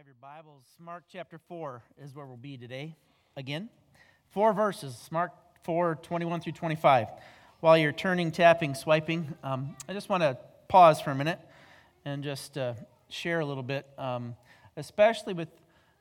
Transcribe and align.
have 0.00 0.06
your 0.06 0.16
Bibles, 0.22 0.64
Mark 0.78 1.04
chapter 1.12 1.36
4 1.36 1.82
is 2.02 2.14
where 2.14 2.24
we'll 2.24 2.38
be 2.38 2.56
today. 2.56 2.96
Again, 3.36 3.68
four 4.30 4.54
verses, 4.54 5.06
Mark 5.10 5.32
4 5.64 5.96
21 5.96 6.40
through 6.40 6.54
25. 6.54 7.08
While 7.60 7.76
you're 7.76 7.92
turning, 7.92 8.32
tapping, 8.32 8.74
swiping, 8.74 9.34
um, 9.44 9.76
I 9.86 9.92
just 9.92 10.08
want 10.08 10.22
to 10.22 10.38
pause 10.68 11.02
for 11.02 11.10
a 11.10 11.14
minute 11.14 11.38
and 12.06 12.24
just 12.24 12.56
uh, 12.56 12.72
share 13.10 13.40
a 13.40 13.44
little 13.44 13.62
bit, 13.62 13.84
um, 13.98 14.36
especially 14.78 15.34
with 15.34 15.50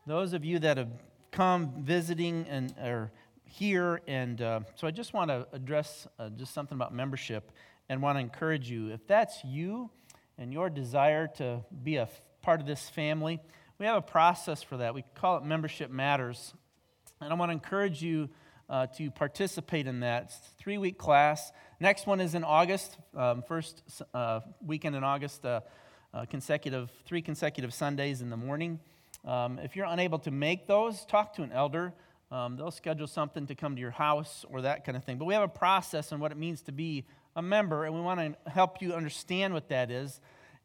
those 0.08 0.32
of 0.32 0.46
you 0.46 0.60
that 0.60 0.78
have 0.78 0.92
come 1.32 1.74
visiting 1.84 2.46
and 2.48 2.74
are 2.82 3.12
here. 3.44 4.00
And 4.08 4.42
uh, 4.42 4.62
so 4.76 4.88
I 4.88 4.92
just 4.92 5.14
want 5.14 5.30
to 5.30 5.46
address 5.52 6.08
uh, 6.18 6.30
just 6.30 6.54
something 6.54 6.78
about 6.78 6.94
membership 6.94 7.52
and 7.90 8.02
want 8.02 8.16
to 8.16 8.22
encourage 8.22 8.72
you. 8.72 8.94
If 8.94 9.06
that's 9.08 9.44
you 9.44 9.90
and 10.38 10.54
your 10.54 10.70
desire 10.70 11.28
to 11.36 11.66
be 11.84 11.98
a 11.98 12.08
part 12.42 12.62
of 12.62 12.66
this 12.66 12.90
family, 12.90 13.42
we 13.80 13.86
have 13.86 13.96
a 13.96 14.02
process 14.02 14.62
for 14.62 14.78
that. 14.78 14.94
We 14.94 15.06
call 15.16 15.38
it 15.38 15.46
Membership 15.46 15.90
Matters. 15.90 16.54
And 17.22 17.32
I 17.32 17.36
want 17.36 17.50
to 17.50 17.54
encourage 17.54 18.02
you 18.02 18.30
uh, 18.70 18.88
to 18.98 19.10
participate 19.10 19.88
in 19.88 20.02
that. 20.02 20.24
It's 20.24 20.36
a 20.36 20.62
three 20.62 20.78
week 20.78 20.98
class. 20.98 21.54
Next 21.80 22.06
one 22.06 22.20
is 22.20 22.36
in 22.36 22.44
August, 22.44 22.98
um, 23.16 23.42
first 23.42 23.82
uh, 24.14 24.42
weekend 24.62 24.98
in 24.98 25.06
August, 25.06 25.46
uh, 25.46 25.62
uh, 26.14 26.26
consecutive, 26.26 26.92
three 27.06 27.22
consecutive 27.22 27.74
Sundays 27.74 28.22
in 28.22 28.30
the 28.30 28.36
morning. 28.36 28.82
Um, 29.24 29.60
if 29.60 29.78
you're 29.78 29.86
unable 29.86 30.20
to 30.20 30.32
make 30.32 30.68
those, 30.68 31.06
talk 31.06 31.34
to 31.36 31.44
an 31.44 31.54
elder. 31.54 31.94
Um, 32.32 32.58
they'll 32.58 32.72
schedule 32.72 33.08
something 33.08 33.48
to 33.48 33.56
come 33.56 33.76
to 33.76 33.82
your 33.82 33.92
house 33.92 34.46
or 34.50 34.62
that 34.62 34.84
kind 34.84 34.98
of 34.98 35.06
thing. 35.06 35.18
But 35.18 35.26
we 35.26 35.34
have 35.36 35.44
a 35.44 35.48
process 35.48 36.12
on 36.12 36.20
what 36.20 36.34
it 36.34 36.38
means 36.38 36.64
to 36.64 36.74
be 36.74 37.06
a 37.34 37.42
member, 37.42 37.86
and 37.86 37.96
we 37.96 38.02
want 38.02 38.20
to 38.20 38.52
help 38.52 38.82
you 38.82 38.94
understand 38.94 39.54
what 39.54 39.70
that 39.70 39.90
is. 39.90 40.20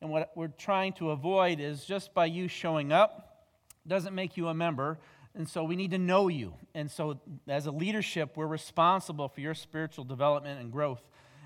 And 0.04 0.12
what 0.12 0.32
we're 0.34 0.48
trying 0.48 0.92
to 0.94 1.12
avoid 1.12 1.60
is 1.60 1.86
just 1.86 2.12
by 2.12 2.26
you 2.26 2.46
showing 2.46 2.92
up 2.92 3.46
doesn't 3.86 4.14
make 4.14 4.36
you 4.36 4.48
a 4.48 4.54
member. 4.54 4.98
And 5.34 5.48
so 5.48 5.64
we 5.64 5.76
need 5.76 5.92
to 5.92 5.98
know 5.98 6.28
you. 6.28 6.52
And 6.74 6.90
so, 6.90 7.18
as 7.48 7.64
a 7.64 7.70
leadership, 7.70 8.36
we're 8.36 8.46
responsible 8.46 9.28
for 9.28 9.40
your 9.40 9.54
spiritual 9.54 10.04
development 10.04 10.60
and 10.60 10.70
growth. 10.70 11.00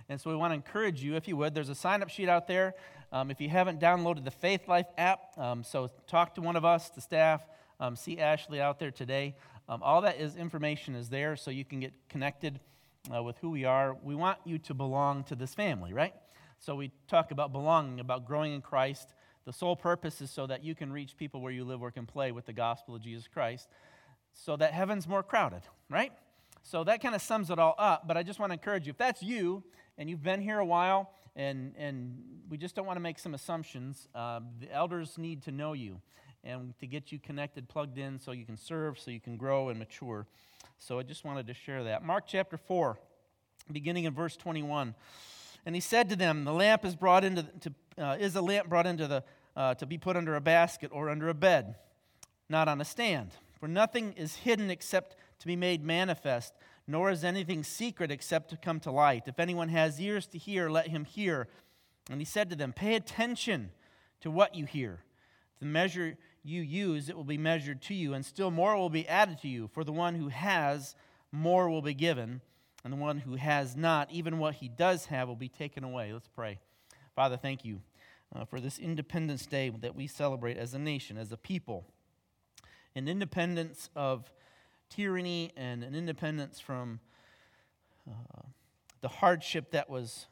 And 0.08 0.20
so, 0.20 0.28
we 0.30 0.34
want 0.34 0.50
to 0.50 0.55
encourage 0.56 1.05
you, 1.05 1.14
if 1.14 1.28
you 1.28 1.36
would. 1.36 1.55
There's 1.55 1.68
a 1.68 1.74
sign 1.77 2.02
up 2.02 2.08
sheet 2.08 2.28
out 2.28 2.48
there. 2.48 2.74
Um, 3.12 3.30
if 3.30 3.41
you 3.41 3.48
haven't 3.48 3.78
downloaded 3.78 4.24
the 4.24 4.33
Faithlife 4.33 4.88
app, 4.98 5.38
um, 5.38 5.62
so 5.62 5.88
talk 6.08 6.34
to 6.34 6.40
one 6.40 6.56
of 6.56 6.64
us, 6.64 6.90
the 6.90 7.00
staff, 7.00 7.46
um, 7.78 7.94
see 7.94 8.18
Ashley 8.18 8.61
out 8.61 8.80
there 8.80 8.90
today. 8.90 9.36
Um, 9.68 9.84
all 9.84 10.00
that 10.00 10.20
is 10.20 10.34
information 10.34 10.96
is 10.96 11.08
there 11.08 11.36
so 11.36 11.52
you 11.52 11.64
can 11.64 11.78
get 11.78 11.92
connected 12.08 12.58
uh, 13.14 13.22
with 13.22 13.38
who 13.38 13.50
we 13.50 13.66
are. 13.66 13.96
We 14.02 14.16
want 14.16 14.38
you 14.44 14.58
to 14.58 14.74
belong 14.74 15.22
to 15.24 15.36
this 15.36 15.55
family, 15.55 15.92
right? 15.92 16.12
So 16.59 16.75
we 16.75 16.91
talk 17.06 17.31
about 17.31 17.53
belonging, 17.53 18.01
about 18.01 18.27
growing 18.27 18.53
in 18.53 18.61
Christ. 18.61 19.14
The 19.45 19.53
sole 19.53 19.77
purpose 19.77 20.20
is 20.20 20.31
so 20.31 20.47
that 20.47 20.64
you 20.64 20.75
can 20.75 20.92
reach 20.92 21.17
people 21.17 21.41
where 21.41 21.53
you 21.53 21.64
live, 21.64 21.81
work, 21.81 21.97
and 21.97 22.06
play 22.06 22.33
with 22.33 22.47
the 22.47 22.53
gospel 22.53 22.97
of 22.97 23.03
Jesus 23.03 23.28
Christ, 23.28 23.69
so 24.33 24.56
that 24.56 24.73
heaven's 24.73 25.06
more 25.09 25.23
crowded, 25.23 25.62
right? 25.89 26.12
So 26.62 26.84
that 26.84 27.01
kind 27.01 27.14
of 27.14 27.23
sums 27.23 27.51
it 27.51 27.59
all 27.59 27.75
up. 27.79 28.06
But 28.06 28.17
I 28.17 28.23
just 28.23 28.39
want 28.39 28.51
to 28.51 28.55
encourage 28.55 28.86
you 28.86 28.91
if 28.91 28.98
that's 28.98 29.23
you 29.23 29.62
and 29.97 30.11
you've 30.11 30.23
been 30.23 30.41
here 30.41 30.59
a 30.59 30.67
while 30.67 31.11
and, 31.34 31.75
and 31.79 32.19
we 32.51 32.59
just 32.59 32.75
don't 32.75 32.86
want 32.86 32.97
to 32.97 33.01
make 33.01 33.19
some 33.19 33.33
assumptions, 33.33 34.09
uh, 34.14 34.41
the 34.61 34.73
elders 34.73 35.17
need 35.17 35.42
to 35.45 35.53
know 35.53 35.73
you 35.73 36.01
and 36.45 36.77
to 36.79 36.86
get 36.86 37.12
you 37.12 37.19
connected, 37.19 37.69
plugged 37.69 37.98
in, 37.98 38.19
so 38.19 38.33
you 38.33 38.45
can 38.45 38.56
serve, 38.56 38.98
so 38.98 39.11
you 39.11 39.20
can 39.20 39.36
grow 39.36 39.69
and 39.69 39.79
mature. 39.79 40.27
So 40.79 40.98
I 40.98 41.03
just 41.03 41.25
wanted 41.25 41.47
to 41.47 41.55
share 41.55 41.84
that. 41.84 42.05
Mark 42.05 42.25
chapter 42.27 42.56
4, 42.56 42.98
beginning 43.73 44.05
in 44.05 44.14
verse 44.14 44.36
21. 44.36 44.95
And 45.69 45.77
he 45.77 45.83
said 45.83 46.08
to 46.08 46.16
them, 46.16 46.47
The 46.47 46.52
lamp 46.55 46.86
is 46.86 46.97
brought 46.97 47.24
into, 47.24 47.42
to, 47.42 47.74
uh, 47.98 48.16
is 48.19 48.34
a 48.36 48.41
lamp 48.41 48.70
brought 48.70 48.86
into 48.86 49.06
the, 49.06 49.22
uh, 49.55 49.74
to 49.74 49.84
be 49.84 49.98
put 49.98 50.16
under 50.16 50.34
a 50.34 50.41
basket 50.41 50.91
or 50.94 51.11
under 51.11 51.28
a 51.28 51.34
bed, 51.34 51.74
not 52.48 52.69
on 52.69 52.80
a 52.80 52.86
stand. 52.86 53.33
For 53.61 53.69
nothing 53.69 54.14
is 54.14 54.36
hidden 54.36 54.70
except 54.70 55.14
to 55.41 55.46
be 55.46 55.56
made 55.56 55.84
manifest, 55.84 56.55
nor 56.86 57.11
is 57.11 57.22
anything 57.22 57.62
secret 57.64 58.11
except 58.11 58.48
to 58.48 58.56
come 58.56 58.80
to 58.80 58.91
light. 58.91 59.24
If 59.27 59.39
anyone 59.39 59.68
has 59.68 60.01
ears 60.01 60.27
to 60.29 60.39
hear, 60.39 60.70
let 60.70 60.89
him 60.89 61.05
hear. 61.05 61.48
And 62.08 62.18
he 62.18 62.24
said 62.24 62.48
to 62.48 62.56
them, 62.56 62.73
Pay 62.73 62.95
attention 62.95 63.68
to 64.23 64.30
what 64.30 64.55
you 64.55 64.64
hear. 64.64 65.00
The 65.61 65.67
measure 65.67 66.17
you 66.42 66.62
use, 66.62 67.11
it 67.11 67.14
will 67.14 67.24
be 67.24 67.36
measured 67.36 67.83
to 67.83 67.95
you, 67.95 68.14
and 68.14 68.24
still 68.24 68.50
more 68.50 68.74
will 68.74 68.89
be 68.89 69.06
added 69.06 69.39
to 69.42 69.48
you. 69.48 69.68
For 69.74 69.85
the 69.85 69.92
one 69.92 70.14
who 70.14 70.29
has, 70.29 70.96
more 71.30 71.68
will 71.68 71.83
be 71.83 71.92
given 71.92 72.40
and 72.88 72.98
the 72.98 73.02
one 73.02 73.18
who 73.18 73.34
has 73.34 73.76
not, 73.76 74.10
even 74.10 74.38
what 74.38 74.54
he 74.54 74.66
does 74.66 75.04
have, 75.04 75.28
will 75.28 75.36
be 75.36 75.50
taken 75.50 75.84
away. 75.84 76.10
Let's 76.10 76.26
pray. 76.26 76.58
Father, 77.14 77.36
thank 77.36 77.62
you 77.62 77.82
uh, 78.34 78.46
for 78.46 78.60
this 78.60 78.78
Independence 78.78 79.44
Day 79.44 79.68
that 79.82 79.94
we 79.94 80.06
celebrate 80.06 80.56
as 80.56 80.72
a 80.72 80.78
nation, 80.78 81.18
as 81.18 81.30
a 81.30 81.36
people. 81.36 81.84
An 82.96 83.06
independence 83.06 83.90
of 83.94 84.32
tyranny 84.88 85.52
and 85.54 85.84
an 85.84 85.94
independence 85.94 86.60
from 86.60 87.00
uh, 88.08 88.40
the 89.02 89.08
hardship 89.08 89.72
that 89.72 89.90
was 89.90 90.24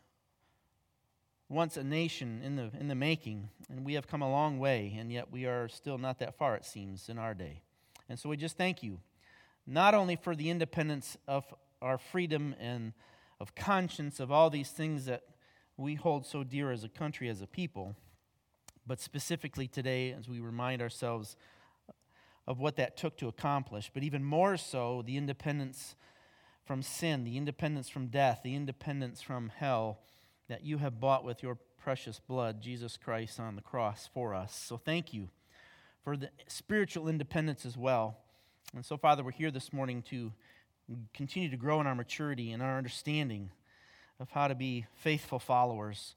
once 1.50 1.76
a 1.76 1.84
nation 1.84 2.40
in 2.42 2.56
the, 2.56 2.70
in 2.80 2.88
the 2.88 2.94
making. 2.94 3.50
And 3.68 3.84
we 3.84 3.92
have 3.92 4.06
come 4.06 4.22
a 4.22 4.30
long 4.30 4.58
way, 4.58 4.96
and 4.98 5.12
yet 5.12 5.30
we 5.30 5.44
are 5.44 5.68
still 5.68 5.98
not 5.98 6.20
that 6.20 6.38
far, 6.38 6.56
it 6.56 6.64
seems, 6.64 7.10
in 7.10 7.18
our 7.18 7.34
day. 7.34 7.60
And 8.08 8.18
so 8.18 8.30
we 8.30 8.38
just 8.38 8.56
thank 8.56 8.82
you, 8.82 9.00
not 9.66 9.92
only 9.92 10.16
for 10.16 10.34
the 10.34 10.48
independence 10.48 11.18
of 11.28 11.44
our 11.82 11.98
freedom 11.98 12.54
and 12.60 12.92
of 13.41 13.54
conscience, 13.54 14.20
of 14.20 14.32
all 14.32 14.50
these 14.50 14.70
things 14.70 15.06
that 15.06 15.22
we 15.76 15.94
hold 15.94 16.26
so 16.26 16.42
dear 16.42 16.70
as 16.70 16.84
a 16.84 16.88
country, 16.88 17.28
as 17.28 17.42
a 17.42 17.47
people. 17.47 17.94
But 18.87 19.00
specifically 19.00 19.66
today, 19.66 20.12
as 20.12 20.28
we 20.28 20.41
remind 20.41 20.81
ourselves 20.81 21.36
of 22.47 22.59
what 22.60 22.76
that 22.76 22.97
took 22.97 23.16
to 23.19 23.28
accomplish, 23.28 23.91
but 23.92 24.03
even 24.03 24.25
more 24.25 24.56
so, 24.56 25.03
the 25.04 25.16
independence 25.16 25.97
from 26.65 26.82
sin, 26.82 27.25
the 27.25 27.36
independence 27.36 27.88
from 27.88 28.06
death, 28.09 28.41
the 28.42 28.54
independence 28.54 29.20
from 29.22 29.50
hell 29.56 30.00
that 30.48 30.65
you 30.65 30.78
have 30.78 31.00
bought 31.00 31.25
with 31.25 31.42
your 31.42 31.59
precious 31.76 32.20
blood, 32.20 32.60
Jesus 32.60 32.97
Christ 32.97 33.38
on 33.38 33.56
the 33.56 33.62
cross 33.62 34.09
for 34.12 34.34
us. 34.34 34.54
So 34.54 34.76
thank 34.76 35.12
you 35.12 35.28
for 36.03 36.16
the 36.16 36.31
spiritual 36.48 37.09
independence 37.09 37.66
as 37.66 37.76
well. 37.76 38.19
And 38.75 38.84
so, 38.84 38.97
Father, 38.97 39.22
we're 39.22 39.31
here 39.32 39.50
this 39.50 39.72
morning 39.72 40.03
to 40.10 40.32
continue 41.14 41.50
to 41.50 41.56
grow 41.56 41.80
in 41.80 41.86
our 41.86 41.94
maturity 41.94 42.52
and 42.52 42.62
our 42.62 42.78
understanding 42.78 43.50
of 44.19 44.30
how 44.30 44.48
to 44.48 44.54
be 44.54 44.86
faithful 44.94 45.38
followers, 45.38 46.14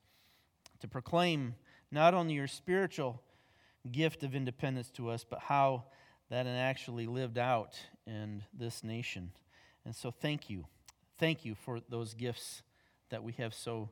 to 0.79 0.87
proclaim 0.87 1.55
not 1.91 2.13
only 2.13 2.35
your 2.35 2.47
spiritual 2.47 3.21
gift 3.91 4.23
of 4.23 4.35
independence 4.35 4.89
to 4.91 5.09
us, 5.09 5.25
but 5.27 5.39
how 5.39 5.83
that 6.29 6.45
actually 6.45 7.07
lived 7.07 7.37
out 7.37 7.79
in 8.05 8.43
this 8.53 8.83
nation. 8.83 9.31
And 9.85 9.95
so, 9.95 10.11
thank 10.11 10.49
you. 10.49 10.65
Thank 11.17 11.43
you 11.43 11.55
for 11.55 11.79
those 11.89 12.13
gifts 12.13 12.61
that 13.09 13.23
we 13.23 13.33
have 13.33 13.53
so 13.53 13.89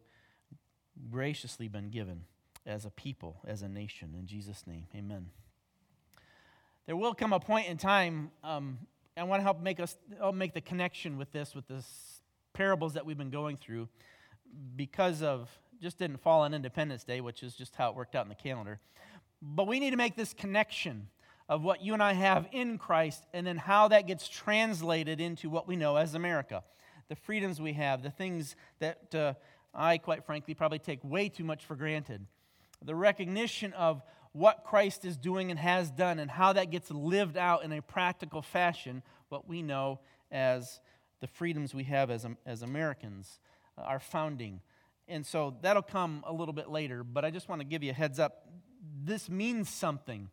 graciously 1.09 1.67
been 1.67 1.89
given 1.89 2.21
as 2.65 2.85
a 2.85 2.89
people, 2.89 3.37
as 3.45 3.61
a 3.61 3.69
nation. 3.69 4.15
In 4.17 4.27
Jesus' 4.27 4.65
name, 4.67 4.85
amen. 4.95 5.27
There 6.85 6.95
will 6.95 7.13
come 7.13 7.33
a 7.33 7.39
point 7.39 7.67
in 7.67 7.77
time 7.77 8.31
um, 8.43 8.77
I 9.17 9.23
want 9.23 9.39
to 9.39 9.43
help 9.43 9.61
make 9.61 9.79
us 9.79 9.97
help 10.19 10.35
make 10.35 10.53
the 10.53 10.61
connection 10.61 11.17
with 11.17 11.31
this, 11.31 11.55
with 11.55 11.67
this 11.67 12.21
parables 12.53 12.93
that 12.93 13.05
we've 13.05 13.17
been 13.17 13.31
going 13.31 13.57
through, 13.57 13.89
because 14.75 15.23
of 15.23 15.49
just 15.81 15.97
didn't 15.97 16.17
fall 16.17 16.41
on 16.41 16.53
Independence 16.53 17.03
Day, 17.03 17.19
which 17.21 17.41
is 17.41 17.55
just 17.55 17.75
how 17.75 17.89
it 17.89 17.95
worked 17.95 18.15
out 18.15 18.25
in 18.25 18.29
the 18.29 18.35
calendar. 18.35 18.79
But 19.41 19.67
we 19.67 19.79
need 19.79 19.91
to 19.91 19.97
make 19.97 20.15
this 20.15 20.33
connection 20.33 21.07
of 21.49 21.63
what 21.63 21.81
you 21.81 21.93
and 21.93 22.03
I 22.03 22.13
have 22.13 22.47
in 22.51 22.77
Christ, 22.77 23.25
and 23.33 23.47
then 23.47 23.57
how 23.57 23.87
that 23.87 24.05
gets 24.05 24.27
translated 24.27 25.19
into 25.19 25.49
what 25.49 25.67
we 25.67 25.75
know 25.75 25.95
as 25.95 26.13
America, 26.13 26.63
the 27.07 27.15
freedoms 27.15 27.59
we 27.59 27.73
have, 27.73 28.03
the 28.03 28.11
things 28.11 28.55
that 28.79 29.15
uh, 29.15 29.33
I, 29.73 29.97
quite 29.97 30.25
frankly, 30.25 30.53
probably 30.53 30.79
take 30.79 30.99
way 31.03 31.29
too 31.29 31.43
much 31.43 31.65
for 31.65 31.75
granted, 31.75 32.25
the 32.83 32.95
recognition 32.95 33.73
of 33.73 34.03
what 34.33 34.63
Christ 34.63 35.03
is 35.03 35.17
doing 35.17 35.49
and 35.49 35.59
has 35.59 35.89
done 35.89 36.19
and 36.19 36.29
how 36.29 36.53
that 36.53 36.69
gets 36.69 36.91
lived 36.91 37.37
out 37.37 37.63
in 37.63 37.71
a 37.71 37.81
practical 37.81 38.41
fashion, 38.43 39.01
what 39.29 39.47
we 39.47 39.61
know 39.61 39.99
as 40.31 40.79
the 41.19 41.27
freedoms 41.27 41.73
we 41.73 41.83
have 41.85 42.09
as, 42.11 42.25
as 42.45 42.61
Americans, 42.61 43.39
uh, 43.77 43.81
our 43.81 43.99
founding. 43.99 44.61
And 45.07 45.25
so 45.25 45.55
that'll 45.61 45.81
come 45.81 46.23
a 46.27 46.33
little 46.33 46.53
bit 46.53 46.69
later, 46.69 47.03
but 47.03 47.23
I 47.23 47.31
just 47.31 47.49
want 47.49 47.61
to 47.61 47.65
give 47.65 47.83
you 47.83 47.91
a 47.91 47.93
heads 47.93 48.19
up. 48.19 48.47
This 49.03 49.29
means 49.29 49.69
something. 49.69 50.29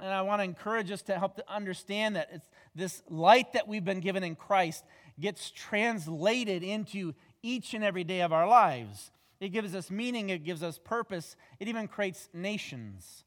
And 0.00 0.08
I 0.08 0.22
want 0.22 0.40
to 0.40 0.44
encourage 0.44 0.90
us 0.90 1.02
to 1.02 1.18
help 1.18 1.36
to 1.36 1.44
understand 1.52 2.16
that 2.16 2.30
it's 2.32 2.48
this 2.74 3.02
light 3.10 3.52
that 3.52 3.68
we've 3.68 3.84
been 3.84 4.00
given 4.00 4.22
in 4.22 4.34
Christ 4.34 4.84
gets 5.18 5.50
translated 5.50 6.62
into 6.62 7.12
each 7.42 7.74
and 7.74 7.84
every 7.84 8.04
day 8.04 8.20
of 8.20 8.32
our 8.32 8.48
lives. 8.48 9.10
It 9.40 9.50
gives 9.50 9.74
us 9.74 9.90
meaning, 9.90 10.30
it 10.30 10.44
gives 10.44 10.62
us 10.62 10.78
purpose, 10.78 11.36
it 11.58 11.68
even 11.68 11.88
creates 11.88 12.28
nations. 12.32 13.24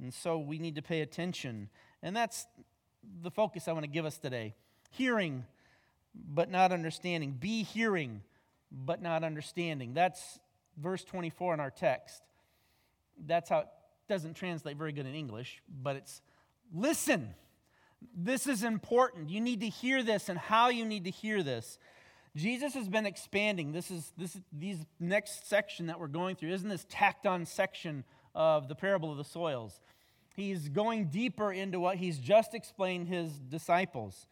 And 0.00 0.12
so 0.12 0.38
we 0.38 0.58
need 0.58 0.76
to 0.76 0.82
pay 0.82 1.00
attention. 1.02 1.68
And 2.02 2.16
that's 2.16 2.46
the 3.22 3.30
focus 3.30 3.68
I 3.68 3.72
want 3.72 3.84
to 3.84 3.90
give 3.90 4.04
us 4.04 4.18
today 4.18 4.54
hearing, 4.90 5.44
but 6.14 6.50
not 6.50 6.72
understanding. 6.72 7.36
Be 7.38 7.62
hearing, 7.62 8.22
but 8.70 9.00
not 9.00 9.24
understanding. 9.24 9.94
That's 9.94 10.38
verse 10.76 11.04
24 11.04 11.54
in 11.54 11.60
our 11.60 11.70
text. 11.70 12.22
That's 13.26 13.48
how 13.48 13.60
it 13.60 13.68
doesn't 14.08 14.34
translate 14.34 14.76
very 14.76 14.92
good 14.92 15.06
in 15.06 15.14
English, 15.14 15.62
but 15.82 15.96
it's 15.96 16.22
listen. 16.74 17.34
This 18.16 18.46
is 18.46 18.64
important. 18.64 19.28
You 19.28 19.40
need 19.40 19.60
to 19.60 19.68
hear 19.68 20.02
this 20.02 20.28
and 20.28 20.38
how 20.38 20.70
you 20.70 20.84
need 20.84 21.04
to 21.04 21.10
hear 21.10 21.42
this. 21.42 21.78
Jesus 22.36 22.74
has 22.74 22.88
been 22.88 23.06
expanding. 23.06 23.72
This 23.72 23.90
is 23.90 24.12
this 24.16 24.38
these 24.52 24.78
next 24.98 25.48
section 25.48 25.86
that 25.86 25.98
we're 25.98 26.06
going 26.06 26.36
through 26.36 26.50
isn't 26.50 26.68
this 26.68 26.86
tacked 26.88 27.26
on 27.26 27.44
section 27.44 28.04
of 28.34 28.68
the 28.68 28.74
parable 28.74 29.10
of 29.10 29.18
the 29.18 29.24
soils. 29.24 29.80
He's 30.36 30.68
going 30.68 31.06
deeper 31.06 31.52
into 31.52 31.80
what 31.80 31.96
he's 31.96 32.18
just 32.18 32.54
explained 32.54 33.08
his 33.08 33.30
disciples. 33.38 34.26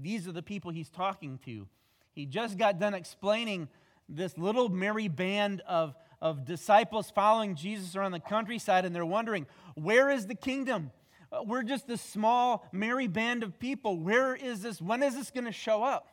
These 0.00 0.26
are 0.26 0.32
the 0.32 0.42
people 0.42 0.70
he's 0.70 0.90
talking 0.90 1.38
to. 1.44 1.68
He 2.12 2.26
just 2.26 2.58
got 2.58 2.78
done 2.78 2.94
explaining 2.94 3.68
this 4.08 4.36
little 4.38 4.68
merry 4.68 5.08
band 5.08 5.62
of, 5.66 5.94
of 6.20 6.44
disciples 6.44 7.10
following 7.10 7.54
Jesus 7.54 7.96
around 7.96 8.12
the 8.12 8.20
countryside, 8.20 8.84
and 8.84 8.94
they're 8.94 9.04
wondering, 9.04 9.46
where 9.74 10.10
is 10.10 10.26
the 10.26 10.34
kingdom? 10.34 10.90
Uh, 11.32 11.42
we're 11.42 11.62
just 11.62 11.86
this 11.86 12.00
small, 12.00 12.66
merry 12.72 13.06
band 13.06 13.42
of 13.42 13.58
people. 13.58 13.98
Where 13.98 14.34
is 14.34 14.62
this? 14.62 14.80
When 14.80 15.02
is 15.02 15.14
this 15.14 15.30
going 15.30 15.44
to 15.44 15.52
show 15.52 15.82
up? 15.82 16.08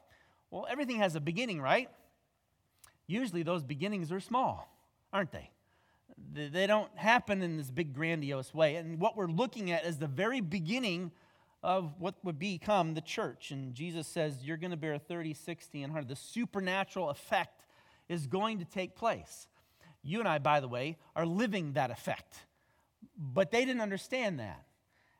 Well, 0.49 0.65
everything 0.69 0.97
has 0.97 1.15
a 1.15 1.21
beginning, 1.21 1.61
right? 1.61 1.89
Usually 3.07 3.43
those 3.43 3.63
beginnings 3.63 4.11
are 4.11 4.19
small, 4.19 4.67
aren't 5.13 5.31
they? 5.31 5.51
They 6.33 6.67
don't 6.67 6.95
happen 6.97 7.41
in 7.41 7.57
this 7.57 7.69
big, 7.71 7.93
grandiose 7.93 8.53
way. 8.53 8.75
And 8.75 8.99
what 8.99 9.17
we're 9.17 9.27
looking 9.27 9.71
at 9.71 9.85
is 9.85 9.97
the 9.97 10.07
very 10.07 10.41
beginning 10.41 11.11
of 11.63 11.93
what 11.99 12.15
would 12.23 12.39
become 12.39 12.93
the 12.93 13.01
church. 13.01 13.51
And 13.51 13.73
Jesus 13.73 14.07
says, 14.07 14.43
You're 14.43 14.57
going 14.57 14.71
to 14.71 14.77
bear 14.77 14.97
30, 14.97 15.33
60, 15.33 15.83
and 15.83 15.93
100. 15.93 16.07
The 16.07 16.15
supernatural 16.15 17.09
effect 17.09 17.65
is 18.09 18.27
going 18.27 18.59
to 18.59 18.65
take 18.65 18.95
place. 18.95 19.47
You 20.03 20.19
and 20.19 20.27
I, 20.27 20.39
by 20.39 20.59
the 20.59 20.67
way, 20.67 20.97
are 21.15 21.25
living 21.25 21.73
that 21.73 21.91
effect. 21.91 22.45
But 23.17 23.51
they 23.51 23.65
didn't 23.65 23.81
understand 23.81 24.39
that. 24.39 24.65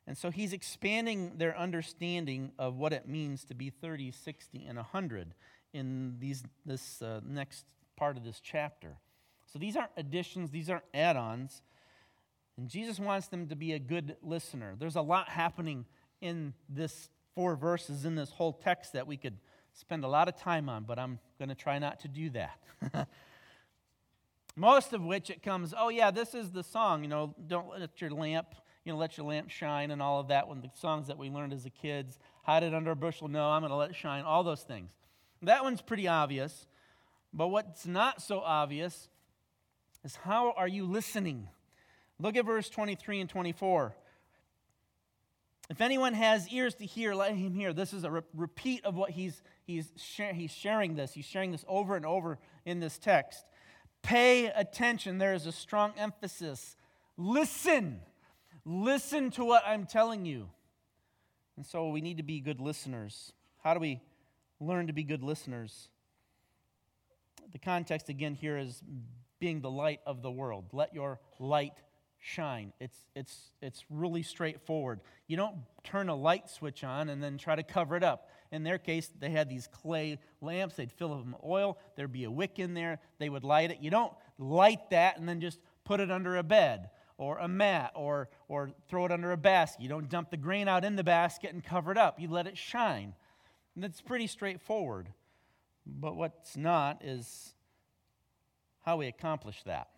And 0.08 0.18
so 0.18 0.32
he's 0.32 0.52
expanding 0.52 1.38
their 1.38 1.58
understanding 1.58 2.52
of 2.58 2.76
what 2.76 2.92
it 2.92 3.08
means 3.08 3.46
to 3.46 3.54
be 3.54 3.70
30, 3.70 4.12
60, 4.12 4.66
and 4.66 4.78
100 4.78 5.34
in 5.74 6.16
these, 6.20 6.44
this 6.66 7.02
uh, 7.02 7.22
next 7.24 7.66
part 7.96 8.18
of 8.18 8.24
this 8.24 8.40
chapter. 8.40 8.98
So 9.52 9.60
these 9.60 9.76
aren't 9.76 9.92
additions, 9.98 10.52
these 10.52 10.70
aren't 10.70 10.86
add 10.94 11.18
ons. 11.18 11.62
And 12.58 12.70
Jesus 12.70 13.00
wants 13.00 13.28
them 13.28 13.48
to 13.48 13.56
be 13.56 13.74
a 13.74 13.80
good 13.80 14.16
listener. 14.22 14.76
There's 14.78 14.96
a 14.96 15.02
lot 15.02 15.30
happening 15.30 15.86
in 16.22 16.54
this 16.70 17.10
four 17.36 17.56
verses, 17.56 18.06
in 18.06 18.16
this 18.16 18.32
whole 18.32 18.54
text, 18.54 18.94
that 18.94 19.08
we 19.08 19.18
could 19.18 19.38
spend 19.74 20.04
a 20.04 20.08
lot 20.08 20.28
of 20.28 20.38
time 20.38 20.70
on, 20.70 20.84
but 20.84 21.00
I'm 21.00 21.20
going 21.40 21.50
to 21.50 21.56
try 21.56 21.80
not 21.80 22.02
to 22.02 22.08
do 22.08 22.30
that. 22.32 22.60
Most 24.56 24.94
of 24.94 25.02
which 25.02 25.30
it 25.30 25.42
comes, 25.42 25.74
oh, 25.78 25.90
yeah, 25.90 26.12
this 26.12 26.34
is 26.34 26.52
the 26.52 26.64
song, 26.64 27.04
you 27.04 27.10
know, 27.10 27.34
don't 27.48 27.70
let 27.70 28.02
your 28.02 28.12
lamp, 28.12 28.48
you 28.84 28.92
know, 28.92 29.00
let 29.00 29.18
your 29.18 29.26
lamp 29.26 29.50
shine 29.50 29.92
and 29.92 30.02
all 30.02 30.20
of 30.20 30.28
that. 30.28 30.48
When 30.48 30.62
the 30.62 30.70
songs 30.76 31.08
that 31.08 31.18
we 31.18 31.30
learned 31.30 31.54
as 31.54 31.66
a 31.66 31.70
kids, 31.70 32.20
hide 32.44 32.64
it 32.64 32.74
under 32.74 32.92
a 32.92 32.96
bushel, 32.96 33.28
no, 33.28 33.50
I'm 33.50 33.62
going 33.62 33.70
to 33.70 33.78
let 33.78 33.92
it 33.92 33.96
shine, 33.96 34.24
all 34.24 34.44
those 34.44 34.64
things. 34.64 34.92
That 35.42 35.64
one's 35.64 35.82
pretty 35.82 36.08
obvious. 36.08 36.68
But 37.34 37.48
what's 37.48 37.88
not 37.88 38.22
so 38.22 38.42
obvious 38.42 39.08
is 40.04 40.16
how 40.16 40.52
are 40.52 40.68
you 40.68 40.86
listening? 40.86 41.48
Look 42.20 42.36
at 42.36 42.46
verse 42.46 42.70
23 42.70 43.22
and 43.22 43.30
24. 43.30 43.96
If 45.70 45.80
anyone 45.80 46.14
has 46.14 46.50
ears 46.50 46.76
to 46.76 46.86
hear, 46.86 47.16
let 47.16 47.34
him 47.34 47.54
hear. 47.54 47.72
This 47.72 47.94
is 47.94 48.04
a 48.04 48.12
re- 48.12 48.22
repeat 48.36 48.84
of 48.84 48.96
what 48.96 49.12
he's, 49.12 49.42
he's, 49.64 49.90
share, 49.96 50.34
he's 50.34 50.52
sharing 50.52 50.96
this. 50.96 51.14
He's 51.14 51.26
sharing 51.26 51.52
this 51.52 51.64
over 51.68 51.96
and 51.96 52.06
over 52.06 52.40
in 52.66 52.80
this 52.80 52.98
text. 52.98 53.46
Pay 54.02 54.48
attention. 54.48 55.18
There 55.18 55.34
is 55.34 55.46
a 55.46 55.52
strong 55.52 55.94
emphasis. 55.98 56.76
Listen. 57.16 58.02
Listen 58.66 59.32
to 59.32 59.46
what 59.46 59.64
I'm 59.66 59.86
telling 59.86 60.26
you. 60.26 60.50
And 61.56 61.66
so 61.66 61.90
we 61.90 62.02
need 62.02 62.18
to 62.18 62.24
be 62.24 62.42
good 62.42 62.60
listeners. 62.60 63.32
How 63.64 63.74
do 63.74 63.80
we 63.80 64.02
learn 64.60 64.88
to 64.88 64.94
be 64.94 65.04
good 65.04 65.24
listeners? 65.24 65.90
The 67.52 67.60
context 67.60 68.10
again 68.10 68.36
here 68.36 68.58
is 68.58 68.82
being 69.42 69.60
the 69.60 69.72
light 69.72 70.00
of 70.06 70.22
the 70.22 70.32
world. 70.32 70.66
Let 70.72 70.94
your 70.94 71.20
light 71.40 71.74
shine. 72.20 72.72
It's, 72.80 72.98
it's, 73.16 73.52
it's 73.62 73.84
really 73.90 74.22
straightforward. 74.22 75.02
You 75.28 75.36
don't 75.36 75.56
turn 75.84 76.08
a 76.08 76.16
light 76.16 76.50
switch 76.50 76.84
on 76.84 77.10
and 77.10 77.22
then 77.22 77.38
try 77.38 77.56
to 77.56 77.64
cover 77.64 77.98
it 77.98 78.04
up. 78.04 78.30
In 78.52 78.64
their 78.64 78.78
case, 78.78 79.10
they 79.20 79.32
had 79.32 79.50
these 79.50 79.68
clay 79.68 80.20
lamps. 80.42 80.76
They'd 80.76 80.92
fill 80.92 81.10
them 81.10 81.32
with 81.32 81.42
oil. 81.44 81.80
There'd 81.98 82.12
be 82.12 82.26
a 82.26 82.32
wick 82.32 82.60
in 82.60 82.76
there. 82.76 83.00
They 83.18 83.30
would 83.30 83.44
light 83.44 83.72
it. 83.72 83.80
You 83.82 83.90
don't 83.90 84.14
light 84.38 84.92
that 84.92 85.18
and 85.18 85.28
then 85.28 85.42
just 85.42 85.60
put 85.84 86.00
it 86.00 86.12
under 86.12 86.38
a 86.38 86.44
bed 86.44 86.92
or 87.18 87.40
a 87.40 87.48
mat 87.48 87.92
or, 87.96 88.30
or 88.48 88.72
throw 88.88 89.06
it 89.06 89.12
under 89.12 89.32
a 89.32 89.38
basket. 89.38 89.82
You 89.82 89.90
don't 89.90 90.08
dump 90.10 90.30
the 90.30 90.38
grain 90.38 90.68
out 90.68 90.86
in 90.86 90.96
the 90.96 91.04
basket 91.04 91.52
and 91.52 91.64
cover 91.64 91.92
it 91.92 91.98
up. 91.98 92.20
You 92.20 92.30
let 92.30 92.46
it 92.46 92.58
shine. 92.58 93.16
And 93.74 93.84
that's 93.84 94.02
pretty 94.02 94.28
straightforward. 94.28 95.10
But 95.86 96.16
what's 96.16 96.56
not 96.56 97.04
is 97.04 97.56
how 98.82 98.98
we 98.98 99.08
accomplish 99.08 99.64
that. 99.64 99.90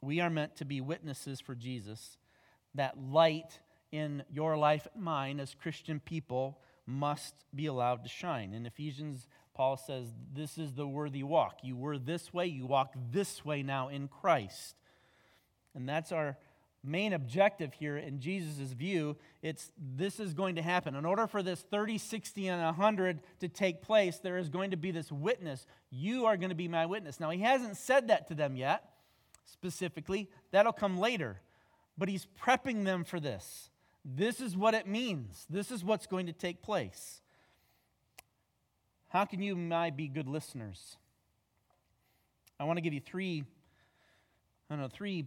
We 0.00 0.20
are 0.20 0.30
meant 0.30 0.56
to 0.56 0.64
be 0.64 0.80
witnesses 0.80 1.40
for 1.40 1.54
Jesus. 1.54 2.18
That 2.74 2.98
light 2.98 3.60
in 3.90 4.22
your 4.30 4.56
life 4.56 4.86
and 4.94 5.02
mine 5.02 5.40
as 5.40 5.54
Christian 5.54 6.00
people 6.00 6.60
must 6.86 7.34
be 7.54 7.66
allowed 7.66 8.02
to 8.04 8.08
shine. 8.08 8.54
In 8.54 8.66
Ephesians, 8.66 9.26
Paul 9.54 9.76
says, 9.76 10.06
This 10.32 10.56
is 10.56 10.74
the 10.74 10.86
worthy 10.86 11.22
walk. 11.22 11.58
You 11.62 11.76
were 11.76 11.98
this 11.98 12.32
way, 12.32 12.46
you 12.46 12.66
walk 12.66 12.94
this 13.10 13.44
way 13.44 13.62
now 13.62 13.88
in 13.88 14.08
Christ. 14.08 14.76
And 15.74 15.88
that's 15.88 16.12
our 16.12 16.38
main 16.84 17.12
objective 17.12 17.74
here 17.74 17.96
in 17.96 18.20
Jesus' 18.20 18.72
view. 18.72 19.16
It's 19.42 19.70
this 19.76 20.20
is 20.20 20.34
going 20.34 20.56
to 20.56 20.62
happen. 20.62 20.94
In 20.94 21.04
order 21.04 21.26
for 21.26 21.42
this 21.42 21.60
30, 21.60 21.98
60, 21.98 22.48
and 22.48 22.62
100 22.62 23.20
to 23.40 23.48
take 23.48 23.82
place, 23.82 24.18
there 24.18 24.38
is 24.38 24.48
going 24.48 24.70
to 24.70 24.76
be 24.76 24.90
this 24.90 25.10
witness. 25.10 25.66
You 25.90 26.26
are 26.26 26.36
going 26.36 26.50
to 26.50 26.54
be 26.54 26.68
my 26.68 26.86
witness. 26.86 27.20
Now, 27.20 27.30
he 27.30 27.40
hasn't 27.40 27.76
said 27.76 28.08
that 28.08 28.28
to 28.28 28.34
them 28.34 28.56
yet, 28.56 28.84
specifically. 29.44 30.30
That'll 30.50 30.72
come 30.72 30.98
later. 30.98 31.40
But 31.96 32.08
he's 32.08 32.26
prepping 32.40 32.84
them 32.84 33.04
for 33.04 33.18
this. 33.18 33.70
This 34.04 34.40
is 34.40 34.56
what 34.56 34.74
it 34.74 34.86
means, 34.86 35.46
this 35.50 35.70
is 35.70 35.84
what's 35.84 36.06
going 36.06 36.26
to 36.26 36.32
take 36.32 36.62
place. 36.62 37.20
How 39.08 39.24
can 39.24 39.42
you 39.42 39.54
and 39.54 39.72
I 39.72 39.90
be 39.90 40.06
good 40.06 40.28
listeners? 40.28 40.96
I 42.60 42.64
want 42.64 42.76
to 42.76 42.80
give 42.80 42.92
you 42.92 43.00
three, 43.00 43.44
I 44.68 44.74
don't 44.74 44.82
know, 44.82 44.88
three 44.88 45.26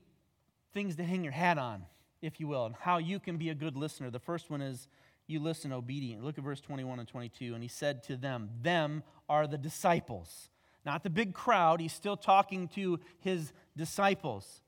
things 0.74 0.96
to 0.96 1.04
hang 1.04 1.24
your 1.24 1.34
hat 1.34 1.58
on, 1.58 1.84
if 2.22 2.40
you 2.40 2.48
will, 2.48 2.66
and 2.66 2.76
how 2.76 2.98
you 2.98 3.20
can 3.20 3.38
be 3.38 3.50
a 3.50 3.56
good 3.56 3.76
listener. 3.76 4.10
The 4.10 4.20
first 4.20 4.50
one 4.50 4.62
is 4.62 4.88
you 5.28 5.40
listen 5.40 5.72
obedient. 5.72 6.24
Look 6.24 6.38
at 6.38 6.44
verse 6.44 6.62
21 6.62 7.00
and 7.00 7.08
22. 7.08 7.54
And 7.54 7.64
he 7.64 7.70
said 7.70 8.04
to 8.04 8.18
them, 8.18 8.50
Them 8.62 9.04
are 9.30 9.48
the 9.48 9.58
disciples. 9.58 10.50
Not 10.86 11.04
the 11.04 11.10
big 11.10 11.34
crowd. 11.34 11.80
He's 11.80 11.94
still 11.94 12.18
talking 12.18 12.68
to 12.70 13.00
his 13.20 13.54
disciples. 13.78 14.62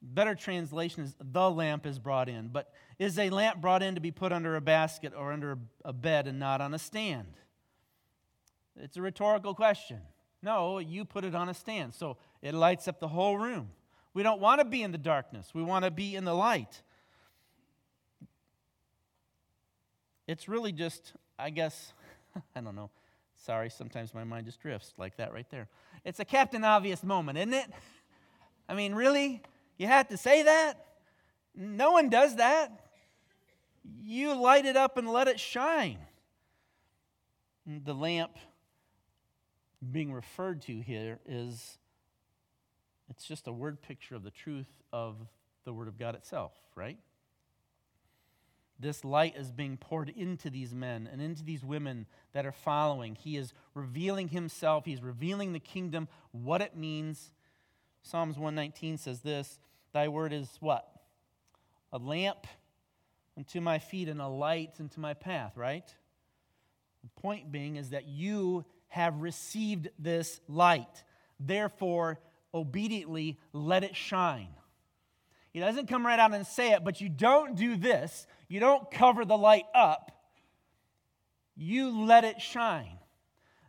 Better 0.00 0.34
translation 0.34 1.04
is 1.04 1.14
the 1.20 1.50
lamp 1.50 1.86
is 1.86 1.98
brought 1.98 2.28
in. 2.28 2.48
But 2.48 2.72
is 2.98 3.18
a 3.18 3.30
lamp 3.30 3.60
brought 3.60 3.82
in 3.82 3.94
to 3.94 4.00
be 4.00 4.10
put 4.10 4.32
under 4.32 4.56
a 4.56 4.60
basket 4.60 5.12
or 5.16 5.32
under 5.32 5.58
a 5.84 5.92
bed 5.92 6.26
and 6.26 6.38
not 6.38 6.60
on 6.60 6.74
a 6.74 6.78
stand? 6.78 7.34
It's 8.76 8.96
a 8.96 9.02
rhetorical 9.02 9.54
question. 9.54 9.98
No, 10.42 10.78
you 10.78 11.04
put 11.04 11.24
it 11.24 11.34
on 11.34 11.48
a 11.48 11.54
stand. 11.54 11.94
So 11.94 12.16
it 12.40 12.54
lights 12.54 12.88
up 12.88 12.98
the 12.98 13.08
whole 13.08 13.36
room. 13.36 13.70
We 14.14 14.22
don't 14.22 14.40
want 14.40 14.60
to 14.60 14.64
be 14.64 14.82
in 14.82 14.92
the 14.92 14.98
darkness, 14.98 15.50
we 15.54 15.62
want 15.62 15.84
to 15.84 15.90
be 15.90 16.16
in 16.16 16.24
the 16.24 16.34
light. 16.34 16.82
It's 20.28 20.48
really 20.48 20.72
just, 20.72 21.12
I 21.38 21.50
guess, 21.50 21.92
I 22.56 22.60
don't 22.60 22.76
know. 22.76 22.90
Sorry, 23.36 23.70
sometimes 23.70 24.14
my 24.14 24.22
mind 24.22 24.46
just 24.46 24.60
drifts 24.60 24.94
like 24.96 25.16
that 25.16 25.32
right 25.32 25.48
there. 25.50 25.68
It's 26.04 26.20
a 26.20 26.24
Captain 26.24 26.62
Obvious 26.64 27.02
moment, 27.02 27.38
isn't 27.38 27.54
it? 27.54 27.70
I 28.68 28.74
mean, 28.74 28.94
really? 28.94 29.42
You 29.78 29.88
had 29.88 30.08
to 30.10 30.16
say 30.16 30.44
that? 30.44 30.74
No 31.54 31.90
one 31.90 32.08
does 32.08 32.36
that. 32.36 32.70
You 34.00 34.34
light 34.34 34.64
it 34.64 34.76
up 34.76 34.96
and 34.96 35.08
let 35.10 35.26
it 35.26 35.40
shine. 35.40 35.98
The 37.66 37.94
lamp 37.94 38.38
being 39.90 40.12
referred 40.12 40.62
to 40.62 40.80
here 40.80 41.18
is 41.26 41.78
it's 43.08 43.24
just 43.24 43.46
a 43.46 43.52
word 43.52 43.82
picture 43.82 44.14
of 44.14 44.22
the 44.22 44.30
truth 44.30 44.68
of 44.92 45.16
the 45.64 45.72
Word 45.72 45.88
of 45.88 45.98
God 45.98 46.14
itself, 46.14 46.52
right? 46.74 46.98
This 48.78 49.04
light 49.04 49.36
is 49.36 49.52
being 49.52 49.76
poured 49.76 50.08
into 50.08 50.50
these 50.50 50.74
men 50.74 51.08
and 51.10 51.22
into 51.22 51.44
these 51.44 51.64
women 51.64 52.06
that 52.32 52.44
are 52.44 52.52
following. 52.52 53.14
He 53.14 53.36
is 53.36 53.52
revealing 53.74 54.28
himself, 54.28 54.84
he's 54.84 55.02
revealing 55.02 55.52
the 55.52 55.60
kingdom, 55.60 56.08
what 56.32 56.60
it 56.60 56.76
means. 56.76 57.32
Psalms 58.02 58.36
119 58.36 58.98
says 58.98 59.20
this 59.20 59.60
Thy 59.92 60.08
word 60.08 60.32
is 60.32 60.48
what? 60.60 60.88
A 61.92 61.98
lamp 61.98 62.46
unto 63.36 63.60
my 63.60 63.78
feet 63.78 64.08
and 64.08 64.20
a 64.20 64.26
light 64.26 64.72
unto 64.80 65.00
my 65.00 65.14
path, 65.14 65.56
right? 65.56 65.94
The 67.02 67.20
point 67.20 67.52
being 67.52 67.76
is 67.76 67.90
that 67.90 68.06
you 68.06 68.64
have 68.88 69.22
received 69.22 69.88
this 69.98 70.40
light. 70.48 71.04
Therefore, 71.38 72.18
obediently 72.54 73.38
let 73.52 73.84
it 73.84 73.96
shine. 73.96 74.48
He 75.52 75.60
doesn't 75.60 75.88
come 75.88 76.06
right 76.06 76.18
out 76.18 76.32
and 76.32 76.46
say 76.46 76.72
it, 76.72 76.82
but 76.84 77.00
you 77.00 77.08
don't 77.08 77.56
do 77.56 77.76
this. 77.76 78.26
You 78.48 78.60
don't 78.60 78.90
cover 78.90 79.24
the 79.24 79.36
light 79.36 79.66
up. 79.74 80.10
You 81.54 82.04
let 82.04 82.24
it 82.24 82.40
shine. 82.40 82.98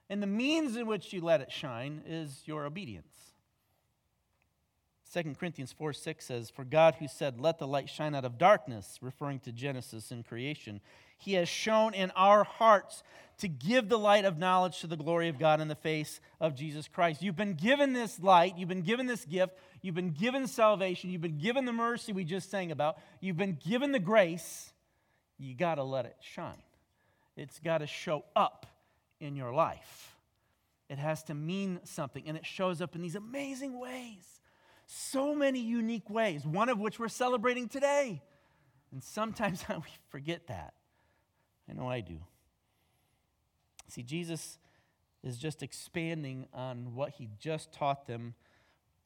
And 0.10 0.22
the 0.22 0.28
means 0.28 0.78
in 0.78 0.88
which 0.88 1.12
you 1.12 1.22
let 1.22 1.42
it 1.42 1.52
shine 1.52 2.02
is 2.08 2.42
your 2.46 2.66
obedience. 2.66 3.34
2 5.14 5.36
Corinthians 5.40 5.72
4 5.72 5.94
6 5.94 6.26
says, 6.26 6.50
For 6.50 6.64
God 6.64 6.96
who 6.96 7.08
said, 7.08 7.40
Let 7.40 7.60
the 7.60 7.68
light 7.68 7.90
shine 7.90 8.16
out 8.16 8.26
of 8.26 8.38
darkness, 8.38 8.98
referring 9.02 9.40
to 9.42 9.52
Genesis 9.52 10.10
and 10.10 10.26
creation, 10.26 10.82
he 11.24 11.34
has 11.34 11.50
shone 11.50 11.94
in 11.94 12.12
our 12.12 12.44
hearts 12.44 13.04
to 13.40 13.48
give 13.48 13.90
the 13.90 13.98
light 13.98 14.26
of 14.26 14.38
knowledge 14.38 14.80
to 14.80 14.88
the 14.88 14.96
glory 14.96 15.28
of 15.28 15.40
God 15.40 15.60
in 15.60 15.68
the 15.68 15.76
face 15.76 16.20
of 16.40 16.56
Jesus 16.56 16.88
Christ. 16.88 17.22
You've 17.22 17.36
been 17.36 17.56
given 17.56 17.94
this 17.94 18.20
light, 18.20 18.58
you've 18.58 18.70
been 18.70 18.84
given 18.84 19.08
this 19.08 19.26
gift, 19.26 19.58
you've 19.82 19.96
been 19.96 20.12
given 20.12 20.48
salvation, 20.48 21.10
you've 21.10 21.22
been 21.22 21.40
given 21.40 21.66
the 21.66 21.74
mercy 21.74 22.14
we 22.14 22.24
just 22.24 22.52
sang 22.52 22.72
about, 22.72 22.98
you've 23.20 23.38
been 23.38 23.58
given 23.68 23.92
the 23.92 24.00
grace. 24.00 24.72
You 25.38 25.56
got 25.56 25.76
to 25.76 25.84
let 25.84 26.06
it 26.06 26.16
shine. 26.22 26.62
It's 27.36 27.60
got 27.60 27.80
to 27.80 27.88
show 27.88 28.24
up 28.36 28.66
in 29.20 29.36
your 29.36 29.54
life. 29.54 30.16
It 30.90 31.00
has 31.00 31.24
to 31.24 31.34
mean 31.34 31.80
something, 31.86 32.24
and 32.28 32.38
it 32.38 32.46
shows 32.46 32.82
up 32.82 32.96
in 32.96 33.02
these 33.02 33.16
amazing 33.16 33.80
ways. 33.80 34.42
So 34.86 35.34
many 35.34 35.60
unique 35.60 36.10
ways, 36.10 36.46
one 36.46 36.70
of 36.70 36.80
which 36.80 37.00
we're 37.00 37.08
celebrating 37.08 37.68
today. 37.68 38.22
And 38.92 39.04
sometimes 39.04 39.66
we 39.70 39.76
forget 40.10 40.48
that. 40.48 40.76
I 41.74 41.80
know 41.80 41.90
I 41.90 42.02
do. 42.02 42.20
See, 43.88 44.04
Jesus 44.04 44.58
is 45.24 45.38
just 45.38 45.64
expanding 45.64 46.48
on 46.54 46.96
what 46.96 47.12
he 47.12 47.30
just 47.40 47.72
taught 47.72 48.08
them 48.08 48.36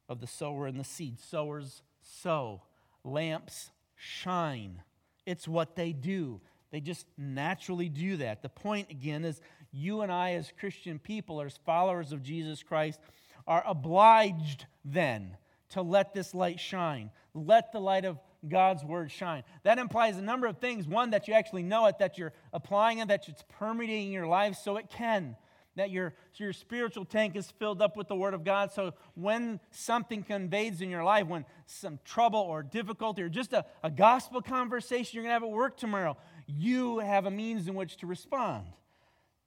of 0.09 0.19
the 0.19 0.27
sower 0.27 0.67
and 0.67 0.79
the 0.79 0.83
seed. 0.83 1.19
Sowers 1.19 1.83
sow, 2.01 2.61
lamps 3.03 3.71
shine. 3.95 4.81
It's 5.25 5.47
what 5.47 5.75
they 5.75 5.91
do. 5.93 6.41
They 6.71 6.81
just 6.81 7.05
naturally 7.17 7.89
do 7.89 8.17
that. 8.17 8.41
The 8.41 8.49
point, 8.49 8.89
again, 8.89 9.23
is 9.23 9.41
you 9.71 10.01
and 10.01 10.11
I, 10.11 10.33
as 10.33 10.51
Christian 10.59 10.99
people, 10.99 11.41
as 11.41 11.57
followers 11.65 12.11
of 12.11 12.23
Jesus 12.23 12.63
Christ, 12.63 12.99
are 13.45 13.63
obliged 13.65 14.65
then 14.83 15.37
to 15.69 15.81
let 15.81 16.13
this 16.13 16.33
light 16.33 16.59
shine. 16.59 17.11
Let 17.33 17.71
the 17.71 17.79
light 17.79 18.05
of 18.05 18.19
God's 18.47 18.83
word 18.83 19.11
shine. 19.11 19.43
That 19.63 19.79
implies 19.79 20.17
a 20.17 20.21
number 20.21 20.47
of 20.47 20.57
things. 20.59 20.87
One, 20.87 21.11
that 21.11 21.27
you 21.27 21.33
actually 21.33 21.63
know 21.63 21.85
it, 21.87 21.99
that 21.99 22.17
you're 22.17 22.33
applying 22.53 22.99
it, 22.99 23.07
that 23.07 23.27
it's 23.27 23.43
permeating 23.57 24.11
your 24.11 24.27
life 24.27 24.55
so 24.55 24.77
it 24.77 24.89
can. 24.89 25.35
That 25.75 25.91
your, 25.91 26.13
your 26.35 26.53
spiritual 26.53 27.05
tank 27.05 27.35
is 27.35 27.51
filled 27.51 27.81
up 27.81 27.95
with 27.95 28.07
the 28.07 28.15
Word 28.15 28.33
of 28.33 28.43
God. 28.43 28.71
So 28.71 28.93
when 29.13 29.59
something 29.69 30.23
conveys 30.23 30.81
in 30.81 30.89
your 30.89 31.03
life, 31.03 31.27
when 31.27 31.45
some 31.67 31.99
trouble 32.03 32.39
or 32.39 32.63
difficulty 32.63 33.21
or 33.21 33.29
just 33.29 33.53
a, 33.53 33.65
a 33.83 33.91
gospel 33.91 34.41
conversation 34.41 35.15
you're 35.15 35.23
going 35.23 35.29
to 35.29 35.33
have 35.33 35.43
at 35.43 35.49
work 35.49 35.77
tomorrow, 35.77 36.17
you 36.47 36.99
have 36.99 37.25
a 37.25 37.31
means 37.31 37.67
in 37.67 37.75
which 37.75 37.97
to 37.97 38.07
respond, 38.07 38.65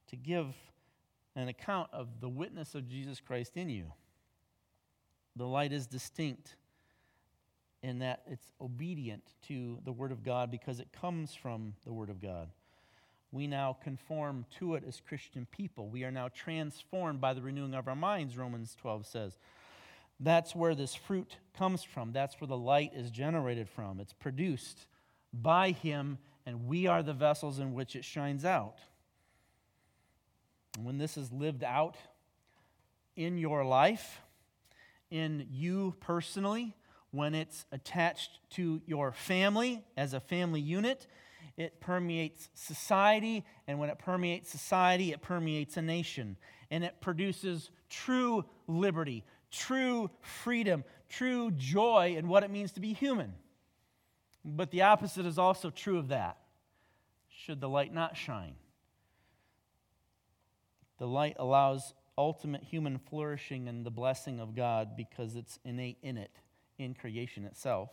to 0.07 0.15
give 0.15 0.47
an 1.35 1.49
account 1.49 1.89
of 1.91 2.07
the 2.21 2.29
witness 2.29 2.75
of 2.75 2.87
Jesus 2.87 3.19
Christ 3.19 3.57
in 3.57 3.69
you. 3.69 3.91
The 5.35 5.45
light 5.45 5.71
is 5.71 5.87
distinct 5.87 6.55
in 7.83 7.99
that 7.99 8.21
it's 8.27 8.53
obedient 8.61 9.23
to 9.47 9.79
the 9.85 9.91
Word 9.91 10.11
of 10.11 10.23
God 10.23 10.51
because 10.51 10.79
it 10.79 10.89
comes 10.91 11.33
from 11.33 11.73
the 11.85 11.93
Word 11.93 12.09
of 12.09 12.21
God. 12.21 12.49
We 13.31 13.47
now 13.47 13.77
conform 13.81 14.45
to 14.59 14.75
it 14.75 14.83
as 14.85 15.01
Christian 15.07 15.47
people. 15.49 15.87
We 15.87 16.03
are 16.03 16.11
now 16.11 16.27
transformed 16.27 17.21
by 17.21 17.33
the 17.33 17.41
renewing 17.41 17.73
of 17.73 17.87
our 17.87 17.95
minds, 17.95 18.37
Romans 18.37 18.75
12 18.79 19.05
says. 19.05 19.37
That's 20.19 20.55
where 20.55 20.75
this 20.75 20.93
fruit 20.93 21.37
comes 21.57 21.81
from. 21.83 22.11
That's 22.11 22.39
where 22.39 22.47
the 22.47 22.57
light 22.57 22.91
is 22.93 23.09
generated 23.09 23.67
from. 23.69 23.99
It's 23.99 24.13
produced 24.13 24.85
by 25.33 25.71
Him, 25.71 26.19
and 26.45 26.67
we 26.67 26.87
are 26.87 27.01
the 27.01 27.13
vessels 27.13 27.57
in 27.57 27.73
which 27.73 27.95
it 27.95 28.05
shines 28.05 28.45
out. 28.45 28.75
when 30.81 30.97
this 30.97 31.17
is 31.17 31.33
lived 31.33 31.65
out 31.65 31.97
in 33.17 33.37
your 33.37 33.65
life, 33.65 34.21
in 35.09 35.45
you 35.51 35.93
personally, 35.99 36.73
when 37.11 37.35
it's 37.35 37.65
attached 37.71 38.39
to 38.51 38.81
your 38.85 39.11
family 39.11 39.83
as 39.95 40.13
a 40.13 40.19
family 40.19 40.61
unit, 40.61 41.07
it 41.57 41.79
permeates 41.79 42.49
society, 42.53 43.45
and 43.67 43.77
when 43.77 43.89
it 43.89 43.99
permeates 43.99 44.49
society, 44.49 45.11
it 45.11 45.21
permeates 45.21 45.77
a 45.77 45.81
nation. 45.81 46.37
And 46.69 46.83
it 46.83 47.01
produces 47.01 47.69
true 47.89 48.45
liberty, 48.67 49.23
true 49.51 50.09
freedom, 50.21 50.83
true 51.09 51.51
joy 51.51 52.15
in 52.17 52.27
what 52.27 52.43
it 52.43 52.49
means 52.49 52.71
to 52.73 52.79
be 52.79 52.93
human. 52.93 53.33
But 54.43 54.71
the 54.71 54.83
opposite 54.83 55.25
is 55.25 55.37
also 55.37 55.69
true 55.69 55.97
of 55.97 56.07
that. 56.07 56.37
Should 57.29 57.59
the 57.59 57.69
light 57.69 57.93
not 57.93 58.17
shine? 58.17 58.55
The 60.97 61.07
light 61.07 61.35
allows 61.39 61.93
ultimate 62.17 62.63
human 62.63 62.99
flourishing 62.99 63.67
and 63.67 63.85
the 63.85 63.91
blessing 63.91 64.39
of 64.39 64.55
God 64.55 64.95
because 64.95 65.35
it's 65.35 65.59
innate 65.65 65.97
in 66.03 66.17
it, 66.17 66.31
in 66.77 66.93
creation 66.93 67.45
itself. 67.45 67.89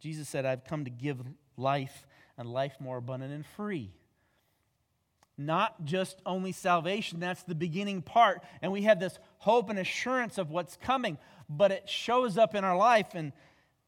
Jesus 0.00 0.28
said, 0.28 0.44
I've 0.44 0.64
come 0.64 0.84
to 0.84 0.90
give 0.90 1.22
life 1.56 2.06
and 2.36 2.48
life 2.48 2.74
more 2.80 2.96
abundant 2.96 3.32
and 3.32 3.46
free. 3.46 3.92
Not 5.38 5.84
just 5.84 6.20
only 6.26 6.52
salvation, 6.52 7.20
that's 7.20 7.42
the 7.42 7.54
beginning 7.54 8.02
part. 8.02 8.42
And 8.60 8.72
we 8.72 8.82
have 8.82 9.00
this 9.00 9.18
hope 9.38 9.70
and 9.70 9.78
assurance 9.78 10.38
of 10.38 10.50
what's 10.50 10.76
coming, 10.76 11.18
but 11.48 11.72
it 11.72 11.88
shows 11.88 12.36
up 12.36 12.54
in 12.54 12.64
our 12.64 12.76
life. 12.76 13.14
And 13.14 13.32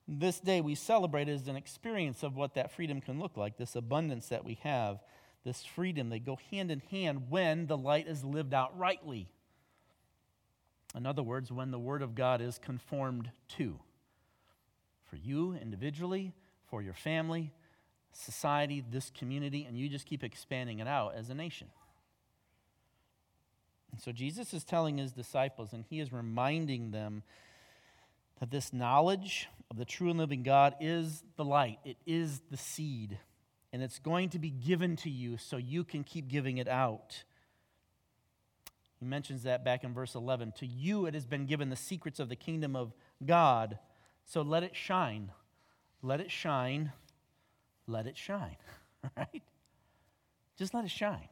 this 0.07 0.41
day 0.41 0.61
we 0.61 0.75
celebrate 0.75 1.29
as 1.29 1.49
an 1.49 1.57
experience 1.57 2.23
of 2.23 2.37
what 2.37 2.55
that 2.55 2.73
freedom 2.73 3.01
can 3.01 3.19
look 3.19 3.37
like, 3.37 3.57
this 3.57 3.77
abundance 3.77 4.29
that 4.29 4.45
we 4.45 4.59
have 4.63 5.01
this 5.45 5.65
freedom. 5.65 6.09
They 6.09 6.19
go 6.19 6.39
hand 6.51 6.71
in 6.71 6.81
hand 6.91 7.27
when 7.29 7.67
the 7.67 7.77
light 7.77 8.09
is 8.09 8.25
lived 8.25 8.55
out 8.55 8.77
rightly. 8.79 9.29
In 10.97 11.07
other 11.07 11.23
words, 11.23 11.51
when 11.51 11.71
the 11.71 11.79
Word 11.79 12.03
of 12.03 12.15
God 12.15 12.41
is 12.41 12.59
conformed 12.59 13.31
to. 13.57 13.79
For 15.11 15.17
you 15.17 15.55
individually, 15.61 16.33
for 16.69 16.83
your 16.83 16.95
family, 16.95 17.53
society, 18.13 18.85
this 18.91 19.11
community, 19.11 19.65
and 19.65 19.77
you 19.77 19.89
just 19.89 20.07
keep 20.07 20.23
expanding 20.23 20.79
it 20.79 20.87
out 20.87 21.15
as 21.17 21.31
a 21.31 21.35
nation. 21.35 21.69
And 23.93 24.01
so 24.01 24.13
Jesus 24.13 24.55
is 24.55 24.65
telling 24.65 24.99
his 24.99 25.13
disciples, 25.13 25.73
and 25.73 25.85
he 25.89 26.01
is 26.01 26.13
reminding 26.13 26.91
them 26.91 27.23
that 28.41 28.51
this 28.51 28.73
knowledge 28.73 29.49
of 29.71 29.77
the 29.77 29.85
true 29.85 30.11
and 30.11 30.19
living 30.19 30.43
God 30.43 30.75
is 30.81 31.23
the 31.37 31.45
light, 31.45 31.79
it 31.85 31.97
is 32.07 32.41
the 32.51 32.57
seed 32.57 33.19
and 33.75 33.83
it's 33.83 33.99
going 33.99 34.29
to 34.29 34.39
be 34.39 34.51
given 34.51 34.95
to 34.95 35.11
you 35.11 35.37
so 35.37 35.57
you 35.57 35.83
can 35.83 36.05
keep 36.05 36.29
giving 36.29 36.59
it 36.59 36.69
out. 36.69 37.25
He 39.05 39.11
mentions 39.11 39.43
that 39.43 39.67
back 39.67 39.85
in 39.85 39.93
verse 39.93 40.15
11. 40.15 40.53
To 40.61 40.67
you 40.67 41.05
it 41.05 41.13
has 41.13 41.27
been 41.27 41.45
given 41.45 41.69
the 41.69 41.77
secrets 41.77 42.21
of 42.21 42.31
the 42.31 42.37
kingdom 42.37 42.75
of 42.75 42.95
God, 43.27 43.79
so 44.25 44.41
let 44.41 44.63
it 44.63 44.75
shine. 44.75 45.31
Let 46.01 46.23
it 46.23 46.31
shine. 46.31 46.91
Let 47.87 48.07
it 48.07 48.17
shine. 48.17 48.57
Right? 49.15 49.43
Just 50.57 50.73
let 50.73 50.87
it 50.87 50.91
shine. 50.91 51.29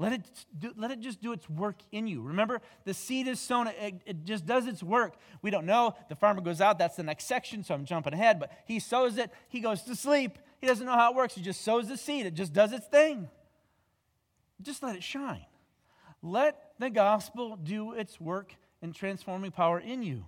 Let 0.00 0.14
it, 0.14 0.22
do, 0.58 0.72
let 0.76 0.90
it 0.90 0.98
just 0.98 1.22
do 1.22 1.32
its 1.32 1.48
work 1.48 1.76
in 1.92 2.08
you. 2.08 2.20
Remember, 2.20 2.60
the 2.84 2.92
seed 2.92 3.28
is 3.28 3.38
sown, 3.38 3.68
it, 3.68 4.02
it, 4.04 4.24
just 4.24 4.44
does 4.44 4.66
its 4.66 4.82
work. 4.82 5.14
We 5.40 5.52
don't 5.52 5.66
know. 5.66 5.94
The 6.08 6.16
farmer 6.16 6.40
goes 6.40 6.60
out, 6.60 6.80
that's 6.80 6.96
the 6.96 7.04
next 7.04 7.26
section, 7.26 7.62
so 7.62 7.74
I'm 7.74 7.84
jumping 7.84 8.12
ahead, 8.12 8.40
but 8.40 8.50
he 8.64 8.80
sows 8.80 9.18
it, 9.18 9.30
he 9.48 9.60
goes 9.60 9.82
to 9.82 9.94
sleep, 9.94 10.36
he 10.60 10.66
doesn't 10.66 10.84
know 10.84 10.94
how 10.94 11.12
it 11.12 11.16
works. 11.16 11.36
He 11.36 11.42
just 11.42 11.62
sows 11.62 11.86
the 11.86 11.96
seed, 11.96 12.26
it 12.26 12.34
just 12.34 12.52
does 12.52 12.72
its 12.72 12.88
thing. 12.88 13.28
Just 14.60 14.82
let 14.82 14.96
it 14.96 15.04
shine. 15.04 15.46
Let 16.22 16.69
the 16.80 16.90
gospel 16.90 17.56
do 17.56 17.92
its 17.92 18.20
work 18.20 18.54
in 18.82 18.92
transforming 18.92 19.52
power 19.52 19.78
in 19.78 20.02
you. 20.02 20.24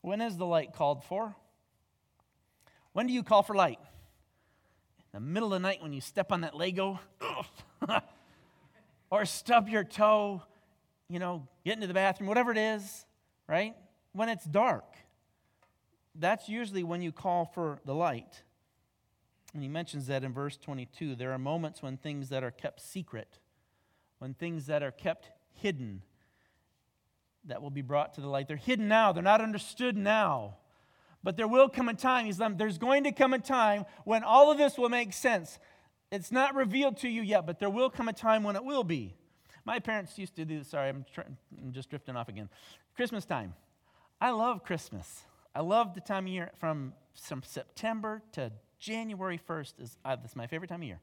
When 0.00 0.20
is 0.20 0.36
the 0.36 0.46
light 0.46 0.72
called 0.72 1.04
for? 1.04 1.36
When 2.92 3.06
do 3.06 3.12
you 3.12 3.22
call 3.22 3.42
for 3.42 3.54
light? 3.54 3.78
In 5.12 5.20
the 5.20 5.20
middle 5.20 5.52
of 5.52 5.60
the 5.60 5.68
night 5.68 5.82
when 5.82 5.92
you 5.92 6.00
step 6.00 6.32
on 6.32 6.40
that 6.40 6.54
Lego? 6.54 7.00
or 9.10 9.24
stub 9.24 9.68
your 9.68 9.84
toe, 9.84 10.42
you 11.08 11.18
know, 11.18 11.46
get 11.64 11.74
into 11.74 11.86
the 11.86 11.94
bathroom, 11.94 12.28
whatever 12.28 12.52
it 12.52 12.58
is, 12.58 13.04
right? 13.46 13.74
When 14.12 14.30
it's 14.30 14.44
dark 14.44 14.84
that's 16.18 16.48
usually 16.48 16.84
when 16.84 17.02
you 17.02 17.12
call 17.12 17.44
for 17.44 17.78
the 17.84 17.94
light. 17.94 18.42
And 19.56 19.62
he 19.62 19.70
mentions 19.70 20.08
that 20.08 20.22
in 20.22 20.34
verse 20.34 20.58
22. 20.58 21.14
There 21.14 21.32
are 21.32 21.38
moments 21.38 21.82
when 21.82 21.96
things 21.96 22.28
that 22.28 22.44
are 22.44 22.50
kept 22.50 22.78
secret, 22.78 23.38
when 24.18 24.34
things 24.34 24.66
that 24.66 24.82
are 24.82 24.90
kept 24.90 25.30
hidden, 25.54 26.02
that 27.46 27.62
will 27.62 27.70
be 27.70 27.80
brought 27.80 28.12
to 28.16 28.20
the 28.20 28.28
light. 28.28 28.48
They're 28.48 28.58
hidden 28.58 28.86
now, 28.86 29.12
they're 29.12 29.22
not 29.22 29.40
understood 29.40 29.96
now. 29.96 30.58
But 31.24 31.38
there 31.38 31.48
will 31.48 31.70
come 31.70 31.88
a 31.88 31.94
time, 31.94 32.26
he's 32.26 32.36
there's 32.36 32.76
going 32.76 33.04
to 33.04 33.12
come 33.12 33.32
a 33.32 33.38
time 33.38 33.86
when 34.04 34.24
all 34.24 34.52
of 34.52 34.58
this 34.58 34.76
will 34.76 34.90
make 34.90 35.14
sense. 35.14 35.58
It's 36.12 36.30
not 36.30 36.54
revealed 36.54 36.98
to 36.98 37.08
you 37.08 37.22
yet, 37.22 37.46
but 37.46 37.58
there 37.58 37.70
will 37.70 37.88
come 37.88 38.08
a 38.10 38.12
time 38.12 38.42
when 38.42 38.56
it 38.56 38.64
will 38.64 38.84
be. 38.84 39.14
My 39.64 39.78
parents 39.78 40.18
used 40.18 40.36
to 40.36 40.44
do 40.44 40.58
this. 40.58 40.68
Sorry, 40.68 40.90
I'm, 40.90 41.06
trying, 41.10 41.34
I'm 41.62 41.72
just 41.72 41.88
drifting 41.88 42.14
off 42.14 42.28
again. 42.28 42.50
Christmas 42.94 43.24
time 43.24 43.54
I 44.20 44.32
love 44.32 44.64
Christmas. 44.64 45.24
I 45.54 45.62
love 45.62 45.94
the 45.94 46.02
time 46.02 46.26
of 46.26 46.32
year 46.34 46.50
from, 46.60 46.92
from 47.14 47.42
September 47.42 48.20
to 48.32 48.52
January 48.78 49.40
1st 49.48 49.74
is 49.80 49.98
uh, 50.04 50.16
this 50.16 50.32
is 50.32 50.36
my 50.36 50.46
favorite 50.46 50.68
time 50.68 50.82
of 50.82 50.86
year. 50.86 51.00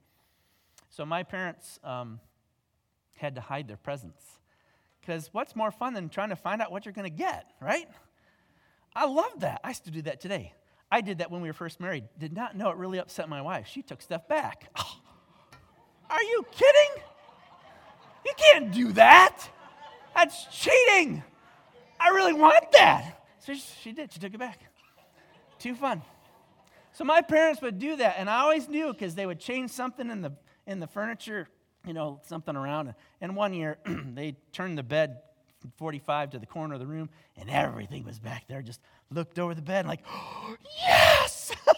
So 0.89 1.05
my 1.05 1.23
parents 1.23 1.79
um, 1.83 2.19
had 3.15 3.35
to 3.35 3.41
hide 3.41 3.67
their 3.67 3.77
presents 3.77 4.23
because 5.01 5.29
what's 5.33 5.55
more 5.55 5.71
fun 5.71 5.93
than 5.93 6.09
trying 6.09 6.29
to 6.29 6.35
find 6.35 6.61
out 6.61 6.71
what 6.71 6.85
you're 6.85 6.93
going 6.93 7.09
to 7.09 7.17
get, 7.17 7.51
right? 7.59 7.87
I 8.95 9.05
love 9.05 9.39
that. 9.39 9.59
I 9.63 9.73
still 9.73 9.93
do 9.93 10.03
that 10.03 10.21
today. 10.21 10.53
I 10.91 11.01
did 11.01 11.17
that 11.17 11.31
when 11.31 11.41
we 11.41 11.49
were 11.49 11.53
first 11.53 11.79
married. 11.79 12.05
Did 12.19 12.33
not 12.33 12.55
know 12.55 12.69
it 12.69 12.77
really 12.77 12.99
upset 12.99 13.27
my 13.27 13.41
wife. 13.41 13.67
She 13.67 13.81
took 13.81 14.01
stuff 14.01 14.27
back. 14.27 14.69
Oh, 14.77 14.97
are 16.09 16.23
you 16.23 16.45
kidding? 16.51 17.03
You 18.25 18.33
can't 18.37 18.71
do 18.71 18.91
that. 18.93 19.49
That's 20.15 20.45
cheating. 20.51 21.23
I 21.99 22.09
really 22.09 22.33
want 22.33 22.71
that. 22.73 23.25
So 23.39 23.53
she 23.55 23.91
did. 23.91 24.13
She 24.13 24.19
took 24.19 24.33
it 24.33 24.39
back. 24.39 24.59
Too 25.57 25.75
fun. 25.75 26.01
So 26.93 27.03
my 27.03 27.21
parents 27.21 27.61
would 27.61 27.79
do 27.79 27.95
that, 27.97 28.15
and 28.17 28.29
I 28.29 28.41
always 28.41 28.69
knew 28.69 28.93
because 28.93 29.15
they 29.15 29.25
would 29.25 29.39
change 29.39 29.71
something 29.71 30.09
in 30.09 30.21
the 30.21 30.33
in 30.65 30.79
the 30.79 30.87
furniture, 30.87 31.49
you 31.85 31.93
know, 31.93 32.21
something 32.23 32.55
around. 32.55 32.93
And 33.19 33.35
one 33.35 33.53
year 33.53 33.77
they 33.85 34.37
turned 34.51 34.77
the 34.77 34.83
bed 34.83 35.17
45 35.77 36.31
to 36.31 36.39
the 36.39 36.45
corner 36.45 36.75
of 36.75 36.79
the 36.79 36.87
room, 36.87 37.09
and 37.35 37.49
everything 37.49 38.05
was 38.05 38.19
back 38.19 38.47
there. 38.47 38.61
Just 38.61 38.79
looked 39.09 39.39
over 39.39 39.55
the 39.55 39.61
bed 39.61 39.87
like, 39.87 40.01
oh, 40.07 40.55
yes! 40.85 41.51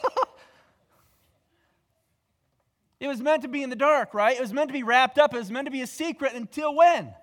it 2.99 3.07
was 3.07 3.21
meant 3.21 3.43
to 3.43 3.47
be 3.47 3.63
in 3.63 3.69
the 3.69 3.75
dark, 3.75 4.13
right? 4.13 4.35
It 4.35 4.41
was 4.41 4.53
meant 4.53 4.69
to 4.69 4.73
be 4.73 4.83
wrapped 4.83 5.17
up. 5.17 5.33
It 5.33 5.37
was 5.37 5.51
meant 5.51 5.65
to 5.65 5.71
be 5.71 5.81
a 5.81 5.87
secret 5.87 6.33
until 6.33 6.75
when? 6.75 7.13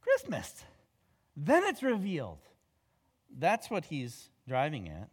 Christmas. 0.00 0.64
Then 1.36 1.64
it's 1.64 1.82
revealed. 1.82 2.38
That's 3.38 3.70
what 3.70 3.86
he's 3.86 4.30
driving 4.48 4.88
at. 4.88 5.10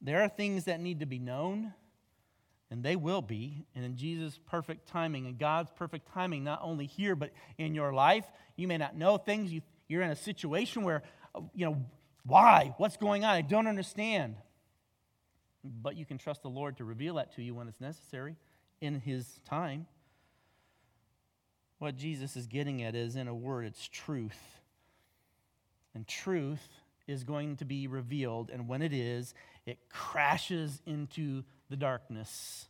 There 0.00 0.22
are 0.22 0.28
things 0.28 0.64
that 0.64 0.80
need 0.80 1.00
to 1.00 1.06
be 1.06 1.18
known, 1.18 1.74
and 2.70 2.82
they 2.82 2.96
will 2.96 3.22
be. 3.22 3.66
And 3.74 3.84
in 3.84 3.96
Jesus' 3.96 4.38
perfect 4.46 4.88
timing 4.88 5.26
and 5.26 5.38
God's 5.38 5.70
perfect 5.76 6.12
timing, 6.12 6.44
not 6.44 6.60
only 6.62 6.86
here, 6.86 7.14
but 7.14 7.30
in 7.58 7.74
your 7.74 7.92
life, 7.92 8.24
you 8.56 8.66
may 8.66 8.78
not 8.78 8.96
know 8.96 9.18
things. 9.18 9.52
You, 9.52 9.60
you're 9.88 10.02
in 10.02 10.10
a 10.10 10.16
situation 10.16 10.82
where, 10.82 11.02
uh, 11.34 11.40
you 11.54 11.66
know, 11.66 11.84
why? 12.24 12.74
What's 12.78 12.96
going 12.96 13.24
on? 13.24 13.30
I 13.30 13.42
don't 13.42 13.66
understand. 13.66 14.36
But 15.62 15.96
you 15.96 16.06
can 16.06 16.16
trust 16.16 16.42
the 16.42 16.48
Lord 16.48 16.78
to 16.78 16.84
reveal 16.84 17.14
that 17.14 17.34
to 17.36 17.42
you 17.42 17.54
when 17.54 17.68
it's 17.68 17.80
necessary 17.80 18.36
in 18.80 19.00
His 19.00 19.26
time. 19.44 19.86
What 21.78 21.96
Jesus 21.96 22.36
is 22.36 22.46
getting 22.46 22.82
at 22.82 22.94
is, 22.94 23.16
in 23.16 23.28
a 23.28 23.34
word, 23.34 23.66
it's 23.66 23.88
truth. 23.88 24.60
And 25.94 26.06
truth 26.06 26.66
is 27.10 27.24
going 27.24 27.56
to 27.56 27.64
be 27.64 27.86
revealed. 27.86 28.50
And 28.50 28.68
when 28.68 28.82
it 28.82 28.92
is, 28.92 29.34
it 29.66 29.78
crashes 29.90 30.80
into 30.86 31.44
the 31.68 31.76
darkness. 31.76 32.68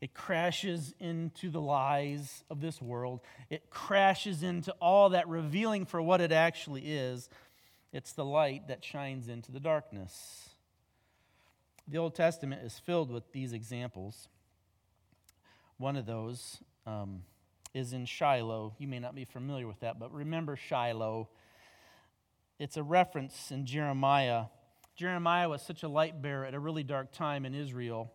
It 0.00 0.14
crashes 0.14 0.94
into 1.00 1.50
the 1.50 1.60
lies 1.60 2.44
of 2.50 2.60
this 2.60 2.80
world. 2.80 3.20
It 3.50 3.68
crashes 3.70 4.42
into 4.42 4.72
all 4.80 5.10
that 5.10 5.28
revealing 5.28 5.86
for 5.86 6.00
what 6.00 6.20
it 6.20 6.30
actually 6.30 6.82
is. 6.82 7.28
It's 7.92 8.12
the 8.12 8.24
light 8.24 8.68
that 8.68 8.84
shines 8.84 9.28
into 9.28 9.50
the 9.50 9.60
darkness. 9.60 10.50
The 11.88 11.98
Old 11.98 12.14
Testament 12.14 12.62
is 12.62 12.78
filled 12.78 13.10
with 13.10 13.32
these 13.32 13.52
examples. 13.52 14.28
One 15.78 15.96
of 15.96 16.06
those 16.06 16.58
um, 16.86 17.22
is 17.74 17.92
in 17.92 18.04
Shiloh. 18.04 18.74
You 18.78 18.86
may 18.86 18.98
not 18.98 19.14
be 19.14 19.24
familiar 19.24 19.66
with 19.66 19.80
that, 19.80 19.98
but 19.98 20.12
remember 20.12 20.54
Shiloh. 20.54 21.28
It's 22.58 22.76
a 22.76 22.82
reference 22.82 23.50
in 23.52 23.66
Jeremiah. 23.66 24.46
Jeremiah 24.96 25.48
was 25.48 25.62
such 25.62 25.84
a 25.84 25.88
light 25.88 26.20
bearer 26.20 26.44
at 26.44 26.54
a 26.54 26.58
really 26.58 26.82
dark 26.82 27.12
time 27.12 27.46
in 27.46 27.54
Israel. 27.54 28.12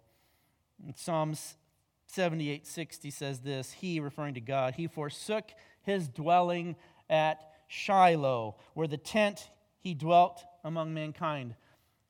Psalms 0.95 1.55
78 2.07 2.67
60 2.67 3.09
says 3.09 3.39
this 3.39 3.71
He, 3.71 3.99
referring 4.01 4.33
to 4.33 4.41
God, 4.41 4.75
he 4.75 4.87
forsook 4.87 5.51
his 5.81 6.09
dwelling 6.09 6.75
at 7.09 7.39
Shiloh, 7.67 8.57
where 8.73 8.87
the 8.87 8.97
tent 8.97 9.49
he 9.79 9.93
dwelt 9.93 10.43
among 10.63 10.93
mankind. 10.93 11.55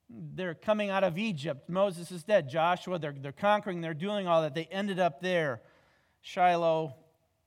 They're 0.10 0.56
coming 0.56 0.90
out 0.90 1.04
of 1.04 1.18
Egypt. 1.18 1.70
Moses 1.70 2.12
is 2.12 2.24
dead. 2.24 2.50
Joshua, 2.50 3.00
they're, 3.00 3.16
they're 3.18 3.32
conquering, 3.32 3.82
they're 3.82 3.94
doing 3.94 4.28
all 4.28 4.42
that. 4.42 4.54
They 4.54 4.66
ended 4.66 5.00
up 5.00 5.22
there. 5.22 5.62
Shiloh, 6.22 6.96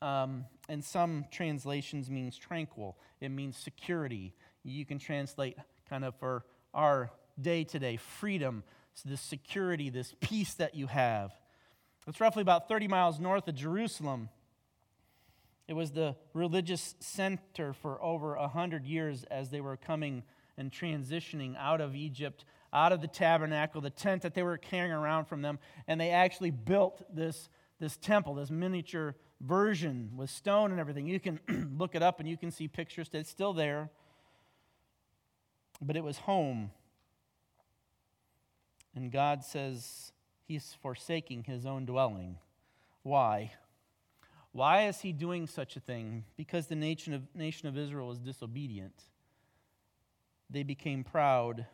um, 0.01 0.44
in 0.68 0.83
some 0.83 1.27
translations, 1.31 2.11
means 2.11 2.37
tranquil, 2.37 2.99
it 3.20 3.31
means 3.31 3.57
security. 3.57 4.35
You 4.70 4.85
can 4.85 4.98
translate 4.98 5.57
kind 5.88 6.05
of 6.05 6.14
for 6.16 6.44
our 6.74 7.11
day 7.40 7.64
today 7.64 7.96
freedom, 7.96 8.64
so 8.94 9.09
this 9.09 9.20
security, 9.20 9.90
this 9.90 10.14
peace 10.20 10.55
that 10.55 10.74
you 10.74 10.87
have. 10.87 11.33
It's 12.07 12.20
roughly 12.20 12.42
about 12.42 12.68
30 12.68 12.88
miles 12.88 13.18
north 13.18 13.48
of 13.48 13.55
Jerusalem. 13.55 14.29
It 15.68 15.74
was 15.74 15.90
the 15.90 16.16
religious 16.33 16.94
center 17.00 17.72
for 17.72 18.02
over 18.02 18.37
100 18.37 18.87
years 18.87 19.24
as 19.24 19.50
they 19.50 19.61
were 19.61 19.76
coming 19.76 20.22
and 20.57 20.70
transitioning 20.70 21.57
out 21.59 21.81
of 21.81 21.94
Egypt, 21.94 22.44
out 22.72 22.92
of 22.92 23.00
the 23.00 23.09
tabernacle, 23.09 23.81
the 23.81 23.90
tent 23.90 24.22
that 24.22 24.35
they 24.35 24.42
were 24.42 24.57
carrying 24.57 24.92
around 24.92 25.26
from 25.26 25.42
them. 25.42 25.59
And 25.88 26.00
they 26.00 26.11
actually 26.11 26.50
built 26.50 27.02
this, 27.14 27.48
this 27.81 27.96
temple, 27.96 28.35
this 28.35 28.50
miniature 28.50 29.16
version 29.40 30.12
with 30.16 30.31
stone 30.31 30.70
and 30.70 30.81
everything. 30.81 31.07
You 31.07 31.20
can 31.20 31.40
look 31.79 31.94
it 31.94 32.02
up 32.02 32.20
and 32.20 32.29
you 32.29 32.37
can 32.37 32.50
see 32.50 32.68
pictures. 32.68 33.09
It's 33.12 33.29
still 33.29 33.52
there. 33.52 33.90
But 35.81 35.97
it 35.97 36.05
was 36.05 36.19
home. 36.19 36.71
And 38.95 39.12
God 39.12 39.45
says 39.45 40.12
he's 40.47 40.75
forsaking 40.81 41.45
his 41.45 41.67
own 41.67 41.85
dwelling. 41.85 42.39
Why? 43.03 43.53
Why 44.53 44.87
is 44.87 45.01
he 45.01 45.12
doing 45.12 45.47
such 45.47 45.77
a 45.77 45.81
thing? 45.81 46.25
Because 46.37 46.67
the 46.67 46.75
nation 46.75 47.12
of, 47.12 47.23
nation 47.35 47.69
of 47.69 47.77
Israel 47.77 48.09
was 48.09 48.19
disobedient. 48.19 49.03
They 50.49 50.62
became 50.62 51.05
proud. 51.05 51.67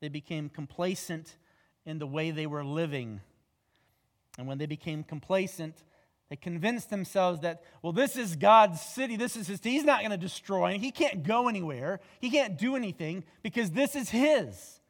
They 0.00 0.08
became 0.08 0.48
complacent 0.48 1.36
in 1.84 1.98
the 1.98 2.06
way 2.06 2.30
they 2.30 2.46
were 2.46 2.64
living. 2.64 3.20
And 4.38 4.46
when 4.46 4.58
they 4.58 4.66
became 4.66 5.02
complacent, 5.02 5.84
they 6.28 6.36
convinced 6.36 6.90
themselves 6.90 7.40
that, 7.42 7.62
well, 7.82 7.92
this 7.92 8.16
is 8.16 8.34
God's 8.34 8.80
city. 8.80 9.16
This 9.16 9.36
is 9.36 9.46
his. 9.46 9.60
He's 9.62 9.84
not 9.84 10.00
going 10.00 10.10
to 10.10 10.16
destroy. 10.16 10.76
He 10.78 10.90
can't 10.90 11.22
go 11.22 11.48
anywhere. 11.48 12.00
He 12.20 12.30
can't 12.30 12.58
do 12.58 12.74
anything 12.74 13.24
because 13.42 13.70
this 13.70 13.94
is 13.94 14.10
his. 14.10 14.80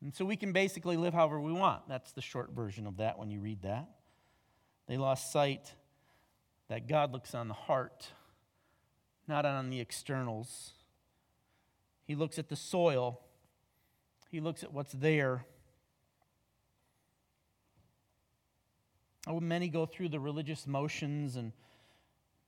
And 0.00 0.14
so 0.14 0.24
we 0.24 0.36
can 0.36 0.52
basically 0.52 0.96
live 0.96 1.12
however 1.12 1.38
we 1.38 1.52
want. 1.52 1.86
That's 1.88 2.12
the 2.12 2.22
short 2.22 2.52
version 2.52 2.86
of 2.86 2.96
that 2.96 3.18
when 3.18 3.30
you 3.30 3.40
read 3.40 3.62
that. 3.62 3.86
They 4.88 4.96
lost 4.96 5.30
sight 5.30 5.74
that 6.68 6.88
God 6.88 7.12
looks 7.12 7.34
on 7.34 7.48
the 7.48 7.54
heart, 7.54 8.08
not 9.28 9.44
on 9.44 9.68
the 9.68 9.78
externals. 9.78 10.72
He 12.06 12.14
looks 12.14 12.38
at 12.38 12.48
the 12.48 12.56
soil, 12.56 13.20
He 14.30 14.40
looks 14.40 14.64
at 14.64 14.72
what's 14.72 14.92
there. 14.92 15.44
Oh, 19.30 19.40
many 19.40 19.68
go 19.68 19.86
through 19.86 20.08
the 20.10 20.20
religious 20.20 20.66
motions 20.66 21.36
and 21.36 21.52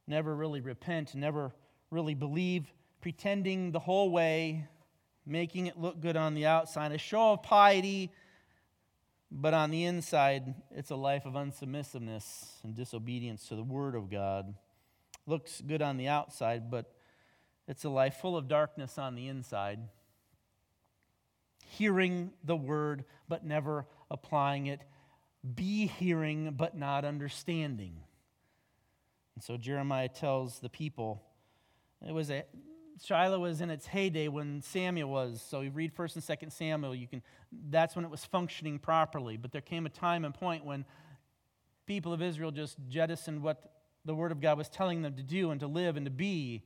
never 0.07 0.35
really 0.35 0.61
repent, 0.61 1.14
never 1.14 1.53
really 1.90 2.14
believe, 2.14 2.73
pretending 3.01 3.71
the 3.71 3.79
whole 3.79 4.11
way, 4.11 4.66
making 5.25 5.66
it 5.66 5.79
look 5.79 6.01
good 6.01 6.16
on 6.16 6.35
the 6.35 6.47
outside, 6.47 6.92
a 6.92 6.99
show 6.99 7.33
of 7.33 7.42
piety 7.42 8.11
but 9.35 9.55
on 9.55 9.71
the 9.71 9.85
inside, 9.85 10.55
it's 10.71 10.90
a 10.90 10.97
life 10.97 11.25
of 11.25 11.33
unsubmissiveness 11.33 12.62
and 12.62 12.75
disobedience 12.75 13.49
to 13.49 13.57
the 13.57 13.62
Word 13.62 13.95
of 13.95 14.11
God. 14.11 14.55
Looks 15.27 15.62
good 15.62 15.81
on 15.81 15.97
the 15.97 16.09
outside, 16.09 16.71
but 16.71 16.92
it's 17.66 17.85
a 17.85 17.88
life 17.88 18.16
full 18.16 18.37
of 18.37 18.47
darkness 18.47 18.99
on 18.99 19.14
the 19.14 19.29
inside. 19.29 19.81
Hearing 21.64 22.33
the 22.45 22.57
Word, 22.57 23.05
but 23.27 23.42
never 23.42 23.87
applying 24.11 24.66
it. 24.66 24.83
Be 25.55 25.87
hearing, 25.87 26.55
but 26.57 26.76
not 26.76 27.05
understanding. 27.05 27.96
And 29.35 29.42
so 29.42 29.57
Jeremiah 29.57 30.09
tells 30.09 30.61
the 30.61 30.68
people 30.68 31.22
it 32.07 32.12
was 32.12 32.31
a 32.31 32.44
Shiloh 33.02 33.40
was 33.40 33.61
in 33.61 33.70
its 33.70 33.87
heyday 33.87 34.28
when 34.28 34.61
Samuel 34.61 35.09
was. 35.11 35.42
So 35.42 35.62
you 35.62 35.70
read 35.70 35.94
1st 35.94 36.16
and 36.16 36.24
2nd 36.24 36.52
Samuel, 36.52 36.94
you 36.94 37.09
can 37.09 37.22
that's 37.70 37.96
when 37.96 38.05
it 38.05 38.11
was 38.11 38.24
functioning 38.24 38.78
properly. 38.78 39.37
But 39.37 39.52
there 39.52 39.61
came 39.61 39.87
a 39.87 39.90
time 39.90 40.24
and 40.24 40.35
point 40.35 40.64
when 40.64 40.85
people 41.87 42.12
of 42.12 42.22
Israel 42.22 42.50
just 42.50 42.76
jettisoned 42.88 43.42
what 43.42 43.72
the 44.05 44.14
word 44.14 44.33
of 44.33 44.40
God 44.40 44.59
was 44.59 44.68
telling 44.68 45.02
them 45.02 45.14
to 45.14 45.22
do 45.22 45.50
and 45.50 45.61
to 45.61 45.66
live 45.66 45.96
and 45.96 46.07
to 46.07 46.11
be. 46.11 46.64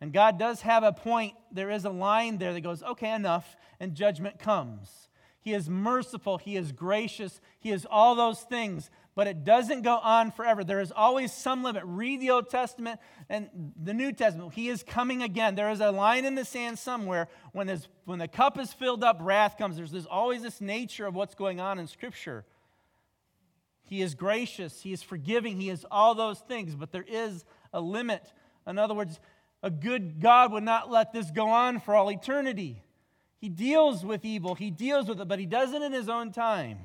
And 0.00 0.12
God 0.12 0.38
does 0.38 0.60
have 0.60 0.82
a 0.82 0.92
point. 0.92 1.34
There 1.50 1.70
is 1.70 1.84
a 1.84 1.90
line 1.90 2.38
there 2.38 2.52
that 2.52 2.60
goes, 2.60 2.82
okay, 2.82 3.14
enough, 3.14 3.56
and 3.80 3.94
judgment 3.94 4.38
comes. 4.38 5.08
He 5.46 5.54
is 5.54 5.70
merciful, 5.70 6.38
He 6.38 6.56
is 6.56 6.72
gracious, 6.72 7.40
He 7.60 7.70
is 7.70 7.86
all 7.88 8.16
those 8.16 8.40
things. 8.40 8.90
but 9.14 9.28
it 9.28 9.44
doesn't 9.44 9.82
go 9.82 9.96
on 9.96 10.32
forever. 10.32 10.64
There 10.64 10.80
is 10.80 10.90
always 10.90 11.32
some 11.32 11.62
limit. 11.62 11.84
Read 11.86 12.20
the 12.20 12.30
Old 12.30 12.50
Testament 12.50 12.98
and 13.28 13.48
the 13.80 13.94
New 13.94 14.10
Testament. 14.10 14.54
He 14.54 14.68
is 14.68 14.82
coming 14.82 15.22
again. 15.22 15.54
There 15.54 15.70
is 15.70 15.80
a 15.80 15.92
line 15.92 16.24
in 16.24 16.34
the 16.34 16.44
sand 16.44 16.80
somewhere. 16.80 17.28
When, 17.52 17.68
this, 17.68 17.86
when 18.06 18.18
the 18.18 18.26
cup 18.26 18.58
is 18.58 18.72
filled 18.72 19.04
up, 19.04 19.18
wrath 19.20 19.56
comes. 19.56 19.76
There's 19.76 19.92
this, 19.92 20.04
always 20.04 20.42
this 20.42 20.60
nature 20.60 21.06
of 21.06 21.14
what's 21.14 21.36
going 21.36 21.60
on 21.60 21.78
in 21.78 21.86
Scripture. 21.86 22.44
He 23.84 24.02
is 24.02 24.16
gracious, 24.16 24.82
He 24.82 24.92
is 24.92 25.00
forgiving, 25.00 25.60
He 25.60 25.70
is 25.70 25.86
all 25.92 26.16
those 26.16 26.40
things, 26.40 26.74
but 26.74 26.90
there 26.90 27.06
is 27.06 27.44
a 27.72 27.80
limit. 27.80 28.32
In 28.66 28.78
other 28.78 28.94
words, 28.94 29.20
a 29.62 29.70
good 29.70 30.20
God 30.20 30.50
would 30.50 30.64
not 30.64 30.90
let 30.90 31.12
this 31.12 31.30
go 31.30 31.50
on 31.50 31.78
for 31.78 31.94
all 31.94 32.10
eternity. 32.10 32.82
He 33.46 33.50
deals 33.50 34.04
with 34.04 34.24
evil, 34.24 34.56
He 34.56 34.72
deals 34.72 35.06
with 35.06 35.20
it, 35.20 35.28
but 35.28 35.38
He 35.38 35.46
does 35.46 35.72
it 35.72 35.80
in 35.80 35.92
His 35.92 36.08
own 36.08 36.32
time. 36.32 36.78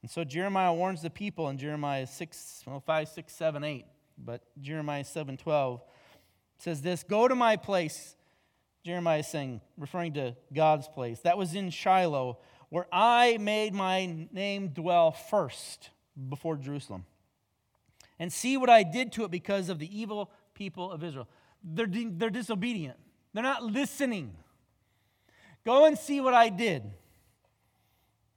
And 0.00 0.10
so 0.10 0.24
Jeremiah 0.24 0.72
warns 0.72 1.02
the 1.02 1.10
people 1.10 1.50
in 1.50 1.58
Jeremiah 1.58 2.06
6, 2.06 2.62
well, 2.66 2.80
5, 2.80 3.08
6, 3.10 3.30
7, 3.30 3.62
8, 3.62 3.84
but 4.16 4.40
Jeremiah 4.58 5.04
7, 5.04 5.36
12 5.36 5.82
says 6.56 6.80
this 6.80 7.02
Go 7.02 7.28
to 7.28 7.34
my 7.34 7.56
place, 7.56 8.16
Jeremiah 8.86 9.18
is 9.18 9.26
saying, 9.26 9.60
referring 9.76 10.14
to 10.14 10.34
God's 10.50 10.88
place. 10.88 11.20
That 11.20 11.36
was 11.36 11.54
in 11.54 11.68
Shiloh, 11.68 12.38
where 12.70 12.86
I 12.90 13.36
made 13.38 13.74
my 13.74 14.26
name 14.32 14.68
dwell 14.68 15.12
first 15.12 15.90
before 16.30 16.56
Jerusalem. 16.56 17.04
And 18.18 18.32
see 18.32 18.56
what 18.56 18.70
I 18.70 18.82
did 18.82 19.12
to 19.12 19.24
it 19.24 19.30
because 19.30 19.68
of 19.68 19.78
the 19.78 19.94
evil 19.94 20.30
people 20.54 20.90
of 20.90 21.04
Israel. 21.04 21.28
They're, 21.62 21.86
they're 21.86 22.30
disobedient, 22.30 22.96
they're 23.34 23.42
not 23.42 23.62
listening. 23.62 24.36
Go 25.64 25.86
and 25.86 25.98
see 25.98 26.20
what 26.20 26.34
I 26.34 26.50
did. 26.50 26.82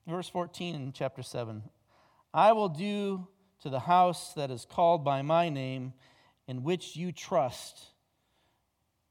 Verse 0.08 0.30
14 0.30 0.76
in 0.76 0.94
chapter 0.94 1.22
7 1.22 1.62
I 2.34 2.54
will 2.54 2.70
do 2.70 3.28
to 3.62 3.70
the 3.70 3.80
house 3.80 4.34
that 4.34 4.52
is 4.52 4.66
called 4.70 5.04
by 5.04 5.22
my 5.22 5.50
name, 5.50 5.94
in 6.48 6.64
which 6.64 6.96
you 6.96 7.12
trust, 7.12 7.86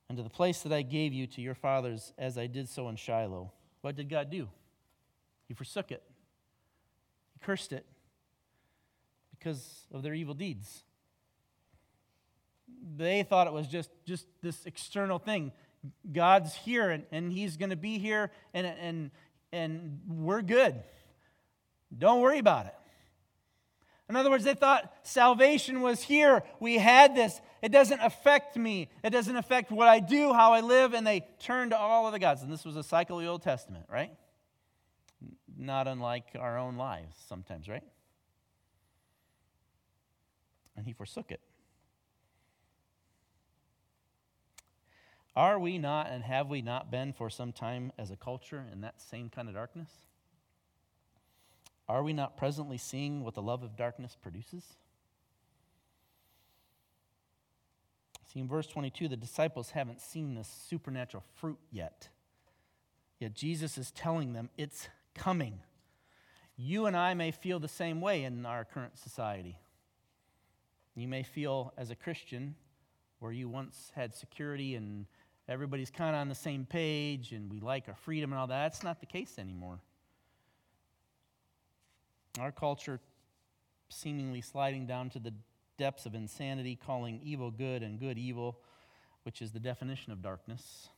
and 0.08 0.16
to 0.16 0.22
the 0.22 0.30
place 0.30 0.62
that 0.62 0.72
I 0.72 0.82
gave 0.82 1.12
you 1.12 1.26
to 1.28 1.40
your 1.40 1.54
fathers, 1.54 2.12
as 2.16 2.38
I 2.38 2.46
did 2.46 2.68
so 2.68 2.88
in 2.88 2.96
Shiloh. 2.96 3.52
What 3.80 3.96
did 3.96 4.08
God 4.08 4.30
do? 4.30 4.48
He 5.48 5.54
forsook 5.54 5.90
it, 5.90 6.02
He 7.32 7.44
cursed 7.44 7.72
it 7.72 7.84
because 9.38 9.86
of 9.92 10.02
their 10.02 10.14
evil 10.14 10.34
deeds. 10.34 10.82
They 12.96 13.22
thought 13.22 13.46
it 13.46 13.52
was 13.52 13.68
just, 13.68 13.90
just 14.04 14.26
this 14.42 14.64
external 14.66 15.18
thing. 15.18 15.52
God's 16.12 16.54
here 16.54 16.90
and, 16.90 17.04
and 17.10 17.32
He's 17.32 17.56
going 17.56 17.70
to 17.70 17.76
be 17.76 17.98
here, 17.98 18.30
and, 18.54 18.66
and 18.66 19.10
and 19.52 20.00
we're 20.08 20.42
good. 20.42 20.82
Don't 21.96 22.20
worry 22.20 22.38
about 22.38 22.66
it. 22.66 22.74
In 24.08 24.14
other 24.14 24.30
words, 24.30 24.44
they 24.44 24.54
thought 24.54 24.92
salvation 25.02 25.80
was 25.80 26.02
here. 26.02 26.44
We 26.60 26.78
had 26.78 27.16
this. 27.16 27.40
It 27.60 27.72
doesn't 27.72 28.00
affect 28.00 28.56
me. 28.56 28.88
It 29.02 29.10
doesn't 29.10 29.34
affect 29.34 29.72
what 29.72 29.88
I 29.88 29.98
do, 29.98 30.32
how 30.32 30.52
I 30.52 30.60
live, 30.60 30.94
and 30.94 31.04
they 31.04 31.26
turned 31.40 31.72
to 31.72 31.78
all 31.78 32.06
of 32.06 32.12
the 32.12 32.20
gods. 32.20 32.42
And 32.42 32.52
this 32.52 32.64
was 32.64 32.76
a 32.76 32.84
cycle 32.84 33.18
of 33.18 33.24
the 33.24 33.30
Old 33.30 33.42
Testament, 33.42 33.86
right? 33.90 34.12
Not 35.58 35.88
unlike 35.88 36.36
our 36.38 36.56
own 36.56 36.76
lives 36.76 37.16
sometimes, 37.28 37.68
right? 37.68 37.82
And 40.76 40.86
he 40.86 40.92
forsook 40.92 41.32
it. 41.32 41.40
Are 45.36 45.58
we 45.58 45.76
not 45.76 46.08
and 46.10 46.24
have 46.24 46.48
we 46.48 46.62
not 46.62 46.90
been 46.90 47.12
for 47.12 47.28
some 47.28 47.52
time 47.52 47.92
as 47.98 48.10
a 48.10 48.16
culture 48.16 48.64
in 48.72 48.80
that 48.80 49.02
same 49.02 49.28
kind 49.28 49.48
of 49.48 49.54
darkness? 49.54 49.90
Are 51.88 52.02
we 52.02 52.14
not 52.14 52.38
presently 52.38 52.78
seeing 52.78 53.22
what 53.22 53.34
the 53.34 53.42
love 53.42 53.62
of 53.62 53.76
darkness 53.76 54.16
produces? 54.20 54.64
See, 58.32 58.40
in 58.40 58.48
verse 58.48 58.66
22, 58.66 59.08
the 59.08 59.16
disciples 59.16 59.70
haven't 59.70 60.00
seen 60.00 60.34
this 60.34 60.48
supernatural 60.68 61.22
fruit 61.36 61.58
yet. 61.70 62.08
Yet 63.20 63.34
Jesus 63.34 63.78
is 63.78 63.90
telling 63.90 64.32
them 64.32 64.48
it's 64.56 64.88
coming. 65.14 65.60
You 66.56 66.86
and 66.86 66.96
I 66.96 67.14
may 67.14 67.30
feel 67.30 67.60
the 67.60 67.68
same 67.68 68.00
way 68.00 68.24
in 68.24 68.46
our 68.46 68.64
current 68.64 68.98
society. 68.98 69.58
You 70.94 71.08
may 71.08 71.22
feel 71.22 71.74
as 71.76 71.90
a 71.90 71.94
Christian 71.94 72.56
where 73.18 73.32
you 73.32 73.48
once 73.48 73.92
had 73.94 74.14
security 74.14 74.74
and 74.74 75.06
everybody's 75.48 75.90
kind 75.90 76.14
of 76.14 76.20
on 76.20 76.28
the 76.28 76.34
same 76.34 76.64
page 76.64 77.32
and 77.32 77.50
we 77.50 77.60
like 77.60 77.88
our 77.88 77.94
freedom 77.94 78.32
and 78.32 78.40
all 78.40 78.46
that. 78.48 78.64
That's 78.64 78.82
not 78.82 79.00
the 79.00 79.06
case 79.06 79.38
anymore. 79.38 79.80
Our 82.40 82.52
culture 82.52 83.00
seemingly 83.88 84.40
sliding 84.40 84.86
down 84.86 85.10
to 85.10 85.18
the 85.18 85.32
depths 85.78 86.06
of 86.06 86.14
insanity, 86.14 86.76
calling 86.76 87.20
evil 87.22 87.50
good 87.50 87.82
and 87.82 88.00
good 88.00 88.18
evil, 88.18 88.58
which 89.22 89.40
is 89.40 89.52
the 89.52 89.60
definition 89.60 90.12
of 90.12 90.22
darkness, 90.22 90.88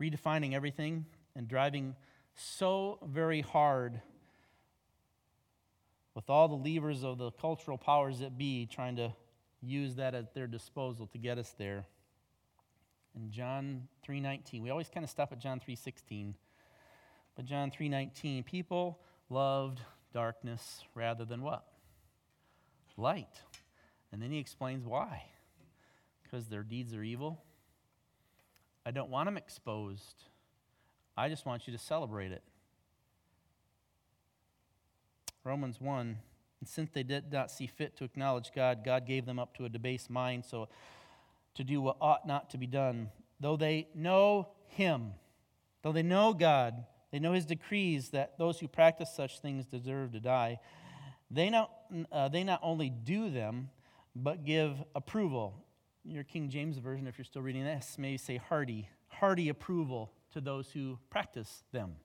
redefining 0.00 0.54
everything 0.54 1.06
and 1.34 1.48
driving 1.48 1.96
so 2.34 2.98
very 3.04 3.40
hard 3.40 4.00
with 6.14 6.28
all 6.28 6.48
the 6.48 6.54
levers 6.54 7.04
of 7.04 7.18
the 7.18 7.30
cultural 7.32 7.78
powers 7.78 8.18
that 8.20 8.36
be, 8.36 8.66
trying 8.66 8.96
to 8.96 9.12
use 9.60 9.96
that 9.96 10.14
at 10.14 10.34
their 10.34 10.46
disposal 10.46 11.06
to 11.06 11.18
get 11.18 11.38
us 11.38 11.54
there 11.58 11.86
in 13.18 13.30
John 13.30 13.88
3:19. 14.02 14.62
We 14.62 14.70
always 14.70 14.88
kind 14.88 15.04
of 15.04 15.10
stop 15.10 15.32
at 15.32 15.38
John 15.38 15.60
3:16. 15.60 16.36
But 17.34 17.44
John 17.44 17.70
3:19, 17.70 18.44
people 18.44 19.00
loved 19.28 19.80
darkness 20.12 20.84
rather 20.94 21.24
than 21.24 21.42
what? 21.42 21.66
Light. 22.96 23.42
And 24.10 24.22
then 24.22 24.30
he 24.30 24.38
explains 24.38 24.86
why. 24.86 25.30
Because 26.22 26.48
their 26.48 26.62
deeds 26.62 26.94
are 26.94 27.02
evil. 27.02 27.44
I 28.84 28.90
don't 28.90 29.10
want 29.10 29.26
them 29.26 29.36
exposed. 29.36 30.24
I 31.16 31.28
just 31.28 31.44
want 31.44 31.66
you 31.66 31.72
to 31.72 31.78
celebrate 31.78 32.32
it. 32.32 32.42
Romans 35.44 35.80
1 35.80 36.18
And 36.60 36.68
since 36.68 36.90
they 36.90 37.04
did 37.04 37.30
not 37.30 37.50
see 37.50 37.66
fit 37.66 37.96
to 37.96 38.04
acknowledge 38.04 38.50
God, 38.52 38.82
God 38.84 39.06
gave 39.06 39.26
them 39.26 39.38
up 39.38 39.56
to 39.56 39.64
a 39.64 39.68
debased 39.68 40.10
mind 40.10 40.44
so 40.44 40.68
to 41.58 41.64
do 41.64 41.80
what 41.80 41.96
ought 42.00 42.26
not 42.26 42.50
to 42.50 42.58
be 42.58 42.66
done. 42.66 43.10
Though 43.40 43.56
they 43.56 43.88
know 43.94 44.48
Him, 44.68 45.12
though 45.82 45.92
they 45.92 46.04
know 46.04 46.32
God, 46.32 46.84
they 47.10 47.18
know 47.18 47.32
His 47.32 47.44
decrees 47.44 48.10
that 48.10 48.38
those 48.38 48.60
who 48.60 48.68
practice 48.68 49.12
such 49.14 49.40
things 49.40 49.66
deserve 49.66 50.12
to 50.12 50.20
die. 50.20 50.60
They 51.30 51.50
not, 51.50 51.72
uh, 52.12 52.28
they 52.28 52.44
not 52.44 52.60
only 52.62 52.90
do 52.90 53.28
them, 53.28 53.70
but 54.14 54.44
give 54.44 54.82
approval. 54.94 55.64
Your 56.04 56.24
King 56.24 56.48
James 56.48 56.78
Version, 56.78 57.08
if 57.08 57.18
you're 57.18 57.24
still 57.24 57.42
reading 57.42 57.64
this, 57.64 57.96
may 57.98 58.16
say 58.16 58.36
hearty, 58.36 58.88
hearty 59.08 59.48
approval 59.48 60.12
to 60.32 60.40
those 60.40 60.70
who 60.70 60.98
practice 61.10 61.64
them. 61.72 61.96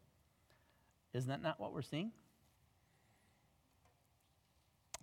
Isn't 1.13 1.29
that 1.29 1.43
not 1.43 1.59
what 1.59 1.73
we're 1.73 1.83
seeing? 1.83 2.11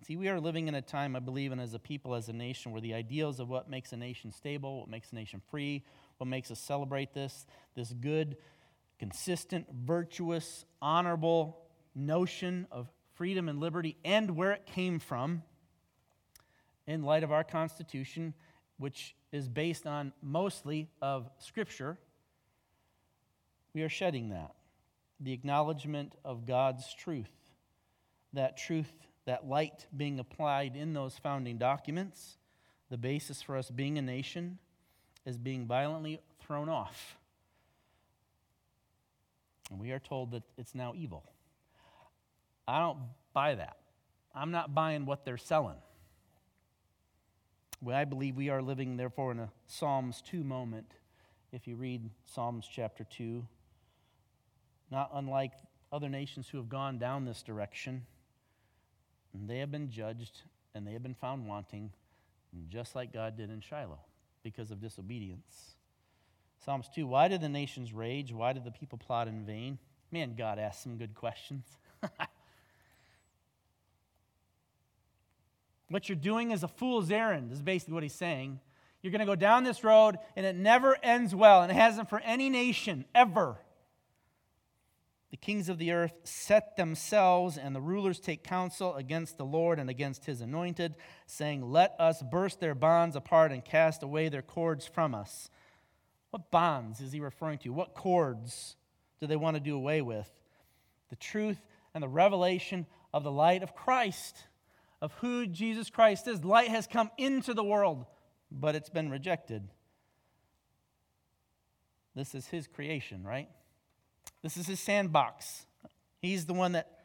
See, 0.03 0.15
we 0.15 0.29
are 0.29 0.39
living 0.39 0.67
in 0.67 0.73
a 0.73 0.81
time, 0.81 1.15
I 1.15 1.19
believe, 1.19 1.51
and 1.51 1.61
as 1.61 1.75
a 1.75 1.79
people, 1.79 2.15
as 2.15 2.27
a 2.27 2.33
nation, 2.33 2.71
where 2.71 2.81
the 2.81 2.95
ideals 2.95 3.39
of 3.39 3.49
what 3.49 3.69
makes 3.69 3.93
a 3.93 3.97
nation 3.97 4.31
stable, 4.31 4.79
what 4.79 4.89
makes 4.89 5.11
a 5.11 5.15
nation 5.15 5.41
free, 5.51 5.83
what 6.17 6.27
makes 6.27 6.49
us 6.49 6.59
celebrate 6.59 7.13
this, 7.13 7.45
this 7.75 7.93
good, 7.93 8.37
consistent, 8.97 9.67
virtuous, 9.71 10.65
honorable 10.81 11.59
notion 11.93 12.65
of 12.71 12.89
freedom 13.13 13.47
and 13.47 13.59
liberty 13.59 13.95
and 14.03 14.35
where 14.35 14.51
it 14.51 14.65
came 14.65 14.97
from 14.97 15.43
in 16.87 17.03
light 17.03 17.23
of 17.23 17.31
our 17.31 17.43
Constitution, 17.43 18.33
which 18.77 19.15
is 19.31 19.47
based 19.47 19.85
on 19.85 20.13
mostly 20.23 20.89
of 21.01 21.29
Scripture, 21.37 21.99
we 23.75 23.83
are 23.83 23.89
shedding 23.89 24.29
that. 24.29 24.55
The 25.19 25.31
acknowledgement 25.31 26.15
of 26.25 26.47
God's 26.47 26.91
truth. 26.95 27.31
That 28.33 28.57
truth 28.57 28.91
that 29.31 29.47
light 29.47 29.85
being 29.95 30.19
applied 30.19 30.75
in 30.75 30.91
those 30.91 31.17
founding 31.17 31.57
documents, 31.57 32.35
the 32.89 32.97
basis 32.97 33.41
for 33.41 33.55
us 33.55 33.71
being 33.71 33.97
a 33.97 34.01
nation, 34.01 34.57
is 35.25 35.37
being 35.37 35.65
violently 35.65 36.19
thrown 36.41 36.67
off. 36.67 37.15
And 39.69 39.79
we 39.79 39.91
are 39.91 39.99
told 39.99 40.31
that 40.31 40.43
it's 40.57 40.75
now 40.75 40.93
evil. 40.97 41.23
I 42.67 42.79
don't 42.81 42.97
buy 43.31 43.55
that. 43.55 43.77
I'm 44.35 44.51
not 44.51 44.75
buying 44.75 45.05
what 45.05 45.23
they're 45.23 45.37
selling. 45.37 45.77
Well, 47.81 47.95
I 47.95 48.03
believe 48.03 48.35
we 48.35 48.49
are 48.49 48.61
living, 48.61 48.97
therefore, 48.97 49.31
in 49.31 49.39
a 49.39 49.49
Psalms 49.65 50.21
2 50.29 50.43
moment. 50.43 50.93
If 51.53 51.69
you 51.69 51.77
read 51.77 52.09
Psalms 52.25 52.67
chapter 52.69 53.05
2, 53.05 53.47
not 54.91 55.09
unlike 55.13 55.53
other 55.89 56.09
nations 56.09 56.49
who 56.49 56.57
have 56.57 56.67
gone 56.67 56.97
down 56.97 57.23
this 57.23 57.41
direction. 57.41 58.05
And 59.33 59.49
they 59.49 59.59
have 59.59 59.71
been 59.71 59.89
judged 59.89 60.41
and 60.73 60.85
they 60.85 60.93
have 60.93 61.03
been 61.03 61.15
found 61.15 61.47
wanting, 61.47 61.91
just 62.69 62.95
like 62.95 63.13
God 63.13 63.37
did 63.37 63.49
in 63.49 63.61
Shiloh, 63.61 63.99
because 64.43 64.71
of 64.71 64.81
disobedience. 64.81 65.75
Psalms 66.63 66.89
2 66.93 67.07
Why 67.07 67.27
did 67.27 67.41
the 67.41 67.49
nations 67.49 67.93
rage? 67.93 68.31
Why 68.33 68.53
did 68.53 68.63
the 68.63 68.71
people 68.71 68.97
plot 68.97 69.27
in 69.27 69.45
vain? 69.45 69.77
Man, 70.11 70.35
God 70.37 70.59
asked 70.59 70.83
some 70.83 70.97
good 70.97 71.15
questions. 71.15 71.65
What 75.91 76.07
you're 76.07 76.15
doing 76.15 76.51
is 76.51 76.63
a 76.63 76.69
fool's 76.69 77.11
errand, 77.11 77.51
is 77.51 77.61
basically 77.61 77.93
what 77.95 78.03
he's 78.03 78.15
saying. 78.15 78.61
You're 79.01 79.11
going 79.11 79.19
to 79.19 79.25
go 79.25 79.35
down 79.35 79.65
this 79.65 79.83
road, 79.83 80.17
and 80.37 80.45
it 80.45 80.55
never 80.55 80.95
ends 81.03 81.35
well, 81.35 81.63
and 81.63 81.71
it 81.71 81.75
hasn't 81.75 82.09
for 82.09 82.21
any 82.21 82.49
nation 82.49 83.03
ever. 83.13 83.57
The 85.31 85.37
kings 85.37 85.69
of 85.69 85.77
the 85.77 85.91
earth 85.91 86.13
set 86.23 86.75
themselves, 86.75 87.57
and 87.57 87.73
the 87.73 87.81
rulers 87.81 88.19
take 88.19 88.43
counsel 88.43 88.95
against 88.95 89.37
the 89.37 89.45
Lord 89.45 89.79
and 89.79 89.89
against 89.89 90.25
his 90.25 90.41
anointed, 90.41 90.95
saying, 91.25 91.71
Let 91.71 91.95
us 91.99 92.21
burst 92.21 92.59
their 92.59 92.75
bonds 92.75 93.15
apart 93.15 93.51
and 93.51 93.63
cast 93.63 94.03
away 94.03 94.29
their 94.29 94.41
cords 94.41 94.85
from 94.85 95.15
us. 95.15 95.49
What 96.31 96.51
bonds 96.51 96.99
is 96.99 97.13
he 97.13 97.19
referring 97.19 97.59
to? 97.59 97.69
What 97.69 97.93
cords 97.93 98.75
do 99.19 99.27
they 99.27 99.37
want 99.37 99.55
to 99.55 99.61
do 99.61 99.75
away 99.75 100.01
with? 100.01 100.29
The 101.09 101.15
truth 101.15 101.59
and 101.93 102.03
the 102.03 102.09
revelation 102.09 102.85
of 103.13 103.23
the 103.23 103.31
light 103.31 103.63
of 103.63 103.73
Christ, 103.73 104.43
of 105.01 105.13
who 105.13 105.47
Jesus 105.47 105.89
Christ 105.89 106.27
is. 106.27 106.43
Light 106.43 106.69
has 106.69 106.87
come 106.87 107.09
into 107.17 107.53
the 107.53 107.63
world 107.63 108.05
but 108.51 108.75
it's 108.75 108.89
been 108.89 109.09
rejected. 109.09 109.67
This 112.13 112.35
is 112.35 112.47
his 112.47 112.67
creation, 112.67 113.23
right? 113.23 113.47
This 114.41 114.57
is 114.57 114.67
his 114.67 114.79
sandbox. 114.79 115.65
He's 116.21 116.45
the 116.45 116.53
one 116.53 116.73
that 116.73 116.99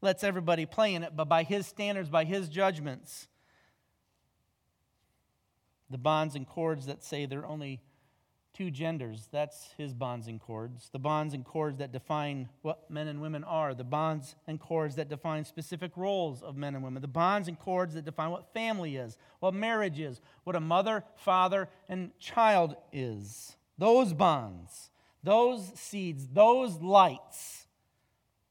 lets 0.00 0.22
everybody 0.24 0.66
play 0.66 0.94
in 0.94 1.02
it, 1.02 1.16
but 1.16 1.28
by 1.28 1.42
his 1.42 1.66
standards, 1.66 2.08
by 2.08 2.24
his 2.24 2.48
judgments, 2.48 3.28
the 5.90 5.98
bonds 5.98 6.34
and 6.34 6.46
cords 6.46 6.86
that 6.86 7.04
say 7.04 7.26
there 7.26 7.40
are 7.40 7.46
only 7.46 7.80
two 8.56 8.70
genders. 8.70 9.28
That's 9.30 9.68
his 9.76 9.92
bonds 9.92 10.26
and 10.28 10.40
cords. 10.40 10.88
The 10.90 10.98
bonds 10.98 11.34
and 11.34 11.44
cords 11.44 11.78
that 11.78 11.92
define 11.92 12.48
what 12.62 12.90
men 12.90 13.06
and 13.06 13.20
women 13.20 13.44
are. 13.44 13.74
The 13.74 13.84
bonds 13.84 14.34
and 14.46 14.58
cords 14.58 14.96
that 14.96 15.08
define 15.08 15.44
specific 15.44 15.92
roles 15.96 16.42
of 16.42 16.56
men 16.56 16.74
and 16.74 16.82
women. 16.82 17.02
The 17.02 17.08
bonds 17.08 17.48
and 17.48 17.58
cords 17.58 17.94
that 17.94 18.04
define 18.04 18.30
what 18.30 18.52
family 18.54 18.96
is, 18.96 19.18
what 19.40 19.52
marriage 19.52 20.00
is, 20.00 20.20
what 20.44 20.56
a 20.56 20.60
mother, 20.60 21.04
father, 21.16 21.68
and 21.88 22.18
child 22.18 22.76
is. 22.92 23.56
Those 23.76 24.14
bonds, 24.14 24.90
those 25.26 25.78
seeds, 25.78 26.26
those 26.28 26.80
lights, 26.80 27.66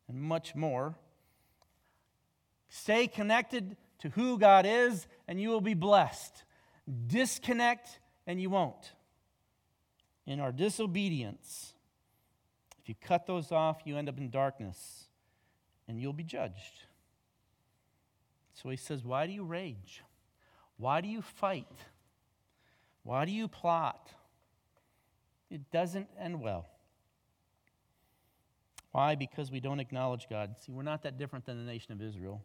and 0.07 0.21
much 0.21 0.53
more. 0.53 0.95
Stay 2.69 3.07
connected 3.07 3.77
to 3.99 4.09
who 4.09 4.37
God 4.37 4.65
is, 4.67 5.07
and 5.27 5.41
you 5.41 5.49
will 5.49 5.61
be 5.61 5.73
blessed. 5.73 6.43
Disconnect, 7.07 7.99
and 8.27 8.39
you 8.39 8.51
won't 8.51 8.93
in 10.25 10.39
our 10.39 10.51
disobedience, 10.51 11.73
if 12.81 12.89
you 12.89 12.95
cut 12.99 13.25
those 13.25 13.51
off, 13.51 13.81
you 13.85 13.97
end 13.97 14.09
up 14.09 14.17
in 14.17 14.29
darkness 14.29 15.05
and 15.87 15.99
you'll 15.99 16.13
be 16.13 16.23
judged. 16.23 16.83
So 18.53 18.69
he 18.69 18.77
says, 18.77 19.03
Why 19.03 19.27
do 19.27 19.33
you 19.33 19.43
rage? 19.43 20.03
Why 20.77 21.01
do 21.01 21.07
you 21.07 21.21
fight? 21.21 21.67
Why 23.03 23.25
do 23.25 23.31
you 23.31 23.47
plot? 23.47 24.09
It 25.55 25.71
doesn't 25.71 26.09
end 26.19 26.41
well. 26.41 26.65
Why? 28.91 29.15
Because 29.15 29.49
we 29.51 29.61
don't 29.61 29.79
acknowledge 29.79 30.27
God. 30.29 30.55
See, 30.59 30.73
we're 30.73 30.83
not 30.83 31.03
that 31.03 31.17
different 31.17 31.45
than 31.45 31.57
the 31.57 31.71
nation 31.71 31.93
of 31.93 32.01
Israel. 32.01 32.43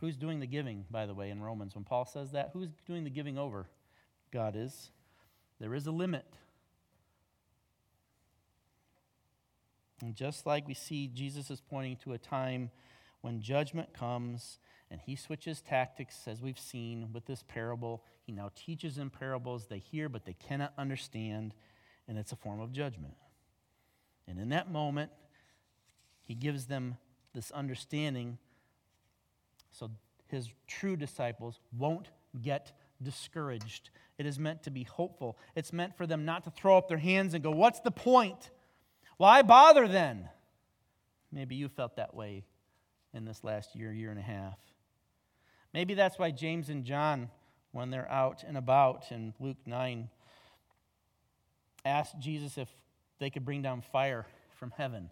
Who's 0.00 0.18
doing 0.18 0.38
the 0.38 0.46
giving, 0.46 0.84
by 0.90 1.06
the 1.06 1.14
way, 1.14 1.30
in 1.30 1.42
Romans? 1.42 1.74
When 1.74 1.84
Paul 1.84 2.04
says 2.04 2.32
that, 2.32 2.50
who's 2.52 2.68
doing 2.86 3.04
the 3.04 3.10
giving 3.10 3.38
over? 3.38 3.70
God 4.30 4.54
is. 4.54 4.90
There 5.58 5.74
is 5.74 5.86
a 5.86 5.92
limit. 5.92 6.26
And 10.02 10.14
just 10.14 10.44
like 10.44 10.68
we 10.68 10.74
see, 10.74 11.06
Jesus 11.06 11.50
is 11.50 11.62
pointing 11.62 11.96
to 12.04 12.12
a 12.12 12.18
time 12.18 12.70
when 13.22 13.40
judgment 13.40 13.94
comes 13.94 14.58
and 14.90 15.00
he 15.00 15.16
switches 15.16 15.62
tactics, 15.62 16.28
as 16.28 16.42
we've 16.42 16.58
seen 16.58 17.14
with 17.14 17.24
this 17.24 17.42
parable. 17.48 18.04
He 18.24 18.32
now 18.32 18.50
teaches 18.54 18.98
in 18.98 19.10
parables 19.10 19.66
they 19.66 19.78
hear, 19.78 20.08
but 20.08 20.24
they 20.24 20.34
cannot 20.34 20.72
understand, 20.78 21.54
and 22.06 22.18
it's 22.18 22.32
a 22.32 22.36
form 22.36 22.60
of 22.60 22.72
judgment. 22.72 23.14
And 24.28 24.38
in 24.38 24.50
that 24.50 24.70
moment, 24.70 25.10
he 26.20 26.34
gives 26.34 26.66
them 26.66 26.96
this 27.34 27.50
understanding 27.50 28.38
so 29.72 29.90
his 30.28 30.48
true 30.66 30.96
disciples 30.96 31.58
won't 31.76 32.10
get 32.40 32.72
discouraged. 33.02 33.90
It 34.18 34.26
is 34.26 34.38
meant 34.38 34.62
to 34.64 34.70
be 34.70 34.84
hopeful. 34.84 35.38
It's 35.56 35.72
meant 35.72 35.96
for 35.96 36.06
them 36.06 36.24
not 36.24 36.44
to 36.44 36.50
throw 36.50 36.78
up 36.78 36.88
their 36.88 36.98
hands 36.98 37.34
and 37.34 37.42
go, 37.42 37.50
What's 37.50 37.80
the 37.80 37.90
point? 37.90 38.50
Why 39.16 39.42
bother 39.42 39.88
then? 39.88 40.28
Maybe 41.30 41.54
you 41.54 41.68
felt 41.68 41.96
that 41.96 42.14
way 42.14 42.44
in 43.14 43.24
this 43.24 43.42
last 43.42 43.74
year, 43.74 43.92
year 43.92 44.10
and 44.10 44.18
a 44.18 44.22
half. 44.22 44.58
Maybe 45.72 45.94
that's 45.94 46.18
why 46.18 46.30
James 46.30 46.68
and 46.68 46.84
John, 46.84 47.30
when 47.72 47.90
they're 47.90 48.10
out 48.10 48.44
and 48.46 48.56
about 48.56 49.10
in 49.10 49.34
Luke 49.40 49.58
9, 49.66 50.08
asked 51.84 52.18
Jesus 52.20 52.56
if 52.56 52.68
they 53.18 53.30
could 53.30 53.44
bring 53.44 53.62
down 53.62 53.80
fire 53.80 54.26
from 54.58 54.72
heaven. 54.76 55.10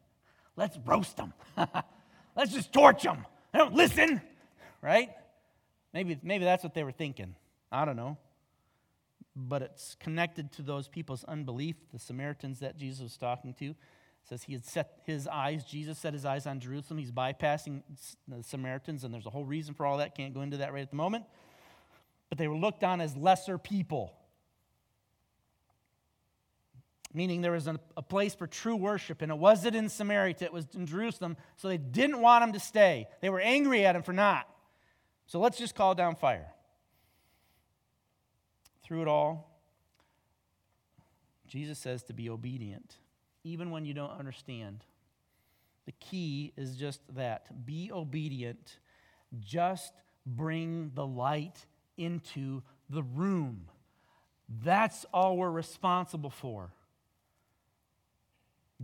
Let's 0.57 0.79
roast 0.85 1.17
them. 1.17 1.33
Let's 2.37 2.53
just 2.53 2.73
torch 2.73 3.03
them. 3.03 3.27
They 3.53 3.59
don't 3.59 3.75
listen 3.75 4.21
right? 4.83 5.11
Maybe, 5.93 6.19
maybe 6.23 6.45
that's 6.45 6.63
what 6.63 6.75
they 6.75 6.85
were 6.85 6.93
thinking. 6.93 7.35
I 7.71 7.85
don't 7.85 7.97
know. 7.97 8.17
But 9.37 9.63
it's 9.63 9.97
connected 10.01 10.53
to 10.53 10.63
those 10.63 10.89
people's 10.89 11.25
unbelief, 11.25 11.77
the 11.93 11.99
Samaritans 11.99 12.61
that 12.61 12.77
Jesus 12.77 13.03
was 13.03 13.17
talking 13.17 13.55
to. 13.55 13.75
Says 14.29 14.43
he 14.43 14.53
had 14.53 14.67
set 14.67 15.01
his 15.07 15.27
eyes, 15.27 15.65
Jesus 15.65 15.99
set 15.99 16.13
his 16.13 16.27
eyes 16.27 16.47
on 16.47 16.61
Jerusalem. 16.61 16.99
He's 16.99 17.11
bypassing 17.11 17.83
the 18.29 18.43
Samaritans, 18.43 19.03
and 19.03 19.15
there's 19.15 19.27
a 19.27 19.31
whole 19.31 19.47
reason 19.47 19.75
for 19.75 19.87
all 19.87 19.97
that. 19.99 20.15
Can't 20.15 20.35
go 20.35 20.43
into 20.43 20.59
that 20.59 20.73
right 20.73 20.83
at 20.83 20.91
the 20.91 20.97
moment. 20.97 21.25
But 22.31 22.39
they 22.39 22.49
were 22.49 22.57
looked 22.57 22.83
on 22.83 23.01
as 23.03 23.17
lesser 23.17 23.59
people. 23.59 24.17
Meaning 27.13 27.43
there 27.43 27.53
was 27.53 27.67
a, 27.67 27.79
a 27.97 28.03
place 28.03 28.35
for 28.35 28.47
true 28.47 28.77
worship, 28.77 29.21
and 29.21 29.33
it 29.33 29.39
wasn't 29.39 29.75
in 29.75 29.89
Samaria, 29.89 30.37
it 30.41 30.53
was 30.53 30.67
in 30.75 30.87
Jerusalem, 30.87 31.37
so 31.57 31.69
they 31.69 31.77
didn't 31.77 32.21
want 32.21 32.45
him 32.45 32.53
to 32.53 32.61
stay. 32.61 33.09
They 33.21 33.29
were 33.29 33.41
angry 33.41 33.85
at 33.85 33.97
him 33.97 34.03
for 34.03 34.13
not. 34.13 34.49
So 35.27 35.41
let's 35.41 35.59
just 35.59 35.75
call 35.75 35.95
down 35.95 36.15
fire. 36.15 36.53
Through 38.85 39.03
it 39.03 39.09
all, 39.09 39.51
Jesus 41.49 41.79
says 41.79 42.05
to 42.05 42.13
be 42.13 42.31
obedient, 42.31 42.95
even 43.43 43.73
when 43.73 43.85
you 43.85 43.93
don't 43.93 44.13
understand. 44.13 44.85
The 45.87 45.93
key 45.93 46.53
is 46.57 46.77
just 46.77 47.01
that 47.17 47.67
be 47.67 47.91
obedient. 47.93 48.79
Just 49.41 49.93
bring 50.25 50.93
the 50.95 51.07
light 51.07 51.67
into 51.97 52.63
the 52.89 53.03
room. 53.03 53.69
That's 54.63 55.07
all 55.13 55.37
we're 55.37 55.51
responsible 55.51 56.31
for. 56.31 56.73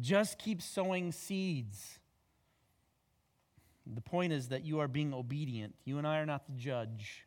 Just 0.00 0.38
keep 0.38 0.62
sowing 0.62 1.12
seeds. 1.12 1.98
The 3.86 4.00
point 4.00 4.32
is 4.32 4.48
that 4.48 4.64
you 4.64 4.80
are 4.80 4.88
being 4.88 5.14
obedient. 5.14 5.74
You 5.84 5.98
and 5.98 6.06
I 6.06 6.18
are 6.18 6.26
not 6.26 6.46
the 6.46 6.52
judge. 6.52 7.24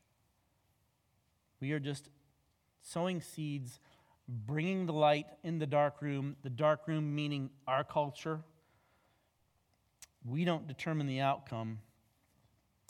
We 1.60 1.72
are 1.72 1.80
just 1.80 2.10
sowing 2.82 3.22
seeds, 3.22 3.80
bringing 4.28 4.86
the 4.86 4.94
light 4.94 5.28
in 5.44 5.60
the 5.60 5.66
dark 5.66 6.02
room, 6.02 6.36
the 6.44 6.50
dark 6.50 6.88
room 6.88 7.16
meaning 7.16 7.50
our 7.68 7.84
culture. 7.84 8.42
We 10.26 10.46
don't 10.46 10.68
determine 10.68 11.08
the 11.08 11.22
outcome. 11.22 11.80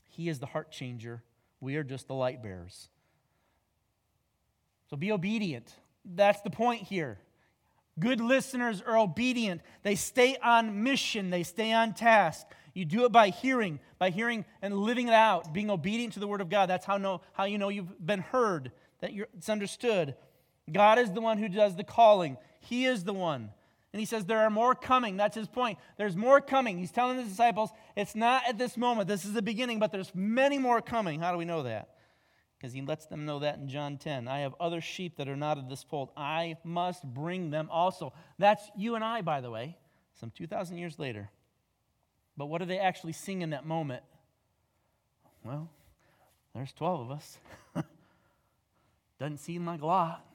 He 0.09 0.29
is 0.29 0.39
the 0.39 0.47
heart 0.47 0.71
changer. 0.71 1.23
We 1.61 1.75
are 1.75 1.83
just 1.83 2.07
the 2.07 2.13
light 2.13 2.41
bearers. 2.41 2.89
So 4.89 4.97
be 4.97 5.11
obedient. 5.11 5.71
That's 6.05 6.41
the 6.41 6.49
point 6.49 6.83
here. 6.83 7.19
Good 7.99 8.21
listeners 8.21 8.81
are 8.81 8.97
obedient. 8.97 9.61
They 9.83 9.95
stay 9.95 10.37
on 10.41 10.83
mission, 10.83 11.29
they 11.29 11.43
stay 11.43 11.73
on 11.73 11.93
task. 11.93 12.47
You 12.73 12.85
do 12.85 13.05
it 13.05 13.11
by 13.11 13.29
hearing, 13.29 13.79
by 13.97 14.09
hearing 14.09 14.45
and 14.61 14.77
living 14.77 15.07
it 15.07 15.13
out, 15.13 15.53
being 15.53 15.69
obedient 15.69 16.13
to 16.13 16.19
the 16.19 16.27
Word 16.27 16.39
of 16.39 16.49
God. 16.49 16.69
That's 16.69 16.85
how, 16.85 16.97
know, 16.97 17.21
how 17.33 17.43
you 17.43 17.57
know 17.57 17.69
you've 17.69 18.05
been 18.05 18.21
heard, 18.21 18.71
that 19.01 19.11
it's 19.33 19.49
understood. 19.49 20.15
God 20.71 20.97
is 20.99 21.11
the 21.11 21.19
one 21.19 21.39
who 21.39 21.49
does 21.49 21.75
the 21.75 21.83
calling, 21.83 22.37
He 22.61 22.85
is 22.85 23.03
the 23.03 23.13
one. 23.13 23.49
And 23.93 23.99
He 23.99 24.05
says, 24.05 24.25
There 24.25 24.39
are 24.39 24.49
more 24.49 24.75
coming. 24.75 25.17
That's 25.17 25.35
His 25.35 25.47
point. 25.47 25.79
There's 25.97 26.15
more 26.15 26.41
coming. 26.41 26.77
He's 26.77 26.91
telling 26.91 27.17
the 27.17 27.23
disciples, 27.23 27.71
It's 27.95 28.15
not 28.15 28.43
at 28.47 28.57
this 28.57 28.77
moment. 28.77 29.07
This 29.07 29.25
is 29.25 29.33
the 29.33 29.41
beginning, 29.41 29.79
but 29.79 29.91
there's 29.91 30.13
many 30.13 30.57
more 30.57 30.81
coming. 30.81 31.19
How 31.19 31.31
do 31.31 31.37
we 31.37 31.45
know 31.45 31.63
that? 31.63 31.89
Because 32.57 32.73
He 32.73 32.81
lets 32.81 33.05
them 33.05 33.25
know 33.25 33.39
that 33.39 33.57
in 33.57 33.67
John 33.67 33.97
10. 33.97 34.27
I 34.27 34.39
have 34.39 34.53
other 34.59 34.81
sheep 34.81 35.17
that 35.17 35.27
are 35.27 35.35
not 35.35 35.57
of 35.57 35.69
this 35.69 35.83
fold. 35.83 36.11
I 36.15 36.57
must 36.63 37.03
bring 37.03 37.49
them 37.49 37.69
also. 37.71 38.13
That's 38.37 38.69
you 38.77 38.95
and 38.95 39.03
I, 39.03 39.21
by 39.21 39.41
the 39.41 39.49
way, 39.49 39.77
some 40.19 40.31
2,000 40.31 40.77
years 40.77 40.99
later. 40.99 41.29
But 42.37 42.45
what 42.45 42.59
do 42.59 42.65
they 42.65 42.79
actually 42.79 43.13
sing 43.13 43.41
in 43.41 43.49
that 43.49 43.65
moment? 43.65 44.03
Well, 45.43 45.69
there's 46.53 46.73
12 46.73 47.01
of 47.01 47.11
us. 47.11 47.37
Doesn't 49.19 49.39
seem 49.39 49.65
like 49.65 49.81
a 49.81 49.85
lot. 49.85 50.25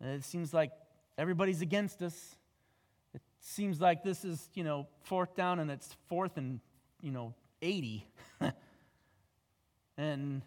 It 0.00 0.24
seems 0.24 0.52
like 0.52 0.70
everybody's 1.18 1.62
against 1.62 2.02
us. 2.02 2.36
It 3.12 3.22
seems 3.40 3.80
like 3.80 4.02
this 4.02 4.24
is, 4.24 4.48
you 4.54 4.64
know, 4.64 4.86
fourth 5.04 5.34
down 5.34 5.58
and 5.60 5.70
it's 5.70 5.94
fourth 6.08 6.36
and 6.36 6.60
you 7.04 7.12
know, 7.12 7.34
80. 7.60 8.06
and, 9.98 10.42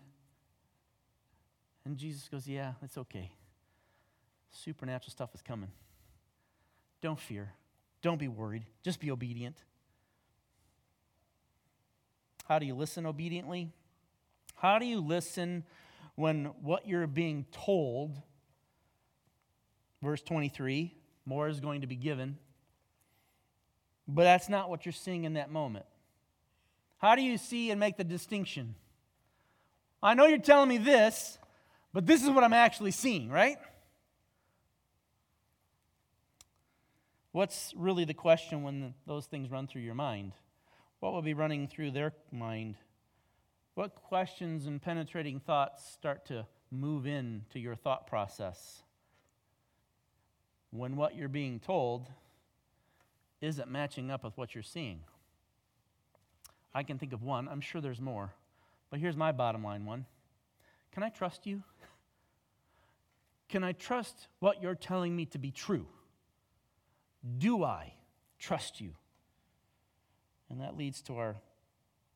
and 1.86 1.98
Jesus 1.98 2.28
goes, 2.28 2.48
Yeah, 2.48 2.74
it's 2.82 2.98
okay. 2.98 3.32
Supernatural 4.52 5.12
stuff 5.12 5.30
is 5.36 5.42
coming. 5.42 5.70
Don't 7.02 7.20
fear. 7.20 7.54
Don't 8.02 8.18
be 8.18 8.28
worried. 8.28 8.66
Just 8.84 9.00
be 9.00 9.12
obedient. 9.12 9.58
How 12.48 12.58
do 12.58 12.66
you 12.66 12.74
listen 12.74 13.06
obediently? 13.06 13.70
How 14.56 14.80
do 14.80 14.86
you 14.86 15.00
listen 15.00 15.64
when 16.16 16.46
what 16.62 16.88
you're 16.88 17.06
being 17.06 17.46
told, 17.52 18.16
verse 20.02 20.22
23, 20.22 20.96
more 21.26 21.48
is 21.48 21.60
going 21.60 21.82
to 21.82 21.88
be 21.88 21.96
given, 21.96 22.38
but 24.08 24.24
that's 24.24 24.50
not 24.50 24.70
what 24.70 24.86
you're 24.86 24.94
seeing 24.94 25.26
in 25.26 25.34
that 25.34 25.52
moment? 25.52 25.86
How 26.98 27.16
do 27.16 27.22
you 27.22 27.38
see 27.38 27.70
and 27.72 27.80
make 27.80 27.98
the 27.98 28.04
distinction? 28.04 28.76
I 30.02 30.14
know 30.14 30.26
you're 30.26 30.38
telling 30.38 30.70
me 30.70 30.78
this, 30.78 31.38
but 31.94 32.06
this 32.06 32.24
is 32.24 32.30
what 32.30 32.44
I'm 32.44 32.54
actually 32.54 32.92
seeing, 32.92 33.30
right? 33.30 33.58
What's 37.32 37.74
really 37.76 38.06
the 38.06 38.14
question 38.14 38.64
when 38.64 38.94
those 39.06 39.26
things 39.26 39.52
run 39.52 39.68
through 39.68 39.82
your 39.82 39.94
mind? 39.94 40.34
What 41.00 41.14
will 41.14 41.22
be 41.22 41.36
running 41.36 41.68
through 41.68 41.92
their 41.92 42.14
mind? 42.32 42.76
What 43.76 43.94
questions 43.94 44.66
and 44.66 44.82
penetrating 44.82 45.40
thoughts 45.40 45.88
start 45.92 46.26
to 46.28 46.48
move 46.72 47.06
in 47.06 47.44
to 47.52 47.60
your 47.60 47.76
thought 47.76 48.08
process 48.08 48.82
when 50.72 50.96
what 50.96 51.16
you're 51.16 51.28
being 51.28 51.60
told 51.60 52.08
isn't 53.42 53.70
matching 53.70 54.12
up 54.12 54.24
with 54.24 54.38
what 54.38 54.54
you're 54.56 54.64
seeing? 54.64 55.02
I 56.74 56.84
can 56.84 56.98
think 56.98 57.14
of 57.14 57.24
one. 57.24 57.48
I'm 57.48 57.62
sure 57.62 57.82
there's 57.82 58.02
more. 58.02 58.34
But 58.90 59.00
here's 59.00 59.18
my 59.18 59.32
bottom 59.32 59.64
line 59.64 59.86
one 59.86 60.06
Can 60.92 61.04
I 61.04 61.10
trust 61.10 61.46
you? 61.46 61.64
Can 63.50 63.64
I 63.64 63.72
trust 63.72 64.28
what 64.40 64.62
you're 64.62 64.76
telling 64.76 65.16
me 65.16 65.26
to 65.28 65.38
be 65.38 65.52
true? 65.52 65.86
Do 67.38 67.64
I 67.64 67.94
trust 68.40 68.82
you? 68.82 68.92
And 70.50 70.62
that 70.62 70.78
leads 70.78 71.02
to 71.04 71.18
our 71.18 71.36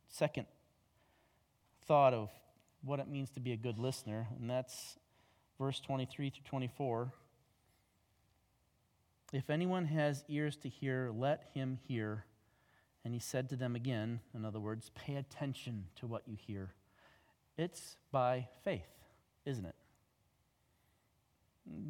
second 0.09 0.45
thought 1.85 2.13
of 2.13 2.29
what 2.83 2.99
it 2.99 3.07
means 3.07 3.29
to 3.31 3.39
be 3.39 3.51
a 3.51 3.57
good 3.57 3.77
listener, 3.77 4.27
and 4.39 4.49
that's 4.49 4.97
verse 5.59 5.79
23 5.79 6.29
through 6.29 6.43
24. 6.45 7.13
If 9.31 9.49
anyone 9.49 9.85
has 9.85 10.23
ears 10.27 10.57
to 10.57 10.69
hear, 10.69 11.11
let 11.13 11.49
him 11.53 11.77
hear. 11.87 12.25
And 13.03 13.13
he 13.13 13.19
said 13.19 13.49
to 13.49 13.55
them 13.55 13.75
again, 13.75 14.19
in 14.35 14.45
other 14.45 14.59
words, 14.59 14.91
pay 14.93 15.15
attention 15.15 15.85
to 15.95 16.07
what 16.07 16.23
you 16.27 16.35
hear. 16.35 16.73
It's 17.57 17.97
by 18.11 18.47
faith, 18.63 18.89
isn't 19.45 19.65
it? 19.65 19.75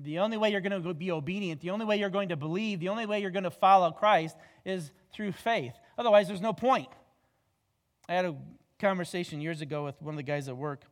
The 0.04 0.20
only 0.20 0.38
way 0.38 0.52
you're 0.52 0.62
going 0.62 0.84
to 0.84 0.94
be 0.94 1.12
obedient, 1.12 1.62
the 1.62 1.72
only 1.72 1.86
way 1.86 1.98
you're 1.98 2.10
going 2.10 2.30
to 2.30 2.36
believe, 2.36 2.80
the 2.80 2.90
only 2.90 3.06
way 3.06 3.22
you're 3.22 3.32
going 3.32 3.44
to 3.44 3.52
follow 3.52 3.92
Christ 3.92 4.38
is 4.66 4.92
through 5.12 5.32
faith. 5.32 5.74
Otherwise, 5.98 6.28
there's 6.28 6.42
no 6.42 6.54
point. 6.54 6.90
I 8.08 8.14
had 8.14 8.26
a 8.26 8.36
conversation 8.80 9.42
years 9.42 9.62
ago 9.62 9.86
with 9.86 10.02
one 10.02 10.14
of 10.14 10.18
the 10.18 10.24
guys 10.24 10.48
at 10.48 10.58
work, 10.58 10.84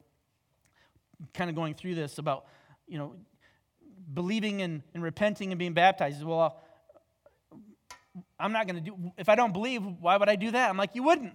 kind 1.34 1.50
of 1.50 1.56
going 1.56 1.74
through 1.74 1.96
this 1.96 2.18
about, 2.18 2.46
you 2.88 2.98
know, 2.98 3.16
believing 4.14 4.62
and, 4.62 4.84
and 4.94 5.04
repenting 5.04 5.52
and 5.52 5.60
being 5.60 5.74
baptized. 5.74 6.24
Well, 6.24 6.40
uh, 6.40 8.20
I'm 8.40 8.52
not 8.52 8.68
going 8.68 8.84
to 8.84 8.92
do, 8.92 9.12
if 9.18 9.30
I 9.30 9.36
don't 9.36 9.54
believe, 9.54 9.84
why 9.84 10.18
would 10.18 10.30
I 10.30 10.36
do 10.36 10.52
that? 10.52 10.70
I'm 10.70 10.78
like, 10.78 10.96
you 10.96 11.04
wouldn't. 11.04 11.34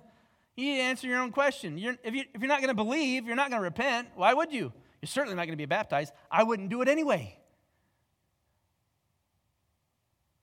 you 0.56 0.72
answer 0.74 1.06
your 1.06 1.18
own 1.18 1.32
question. 1.32 1.76
You're, 1.78 1.96
if, 2.04 2.14
you, 2.14 2.24
if 2.32 2.40
you're 2.40 2.48
not 2.48 2.60
going 2.60 2.68
to 2.68 2.74
believe, 2.74 3.26
you're 3.26 3.36
not 3.36 3.50
going 3.50 3.60
to 3.60 3.64
repent, 3.64 4.08
why 4.14 4.32
would 4.32 4.52
you? 4.52 4.72
You're 5.02 5.08
certainly 5.08 5.36
not 5.36 5.42
going 5.42 5.52
to 5.52 5.56
be 5.56 5.66
baptized. 5.66 6.12
I 6.30 6.42
wouldn't 6.42 6.68
do 6.68 6.82
it 6.82 6.88
anyway. 6.88 7.38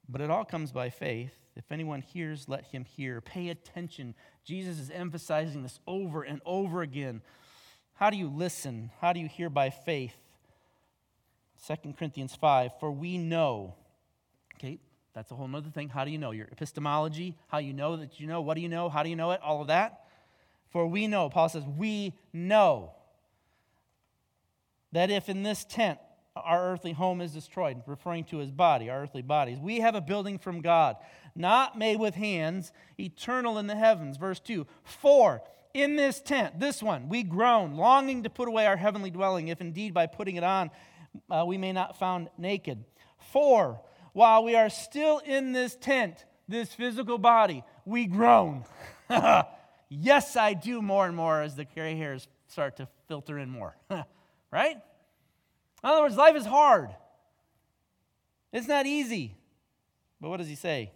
But 0.07 0.21
it 0.21 0.29
all 0.29 0.45
comes 0.45 0.71
by 0.71 0.89
faith. 0.89 1.33
If 1.55 1.71
anyone 1.71 2.01
hears, 2.01 2.49
let 2.49 2.65
him 2.65 2.83
hear. 2.83 3.21
Pay 3.21 3.49
attention. 3.49 4.15
Jesus 4.43 4.79
is 4.79 4.89
emphasizing 4.89 5.63
this 5.63 5.79
over 5.87 6.23
and 6.23 6.41
over 6.45 6.81
again. 6.81 7.21
How 7.93 8.09
do 8.09 8.17
you 8.17 8.27
listen? 8.27 8.91
How 8.99 9.13
do 9.13 9.19
you 9.19 9.27
hear 9.27 9.49
by 9.49 9.69
faith? 9.69 10.15
2 11.67 11.93
Corinthians 11.97 12.35
5 12.35 12.71
For 12.79 12.91
we 12.91 13.17
know. 13.17 13.75
Okay, 14.55 14.79
that's 15.13 15.31
a 15.31 15.35
whole 15.35 15.53
other 15.55 15.69
thing. 15.69 15.89
How 15.89 16.05
do 16.05 16.11
you 16.11 16.17
know? 16.17 16.31
Your 16.31 16.47
epistemology, 16.47 17.37
how 17.47 17.59
you 17.59 17.73
know 17.73 17.97
that 17.97 18.19
you 18.19 18.27
know. 18.27 18.41
What 18.41 18.55
do 18.55 18.61
you 18.61 18.69
know? 18.69 18.89
How 18.89 19.03
do 19.03 19.09
you 19.09 19.15
know 19.15 19.31
it? 19.31 19.41
All 19.41 19.61
of 19.61 19.67
that. 19.67 20.05
For 20.71 20.87
we 20.87 21.07
know, 21.07 21.29
Paul 21.29 21.49
says, 21.49 21.63
we 21.63 22.13
know 22.33 22.93
that 24.91 25.11
if 25.11 25.29
in 25.29 25.43
this 25.43 25.63
tent 25.63 25.99
our 26.35 26.71
earthly 26.71 26.93
home 26.93 27.21
is 27.21 27.31
destroyed, 27.31 27.83
referring 27.85 28.23
to 28.25 28.37
his 28.37 28.49
body, 28.49 28.89
our 28.89 29.03
earthly 29.03 29.21
bodies, 29.21 29.59
we 29.59 29.81
have 29.81 29.93
a 29.93 30.01
building 30.01 30.39
from 30.39 30.61
God, 30.61 30.95
not 31.35 31.77
made 31.77 31.99
with 31.99 32.15
hands, 32.15 32.71
eternal 32.99 33.59
in 33.59 33.67
the 33.67 33.75
heavens. 33.75 34.17
Verse 34.17 34.39
2 34.39 34.65
For 34.83 35.43
in 35.75 35.95
this 35.95 36.19
tent, 36.19 36.59
this 36.59 36.81
one, 36.81 37.07
we 37.07 37.21
groan, 37.21 37.75
longing 37.75 38.23
to 38.23 38.29
put 38.31 38.47
away 38.47 38.65
our 38.65 38.77
heavenly 38.77 39.11
dwelling, 39.11 39.49
if 39.49 39.61
indeed 39.61 39.93
by 39.93 40.07
putting 40.07 40.37
it 40.37 40.43
on 40.43 40.71
uh, 41.29 41.43
we 41.45 41.57
may 41.57 41.71
not 41.71 41.97
found 41.97 42.29
naked. 42.37 42.83
For 43.31 43.79
while 44.13 44.43
we 44.43 44.55
are 44.55 44.69
still 44.69 45.19
in 45.19 45.53
this 45.53 45.75
tent, 45.75 46.25
this 46.47 46.73
physical 46.73 47.17
body, 47.17 47.63
we 47.85 48.05
groan. 48.05 48.65
yes, 49.89 50.35
I 50.35 50.53
do 50.53 50.81
more 50.81 51.07
and 51.07 51.15
more 51.15 51.41
as 51.41 51.55
the 51.55 51.65
gray 51.65 51.95
hairs 51.95 52.27
start 52.47 52.77
to 52.77 52.87
filter 53.07 53.39
in 53.39 53.49
more. 53.49 53.75
right? 54.51 54.75
In 54.75 55.89
other 55.89 56.01
words, 56.01 56.15
life 56.15 56.35
is 56.35 56.45
hard. 56.45 56.89
It's 58.51 58.67
not 58.67 58.85
easy. 58.85 59.35
But 60.21 60.29
what 60.29 60.37
does 60.37 60.47
he 60.47 60.55
say? 60.55 60.91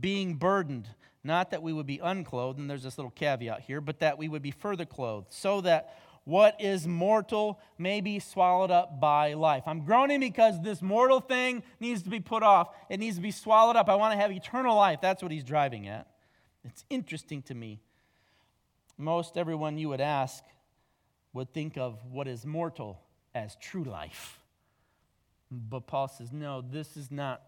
Being 0.00 0.34
burdened, 0.34 0.88
not 1.22 1.50
that 1.50 1.62
we 1.62 1.72
would 1.72 1.86
be 1.86 2.00
unclothed, 2.02 2.58
and 2.58 2.68
there's 2.68 2.82
this 2.82 2.98
little 2.98 3.12
caveat 3.12 3.60
here, 3.60 3.80
but 3.80 4.00
that 4.00 4.18
we 4.18 4.28
would 4.28 4.42
be 4.42 4.50
further 4.50 4.84
clothed, 4.84 5.32
so 5.32 5.60
that 5.60 5.96
what 6.24 6.60
is 6.60 6.86
mortal 6.86 7.60
may 7.78 8.00
be 8.00 8.18
swallowed 8.18 8.70
up 8.70 8.98
by 8.98 9.34
life. 9.34 9.64
I'm 9.66 9.84
groaning 9.84 10.20
because 10.20 10.60
this 10.62 10.80
mortal 10.80 11.20
thing 11.20 11.62
needs 11.80 12.02
to 12.02 12.10
be 12.10 12.20
put 12.20 12.42
off. 12.42 12.68
It 12.88 12.98
needs 12.98 13.16
to 13.16 13.22
be 13.22 13.30
swallowed 13.30 13.76
up. 13.76 13.88
I 13.88 13.94
want 13.94 14.12
to 14.12 14.18
have 14.18 14.32
eternal 14.32 14.74
life. 14.74 15.00
That's 15.02 15.22
what 15.22 15.30
he's 15.30 15.44
driving 15.44 15.86
at. 15.86 16.08
It's 16.64 16.84
interesting 16.88 17.42
to 17.42 17.54
me. 17.54 17.80
Most 18.96 19.36
everyone 19.36 19.76
you 19.76 19.90
would 19.90 20.00
ask 20.00 20.42
would 21.34 21.52
think 21.52 21.76
of 21.76 21.98
what 22.10 22.26
is 22.26 22.46
mortal 22.46 23.02
as 23.34 23.56
true 23.56 23.84
life. 23.84 24.40
But 25.50 25.86
Paul 25.86 26.08
says, 26.08 26.32
no, 26.32 26.62
this 26.62 26.96
is 26.96 27.10
not, 27.10 27.42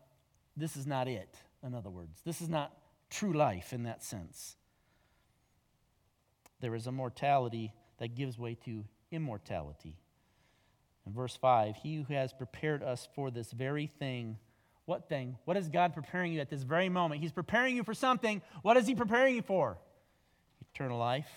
this 0.57 0.77
is 0.77 0.87
not 0.87 1.09
it, 1.09 1.35
in 1.65 1.75
other 1.75 1.89
words. 1.89 2.21
This 2.25 2.43
is 2.43 2.49
not 2.49 2.77
true 3.09 3.33
life 3.33 3.73
in 3.73 3.85
that 3.85 4.03
sense. 4.03 4.57
There 6.61 6.75
is 6.75 6.87
a 6.87 6.93
mortality 6.93 7.73
that 7.99 8.15
gives 8.15 8.39
way 8.39 8.57
to 8.65 8.85
immortality. 9.11 9.97
In 11.07 11.13
verse 11.13 11.37
5, 11.37 11.77
he 11.77 11.97
who 11.97 12.15
has 12.15 12.33
prepared 12.33 12.83
us 12.83 13.09
for 13.15 13.31
this 13.31 13.53
very 13.53 13.87
thing. 13.87 14.39
What 14.87 15.09
thing? 15.09 15.37
What 15.45 15.57
is 15.57 15.69
God 15.69 15.95
preparing 15.95 16.33
you 16.33 16.41
at 16.41 16.51
this 16.51 16.63
very 16.63 16.89
moment? 16.89 17.21
He's 17.21 17.33
preparing 17.33 17.77
you 17.77 17.85
for 17.85 17.95
something. 17.95 18.43
What 18.63 18.77
is 18.77 18.87
he 18.87 18.95
preparing 18.95 19.37
you 19.37 19.43
for? 19.43 19.79
Eternal 20.75 20.99
life. 20.99 21.31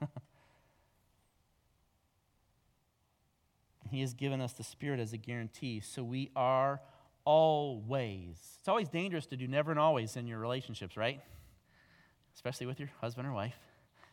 he 3.90 4.00
has 4.00 4.14
given 4.14 4.40
us 4.40 4.54
the 4.54 4.64
Spirit 4.64 4.98
as 4.98 5.12
a 5.12 5.18
guarantee. 5.18 5.80
So 5.80 6.02
we 6.02 6.30
are 6.34 6.80
always. 7.26 8.38
It's 8.58 8.68
always 8.68 8.88
dangerous 8.88 9.26
to 9.26 9.36
do 9.36 9.46
never 9.46 9.70
and 9.70 9.80
always 9.80 10.16
in 10.16 10.26
your 10.26 10.38
relationships, 10.38 10.96
right? 10.96 11.20
Especially 12.34 12.66
with 12.66 12.78
your 12.78 12.90
husband 13.00 13.28
or 13.28 13.32
wife. 13.32 13.58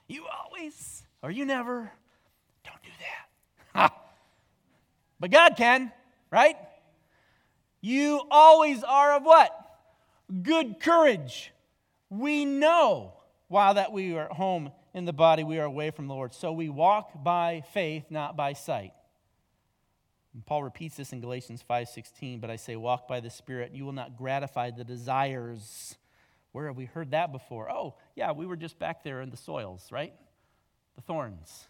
You 0.08 0.26
always 0.28 1.04
or 1.24 1.32
you 1.32 1.46
never. 1.46 1.92
Don't 2.64 2.84
do 2.84 2.90
that. 3.74 3.94
but 5.20 5.32
God 5.32 5.56
can, 5.58 5.92
right? 6.30 6.58
You 7.82 8.22
always 8.30 8.84
are 8.84 9.16
of 9.16 9.24
what? 9.24 9.52
Good 10.44 10.80
courage. 10.80 11.52
We 12.10 12.46
know 12.46 13.14
while 13.48 13.74
that 13.76 13.92
we 13.92 14.16
are 14.16 14.26
at 14.26 14.34
home 14.34 14.72
in 14.94 15.06
the 15.06 15.14
body, 15.14 15.44
we 15.44 15.58
are 15.60 15.66
away 15.66 15.92
from 15.92 16.08
the 16.08 16.14
Lord. 16.14 16.34
So 16.34 16.52
we 16.52 16.70
walk 16.70 17.24
by 17.24 17.64
faith, 17.74 18.06
not 18.10 18.36
by 18.36 18.54
sight. 18.54 18.94
And 20.34 20.46
Paul 20.46 20.64
repeats 20.64 20.98
this 20.98 21.14
in 21.14 21.22
Galatians 21.22 21.64
5:16, 21.68 22.40
but 22.40 22.50
I 22.50 22.56
say 22.56 22.76
walk 22.76 23.08
by 23.08 23.20
the 23.20 23.30
spirit, 23.30 23.72
you 23.74 23.86
will 23.86 23.94
not 23.94 24.18
gratify 24.18 24.72
the 24.72 24.84
desires. 24.84 25.98
Where 26.52 26.68
have 26.68 26.78
we 26.78 26.86
heard 26.86 27.12
that 27.12 27.32
before? 27.32 27.72
Oh, 27.72 27.96
yeah, 28.16 28.32
we 28.32 28.46
were 28.46 28.56
just 28.56 28.78
back 28.78 29.04
there 29.04 29.22
in 29.22 29.30
the 29.30 29.38
soils, 29.38 29.92
right? 29.92 30.14
The 30.96 31.02
thorns, 31.02 31.68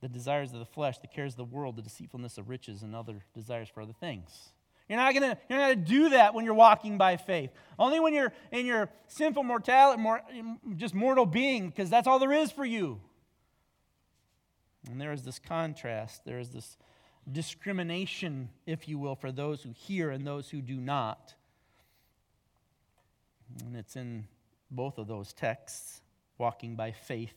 the 0.00 0.08
desires 0.08 0.52
of 0.52 0.58
the 0.58 0.64
flesh, 0.64 0.98
the 0.98 1.06
cares 1.06 1.34
of 1.34 1.38
the 1.38 1.44
world, 1.44 1.76
the 1.76 1.82
deceitfulness 1.82 2.38
of 2.38 2.48
riches, 2.48 2.82
and 2.82 2.94
other 2.94 3.16
desires 3.34 3.68
for 3.68 3.82
other 3.82 3.92
things. 3.92 4.50
You're 4.88 4.98
not 4.98 5.14
gonna, 5.14 5.38
you're 5.48 5.58
not 5.58 5.74
gonna 5.74 5.86
do 5.86 6.08
that 6.10 6.34
when 6.34 6.44
you're 6.44 6.54
walking 6.54 6.98
by 6.98 7.16
faith. 7.16 7.50
Only 7.78 8.00
when 8.00 8.12
you're 8.12 8.32
in 8.50 8.66
your 8.66 8.88
sinful 9.06 9.44
mortality, 9.44 10.02
more, 10.02 10.20
just 10.76 10.94
mortal 10.94 11.26
being, 11.26 11.68
because 11.68 11.88
that's 11.88 12.08
all 12.08 12.18
there 12.18 12.32
is 12.32 12.50
for 12.50 12.64
you. 12.64 13.00
And 14.90 15.00
there 15.00 15.12
is 15.12 15.22
this 15.22 15.38
contrast. 15.38 16.24
There 16.24 16.38
is 16.38 16.50
this 16.50 16.76
discrimination, 17.30 18.48
if 18.66 18.88
you 18.88 18.98
will, 18.98 19.14
for 19.14 19.30
those 19.30 19.62
who 19.62 19.70
hear 19.70 20.10
and 20.10 20.26
those 20.26 20.48
who 20.48 20.60
do 20.60 20.80
not. 20.80 21.34
And 23.64 23.76
it's 23.76 23.94
in 23.96 24.26
both 24.70 24.98
of 24.98 25.06
those 25.06 25.32
texts 25.32 26.00
walking 26.38 26.76
by 26.76 26.92
faith, 26.92 27.34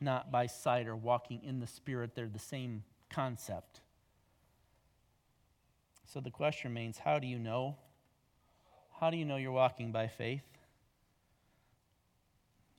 not 0.00 0.30
by 0.30 0.46
sight, 0.46 0.86
or 0.86 0.96
walking 0.96 1.42
in 1.42 1.60
the 1.60 1.66
Spirit. 1.66 2.14
They're 2.14 2.28
the 2.28 2.38
same 2.38 2.84
concept. 3.10 3.80
So 6.04 6.20
the 6.20 6.30
question 6.30 6.70
remains 6.70 6.98
how 6.98 7.18
do 7.18 7.26
you 7.26 7.38
know? 7.38 7.76
How 9.00 9.10
do 9.10 9.16
you 9.16 9.24
know 9.24 9.36
you're 9.36 9.52
walking 9.52 9.92
by 9.92 10.06
faith? 10.06 10.44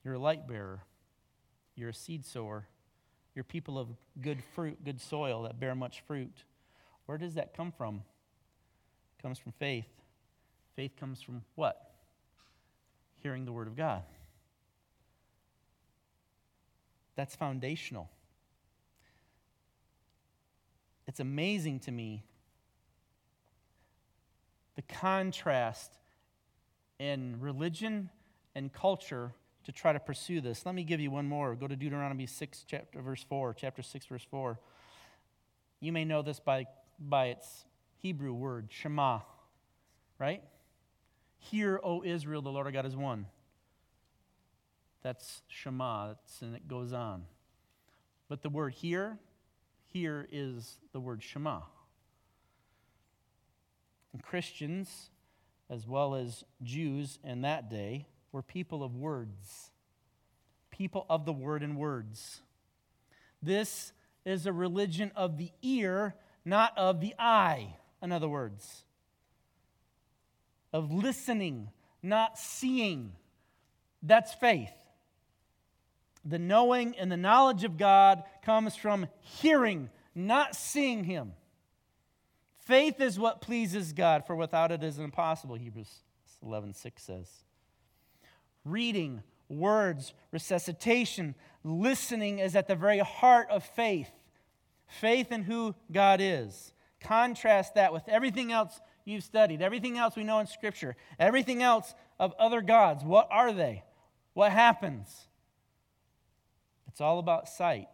You're 0.04 0.14
a 0.14 0.18
light 0.18 0.48
bearer, 0.48 0.80
you're 1.76 1.90
a 1.90 1.94
seed 1.94 2.24
sower, 2.24 2.66
you're 3.34 3.44
people 3.44 3.78
of 3.78 3.88
good 4.20 4.42
fruit, 4.54 4.82
good 4.84 5.00
soil 5.00 5.42
that 5.42 5.60
bear 5.60 5.74
much 5.74 6.02
fruit. 6.06 6.44
Where 7.06 7.18
does 7.18 7.34
that 7.34 7.54
come 7.54 7.72
from? 7.72 8.02
It 9.16 9.22
comes 9.22 9.38
from 9.38 9.52
faith. 9.52 9.86
Faith 10.76 10.92
comes 10.98 11.20
from 11.20 11.42
what? 11.54 11.94
Hearing 13.22 13.44
the 13.44 13.52
Word 13.52 13.66
of 13.66 13.76
God. 13.76 14.02
That's 17.18 17.34
foundational. 17.34 18.08
It's 21.08 21.18
amazing 21.18 21.80
to 21.80 21.90
me 21.90 22.22
the 24.76 24.82
contrast 24.82 25.98
in 27.00 27.40
religion 27.40 28.10
and 28.54 28.72
culture 28.72 29.32
to 29.64 29.72
try 29.72 29.92
to 29.92 29.98
pursue 29.98 30.40
this. 30.40 30.64
Let 30.64 30.76
me 30.76 30.84
give 30.84 31.00
you 31.00 31.10
one 31.10 31.26
more. 31.26 31.56
Go 31.56 31.66
to 31.66 31.74
Deuteronomy 31.74 32.26
6, 32.26 32.64
chapter, 32.68 33.02
verse 33.02 33.24
4, 33.28 33.52
chapter 33.54 33.82
6, 33.82 34.06
verse 34.06 34.24
4. 34.30 34.60
You 35.80 35.90
may 35.90 36.04
know 36.04 36.22
this 36.22 36.38
by, 36.38 36.66
by 37.00 37.26
its 37.26 37.64
Hebrew 37.96 38.32
word, 38.32 38.68
Shema, 38.70 39.22
right? 40.20 40.44
Hear, 41.38 41.80
O 41.82 42.04
Israel, 42.04 42.42
the 42.42 42.50
Lord 42.50 42.66
our 42.66 42.72
God 42.72 42.86
is 42.86 42.94
one. 42.94 43.26
That's 45.02 45.42
Shema, 45.48 46.08
that's, 46.08 46.42
and 46.42 46.56
it 46.56 46.66
goes 46.68 46.92
on. 46.92 47.24
But 48.28 48.42
the 48.42 48.48
word 48.48 48.74
here, 48.74 49.18
here 49.86 50.26
is 50.30 50.78
the 50.92 51.00
word 51.00 51.22
Shema. 51.22 51.60
And 54.12 54.22
Christians, 54.22 55.10
as 55.70 55.86
well 55.86 56.14
as 56.14 56.44
Jews 56.62 57.18
in 57.22 57.42
that 57.42 57.70
day, 57.70 58.06
were 58.32 58.42
people 58.42 58.82
of 58.82 58.96
words, 58.96 59.70
people 60.70 61.06
of 61.08 61.24
the 61.24 61.32
word 61.32 61.62
and 61.62 61.76
words. 61.76 62.40
This 63.42 63.92
is 64.24 64.46
a 64.46 64.52
religion 64.52 65.12
of 65.14 65.38
the 65.38 65.50
ear, 65.62 66.14
not 66.44 66.76
of 66.76 67.00
the 67.00 67.14
eye, 67.18 67.74
in 68.02 68.12
other 68.12 68.28
words, 68.28 68.84
of 70.72 70.92
listening, 70.92 71.70
not 72.02 72.38
seeing. 72.38 73.12
That's 74.02 74.34
faith. 74.34 74.70
The 76.28 76.38
knowing 76.38 76.94
and 76.98 77.10
the 77.10 77.16
knowledge 77.16 77.64
of 77.64 77.78
God 77.78 78.22
comes 78.44 78.76
from 78.76 79.06
hearing, 79.20 79.88
not 80.14 80.54
seeing 80.54 81.04
Him. 81.04 81.32
Faith 82.58 83.00
is 83.00 83.18
what 83.18 83.40
pleases 83.40 83.94
God, 83.94 84.26
for 84.26 84.36
without 84.36 84.70
it 84.70 84.82
is 84.82 84.98
impossible, 84.98 85.54
Hebrews 85.54 86.02
11 86.42 86.74
6 86.74 87.02
says. 87.02 87.30
Reading, 88.62 89.22
words, 89.48 90.12
resuscitation, 90.30 91.34
listening 91.64 92.40
is 92.40 92.54
at 92.54 92.68
the 92.68 92.76
very 92.76 92.98
heart 92.98 93.48
of 93.50 93.64
faith. 93.64 94.10
Faith 94.86 95.32
in 95.32 95.44
who 95.44 95.74
God 95.90 96.20
is. 96.20 96.74
Contrast 97.00 97.74
that 97.76 97.92
with 97.92 98.06
everything 98.06 98.52
else 98.52 98.80
you've 99.06 99.24
studied, 99.24 99.62
everything 99.62 99.96
else 99.96 100.14
we 100.14 100.24
know 100.24 100.40
in 100.40 100.46
Scripture, 100.46 100.94
everything 101.18 101.62
else 101.62 101.94
of 102.18 102.34
other 102.38 102.60
gods. 102.60 103.02
What 103.02 103.28
are 103.30 103.52
they? 103.52 103.84
What 104.34 104.52
happens? 104.52 105.27
It's 106.88 107.00
all 107.00 107.18
about 107.18 107.48
sight. 107.48 107.88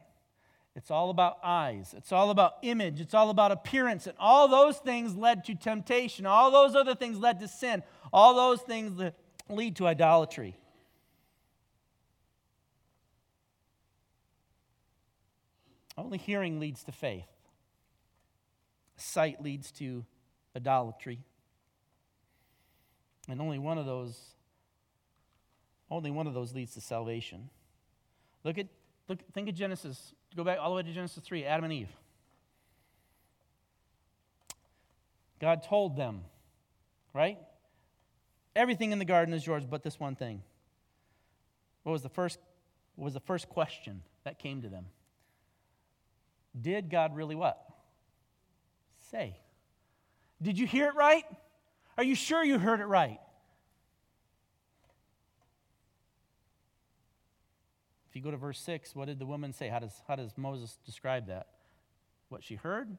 It's 0.76 0.90
all 0.90 1.10
about 1.10 1.38
eyes. 1.42 1.94
It's 1.96 2.10
all 2.10 2.30
about 2.30 2.54
image. 2.62 3.00
It's 3.00 3.14
all 3.14 3.30
about 3.30 3.52
appearance. 3.52 4.06
And 4.06 4.16
all 4.18 4.48
those 4.48 4.78
things 4.78 5.14
led 5.14 5.44
to 5.44 5.54
temptation. 5.54 6.26
All 6.26 6.50
those 6.50 6.74
other 6.74 6.94
things 6.94 7.18
led 7.18 7.38
to 7.40 7.48
sin. 7.48 7.82
All 8.12 8.34
those 8.34 8.60
things 8.62 8.96
that 8.98 9.14
lead 9.48 9.76
to 9.76 9.86
idolatry. 9.86 10.56
Only 15.96 16.18
hearing 16.18 16.58
leads 16.58 16.82
to 16.84 16.92
faith. 16.92 17.28
Sight 18.96 19.40
leads 19.42 19.70
to 19.72 20.04
idolatry. 20.56 21.20
And 23.28 23.40
only 23.40 23.58
one 23.58 23.78
of 23.78 23.86
those 23.86 24.18
only 25.90 26.10
one 26.10 26.26
of 26.26 26.34
those 26.34 26.54
leads 26.54 26.74
to 26.74 26.80
salvation. 26.80 27.50
Look 28.42 28.58
at 28.58 28.66
look 29.08 29.18
think 29.32 29.48
of 29.48 29.54
Genesis 29.54 30.14
go 30.36 30.44
back 30.44 30.58
all 30.60 30.70
the 30.70 30.76
way 30.76 30.82
to 30.82 30.92
Genesis 30.92 31.22
3, 31.22 31.44
Adam 31.44 31.64
and 31.64 31.72
Eve. 31.72 31.88
God 35.40 35.62
told 35.62 35.96
them, 35.96 36.22
right? 37.12 37.38
Everything 38.56 38.92
in 38.92 38.98
the 38.98 39.04
garden 39.04 39.34
is 39.34 39.46
yours 39.46 39.64
but 39.66 39.82
this 39.82 39.98
one 39.98 40.16
thing. 40.16 40.42
What 41.82 41.92
was 41.92 42.02
the 42.02 42.08
first 42.08 42.38
what 42.96 43.04
was 43.04 43.14
the 43.14 43.20
first 43.20 43.48
question 43.48 44.02
that 44.24 44.38
came 44.38 44.62
to 44.62 44.68
them? 44.68 44.86
Did 46.58 46.88
God 46.88 47.16
really 47.16 47.34
what? 47.34 47.60
Say. 49.10 49.36
Did 50.40 50.58
you 50.58 50.66
hear 50.66 50.88
it 50.88 50.94
right? 50.94 51.24
Are 51.98 52.04
you 52.04 52.14
sure 52.14 52.44
you 52.44 52.58
heard 52.58 52.80
it 52.80 52.86
right? 52.86 53.18
If 58.14 58.18
you 58.18 58.22
go 58.22 58.30
to 58.30 58.36
verse 58.36 58.60
6, 58.60 58.94
what 58.94 59.06
did 59.06 59.18
the 59.18 59.26
woman 59.26 59.52
say? 59.52 59.66
How 59.66 59.80
does, 59.80 60.00
how 60.06 60.14
does 60.14 60.30
Moses 60.36 60.78
describe 60.86 61.26
that? 61.26 61.48
What 62.28 62.44
she 62.44 62.54
heard? 62.54 62.96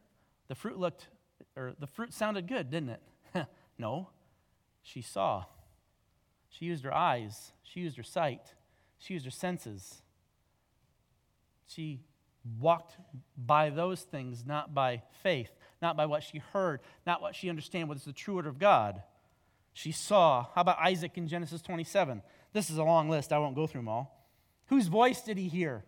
The 0.50 0.56
fruit 0.56 0.78
looked, 0.78 1.08
or 1.56 1.74
the 1.80 1.88
fruit 1.88 2.14
sounded 2.14 2.50
good, 2.50 2.70
didn't 2.70 2.90
it? 2.90 3.46
no. 3.78 4.10
She 4.84 5.02
saw. 5.02 5.46
She 6.50 6.66
used 6.66 6.84
her 6.84 6.94
eyes. 6.94 7.54
She 7.64 7.80
used 7.80 7.96
her 7.96 8.04
sight. 8.04 8.42
She 8.98 9.14
used 9.14 9.24
her 9.24 9.32
senses. 9.32 10.02
She 11.66 12.02
walked 12.60 12.98
by 13.38 13.70
those 13.70 14.02
things, 14.02 14.44
not 14.46 14.74
by 14.74 15.02
faith, 15.24 15.52
not 15.82 15.96
by 15.96 16.08
what 16.08 16.24
she 16.24 16.40
heard, 16.52 16.82
not 17.08 17.22
what 17.22 17.36
she 17.36 17.50
understood 17.50 17.88
was 17.88 18.04
the 18.04 18.12
true 18.12 18.36
word 18.36 18.48
of 18.48 18.60
God. 18.60 19.02
She 19.72 19.94
saw. 19.94 20.48
How 20.54 20.60
about 20.60 20.80
Isaac 20.82 21.18
in 21.18 21.30
Genesis 21.30 21.62
27? 21.62 22.22
This 22.52 22.70
is 22.70 22.78
a 22.78 22.84
long 22.84 23.10
list. 23.10 23.32
I 23.32 23.38
won't 23.38 23.56
go 23.56 23.66
through 23.66 23.80
them 23.80 23.88
all. 23.88 24.12
Whose 24.68 24.88
voice 24.88 25.22
did 25.22 25.38
he 25.38 25.48
hear? 25.48 25.84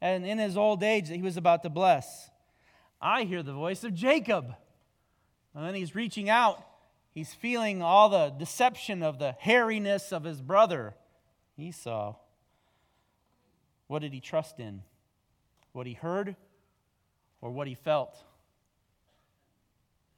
And 0.00 0.26
in 0.26 0.38
his 0.38 0.56
old 0.56 0.82
age 0.82 1.08
that 1.08 1.16
he 1.16 1.22
was 1.22 1.36
about 1.36 1.62
to 1.62 1.70
bless. 1.70 2.30
I 3.00 3.24
hear 3.24 3.42
the 3.42 3.52
voice 3.52 3.84
of 3.84 3.94
Jacob. 3.94 4.54
And 5.54 5.66
then 5.66 5.74
he's 5.74 5.94
reaching 5.94 6.28
out. 6.28 6.62
He's 7.14 7.32
feeling 7.32 7.80
all 7.80 8.10
the 8.10 8.28
deception 8.28 9.02
of 9.02 9.18
the 9.18 9.34
hairiness 9.40 10.12
of 10.12 10.24
his 10.24 10.42
brother, 10.42 10.94
Esau. 11.56 12.14
What 13.86 14.02
did 14.02 14.12
he 14.12 14.20
trust 14.20 14.60
in? 14.60 14.82
What 15.72 15.86
he 15.86 15.94
heard 15.94 16.36
or 17.40 17.50
what 17.50 17.66
he 17.66 17.74
felt? 17.74 18.16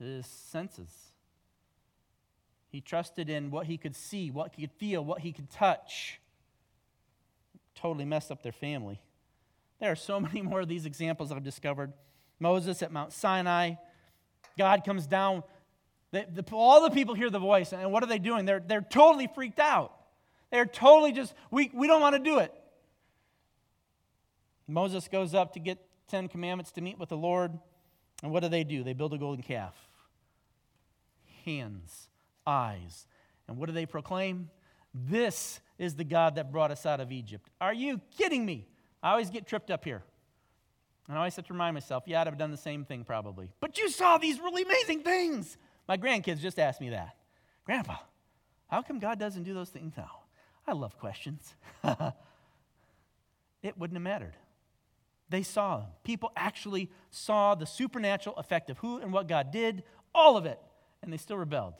His 0.00 0.26
senses. 0.26 0.90
He 2.70 2.80
trusted 2.80 3.30
in 3.30 3.50
what 3.50 3.66
he 3.66 3.76
could 3.76 3.94
see, 3.94 4.30
what 4.30 4.52
he 4.56 4.62
could 4.62 4.76
feel, 4.76 5.04
what 5.04 5.20
he 5.20 5.32
could 5.32 5.50
touch 5.50 6.20
totally 7.78 8.04
messed 8.04 8.30
up 8.30 8.42
their 8.42 8.52
family. 8.52 9.00
There 9.80 9.90
are 9.92 9.96
so 9.96 10.20
many 10.20 10.42
more 10.42 10.60
of 10.60 10.68
these 10.68 10.86
examples 10.86 11.32
I've 11.32 11.44
discovered. 11.44 11.92
Moses 12.40 12.82
at 12.82 12.92
Mount 12.92 13.12
Sinai, 13.12 13.74
God 14.56 14.84
comes 14.84 15.06
down. 15.06 15.42
The, 16.10 16.26
the, 16.32 16.44
all 16.52 16.82
the 16.82 16.90
people 16.90 17.14
hear 17.14 17.30
the 17.30 17.38
voice, 17.38 17.72
and 17.72 17.92
what 17.92 18.02
are 18.02 18.06
they 18.06 18.18
doing? 18.18 18.46
They're, 18.46 18.62
they're 18.64 18.80
totally 18.80 19.28
freaked 19.34 19.60
out. 19.60 19.92
They're 20.50 20.66
totally 20.66 21.12
just, 21.12 21.34
we, 21.50 21.70
we 21.74 21.86
don't 21.86 22.00
want 22.00 22.16
to 22.16 22.22
do 22.22 22.38
it. 22.38 22.52
Moses 24.66 25.08
goes 25.08 25.34
up 25.34 25.54
to 25.54 25.60
get 25.60 25.78
Ten 26.08 26.28
Commandments 26.28 26.72
to 26.72 26.80
meet 26.80 26.98
with 26.98 27.10
the 27.10 27.16
Lord, 27.16 27.52
and 28.22 28.32
what 28.32 28.42
do 28.42 28.48
they 28.48 28.64
do? 28.64 28.82
They 28.82 28.94
build 28.94 29.12
a 29.12 29.18
golden 29.18 29.42
calf. 29.42 29.74
Hands, 31.44 32.08
eyes. 32.46 33.06
And 33.46 33.58
what 33.58 33.66
do 33.66 33.72
they 33.72 33.86
proclaim? 33.86 34.50
This 34.94 35.60
is 35.78 35.94
the 35.94 36.04
God 36.04 36.34
that 36.34 36.50
brought 36.50 36.70
us 36.70 36.84
out 36.84 37.00
of 37.00 37.12
Egypt. 37.12 37.48
Are 37.60 37.72
you 37.72 38.00
kidding 38.16 38.44
me? 38.44 38.66
I 39.02 39.12
always 39.12 39.30
get 39.30 39.46
tripped 39.46 39.70
up 39.70 39.84
here. 39.84 40.02
And 41.06 41.16
I 41.16 41.20
always 41.20 41.36
have 41.36 41.46
to 41.46 41.52
remind 41.52 41.74
myself, 41.74 42.04
yeah, 42.06 42.20
I'd 42.20 42.26
have 42.26 42.36
done 42.36 42.50
the 42.50 42.56
same 42.56 42.84
thing 42.84 43.04
probably. 43.04 43.50
But 43.60 43.78
you 43.78 43.88
saw 43.88 44.18
these 44.18 44.38
really 44.38 44.62
amazing 44.62 45.02
things. 45.02 45.56
My 45.86 45.96
grandkids 45.96 46.40
just 46.40 46.58
asked 46.58 46.80
me 46.80 46.90
that. 46.90 47.16
Grandpa, 47.64 47.96
how 48.66 48.82
come 48.82 48.98
God 48.98 49.18
doesn't 49.18 49.44
do 49.44 49.54
those 49.54 49.70
things 49.70 49.94
now? 49.96 50.10
I 50.66 50.72
love 50.72 50.98
questions. 50.98 51.54
it 53.62 53.78
wouldn't 53.78 53.96
have 53.96 54.02
mattered. 54.02 54.36
They 55.30 55.42
saw 55.42 55.78
them. 55.78 55.88
People 56.04 56.30
actually 56.36 56.90
saw 57.10 57.54
the 57.54 57.66
supernatural 57.66 58.36
effect 58.36 58.68
of 58.68 58.78
who 58.78 58.98
and 58.98 59.12
what 59.12 59.28
God 59.28 59.50
did, 59.50 59.82
all 60.14 60.36
of 60.36 60.44
it, 60.44 60.58
and 61.02 61.12
they 61.12 61.16
still 61.16 61.36
rebelled. 61.36 61.74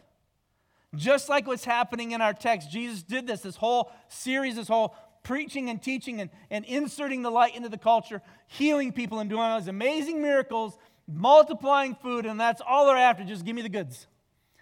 Just 0.95 1.28
like 1.28 1.47
what's 1.47 1.64
happening 1.64 2.12
in 2.12 2.20
our 2.20 2.32
text, 2.32 2.70
Jesus 2.70 3.03
did 3.03 3.26
this, 3.26 3.41
this 3.41 3.57
whole 3.57 3.93
series, 4.09 4.57
this 4.57 4.68
whole 4.68 4.97
preaching 5.22 5.68
and 5.68 5.82
teaching 5.82 6.20
and, 6.20 6.30
and 6.51 6.64
inserting 6.64 7.22
the 7.22 7.30
light 7.30 7.55
into 7.55 7.68
the 7.68 7.78
culture, 7.78 8.22
healing 8.47 8.93
people 8.93 9.18
and 9.18 9.28
doing 9.28 9.43
all 9.43 9.59
these 9.59 9.68
amazing 9.68 10.22
miracles, 10.22 10.78
multiplying 11.07 11.95
food, 11.95 12.24
and 12.24 12.41
that's 12.41 12.62
all 12.66 12.86
they're 12.86 12.97
after. 12.97 13.24
Just 13.24 13.45
give 13.45 13.55
me 13.55 13.62
the 13.62 13.68
goods. 13.68 14.07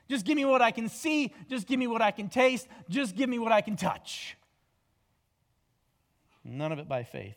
Just 0.08 0.24
give 0.24 0.36
me 0.36 0.44
what 0.44 0.62
I 0.62 0.72
can 0.72 0.88
see. 0.88 1.32
Just 1.48 1.66
give 1.66 1.78
me 1.78 1.86
what 1.86 2.02
I 2.02 2.10
can 2.10 2.28
taste. 2.28 2.66
Just 2.88 3.16
give 3.16 3.28
me 3.28 3.38
what 3.38 3.52
I 3.52 3.60
can 3.60 3.76
touch. 3.76 4.36
None 6.44 6.72
of 6.72 6.78
it 6.78 6.88
by 6.88 7.02
faith. 7.02 7.36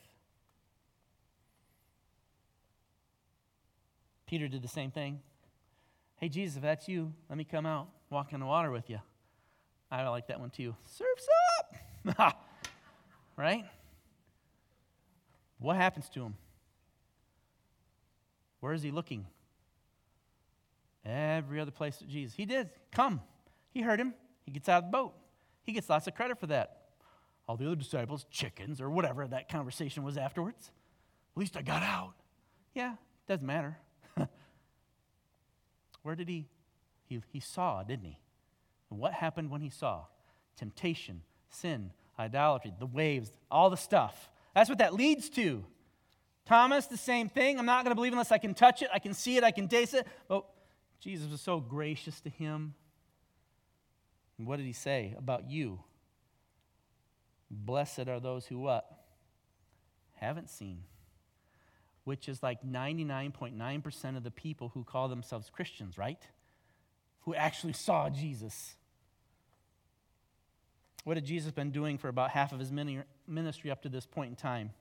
Peter 4.27 4.47
did 4.47 4.61
the 4.61 4.67
same 4.67 4.91
thing. 4.91 5.19
Hey, 6.17 6.29
Jesus, 6.29 6.57
if 6.57 6.61
that's 6.61 6.87
you, 6.87 7.13
let 7.29 7.37
me 7.37 7.43
come 7.43 7.65
out, 7.65 7.89
walk 8.09 8.33
in 8.33 8.39
the 8.39 8.45
water 8.45 8.71
with 8.71 8.89
you. 8.89 8.99
I 9.91 10.07
like 10.07 10.27
that 10.27 10.39
one 10.39 10.49
too. 10.49 10.75
Surf's 10.85 11.27
up! 11.59 12.35
right? 13.37 13.65
What 15.59 15.75
happens 15.75 16.09
to 16.09 16.23
him? 16.23 16.35
Where 18.59 18.73
is 18.73 18.81
he 18.81 18.91
looking? 18.91 19.25
Every 21.05 21.59
other 21.59 21.71
place 21.71 21.97
that 21.97 22.07
Jesus. 22.07 22.35
He 22.35 22.45
did. 22.45 22.69
Come. 22.91 23.21
He 23.71 23.81
heard 23.81 23.99
him. 23.99 24.13
He 24.45 24.51
gets 24.51 24.69
out 24.69 24.83
of 24.83 24.91
the 24.91 24.97
boat. 24.97 25.13
He 25.63 25.71
gets 25.71 25.89
lots 25.89 26.07
of 26.07 26.15
credit 26.15 26.39
for 26.39 26.47
that. 26.47 26.77
All 27.47 27.57
the 27.57 27.65
other 27.65 27.75
disciples, 27.75 28.25
chickens 28.29 28.79
or 28.79 28.89
whatever 28.89 29.27
that 29.27 29.49
conversation 29.49 30.03
was 30.03 30.17
afterwards. 30.17 30.71
At 31.35 31.39
least 31.39 31.57
I 31.57 31.61
got 31.61 31.81
out. 31.81 32.13
Yeah, 32.75 32.95
doesn't 33.27 33.45
matter. 33.45 33.77
Where 36.03 36.15
did 36.15 36.29
he? 36.29 36.47
He? 37.09 37.21
He 37.31 37.39
saw, 37.39 37.83
didn't 37.83 38.05
he? 38.05 38.19
And 38.89 38.99
what 38.99 39.13
happened 39.13 39.49
when 39.49 39.61
he 39.61 39.69
saw? 39.69 40.05
Temptation, 40.55 41.21
sin, 41.49 41.91
idolatry, 42.17 42.73
the 42.79 42.85
waves, 42.85 43.31
all 43.51 43.69
the 43.69 43.77
stuff. 43.77 44.29
That's 44.55 44.69
what 44.69 44.77
that 44.77 44.93
leads 44.93 45.29
to. 45.31 45.65
Thomas, 46.45 46.87
the 46.87 46.97
same 46.97 47.29
thing. 47.29 47.59
I'm 47.59 47.65
not 47.65 47.83
going 47.83 47.91
to 47.91 47.95
believe 47.95 48.13
unless 48.13 48.31
I 48.31 48.37
can 48.37 48.53
touch 48.53 48.81
it, 48.81 48.89
I 48.93 48.99
can 48.99 49.13
see 49.13 49.37
it, 49.37 49.43
I 49.43 49.51
can 49.51 49.67
taste 49.67 49.93
it. 49.93 50.07
But 50.27 50.45
Jesus 50.99 51.29
was 51.29 51.41
so 51.41 51.59
gracious 51.59 52.21
to 52.21 52.29
him. 52.29 52.73
And 54.37 54.47
what 54.47 54.57
did 54.57 54.65
he 54.65 54.73
say 54.73 55.13
about 55.17 55.49
you? 55.49 55.79
Blessed 57.51 58.07
are 58.07 58.19
those 58.19 58.45
who 58.45 58.59
what? 58.59 58.85
Haven't 60.15 60.49
seen 60.49 60.83
which 62.09 62.27
is 62.27 62.41
like 62.41 62.63
99.9% 62.63 64.17
of 64.17 64.23
the 64.23 64.31
people 64.31 64.71
who 64.73 64.83
call 64.83 65.07
themselves 65.07 65.51
Christians, 65.51 65.95
right? 65.95 66.19
Who 67.21 67.35
actually 67.35 67.73
saw 67.73 68.09
Jesus. 68.09 68.75
What 71.03 71.17
had 71.17 71.25
Jesus 71.25 71.51
been 71.51 71.71
doing 71.71 71.97
for 71.97 72.07
about 72.07 72.31
half 72.31 72.51
of 72.51 72.59
his 72.59 72.71
ministry 72.71 73.71
up 73.71 73.81
to 73.83 73.89
this 73.89 74.05
point 74.05 74.29
in 74.29 74.35
time? 74.35 74.71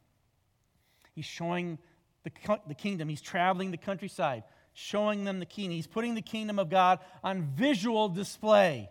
He's 1.14 1.24
showing 1.24 1.78
the, 2.24 2.30
the 2.66 2.74
kingdom, 2.74 3.08
he's 3.08 3.20
traveling 3.20 3.70
the 3.70 3.76
countryside, 3.76 4.44
showing 4.72 5.24
them 5.24 5.40
the 5.40 5.46
kingdom. 5.46 5.72
He's 5.72 5.86
putting 5.86 6.14
the 6.14 6.22
kingdom 6.22 6.58
of 6.58 6.70
God 6.70 7.00
on 7.24 7.42
visual 7.42 8.08
display. 8.08 8.88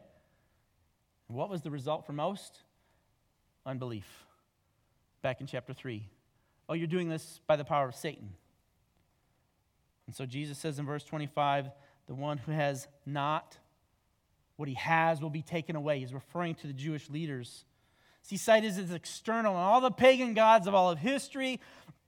what 1.27 1.49
was 1.49 1.61
the 1.61 1.71
result 1.71 2.05
for 2.05 2.13
most? 2.13 2.59
Unbelief. 3.65 4.07
Back 5.21 5.41
in 5.41 5.47
chapter 5.47 5.73
3. 5.73 6.07
Oh, 6.69 6.73
you're 6.73 6.87
doing 6.87 7.09
this 7.09 7.39
by 7.47 7.55
the 7.55 7.63
power 7.63 7.87
of 7.87 7.95
Satan. 7.95 8.33
And 10.07 10.15
so 10.15 10.25
Jesus 10.25 10.57
says 10.57 10.79
in 10.79 10.85
verse 10.85 11.03
25, 11.03 11.69
the 12.07 12.15
one 12.15 12.37
who 12.37 12.51
has 12.51 12.87
not 13.05 13.57
what 14.55 14.67
he 14.67 14.75
has 14.75 15.21
will 15.21 15.29
be 15.29 15.41
taken 15.41 15.75
away. 15.75 15.99
He's 15.99 16.13
referring 16.13 16.55
to 16.55 16.67
the 16.67 16.73
Jewish 16.73 17.09
leaders. 17.09 17.65
See, 18.23 18.37
sight 18.37 18.65
is 18.65 18.91
external, 18.91 19.53
and 19.53 19.61
all 19.61 19.79
the 19.79 19.91
pagan 19.91 20.33
gods 20.33 20.67
of 20.67 20.73
all 20.73 20.91
of 20.91 20.99
history, 20.99 21.61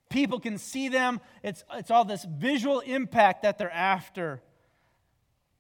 people 0.10 0.39
can 0.39 0.58
see 0.58 0.89
them. 0.89 1.22
It's, 1.43 1.64
it's 1.76 1.91
all 1.91 2.04
this 2.04 2.26
visual 2.26 2.82
impact 2.82 3.43
that 3.43 3.58
they're 3.58 3.72
after. 3.72 4.41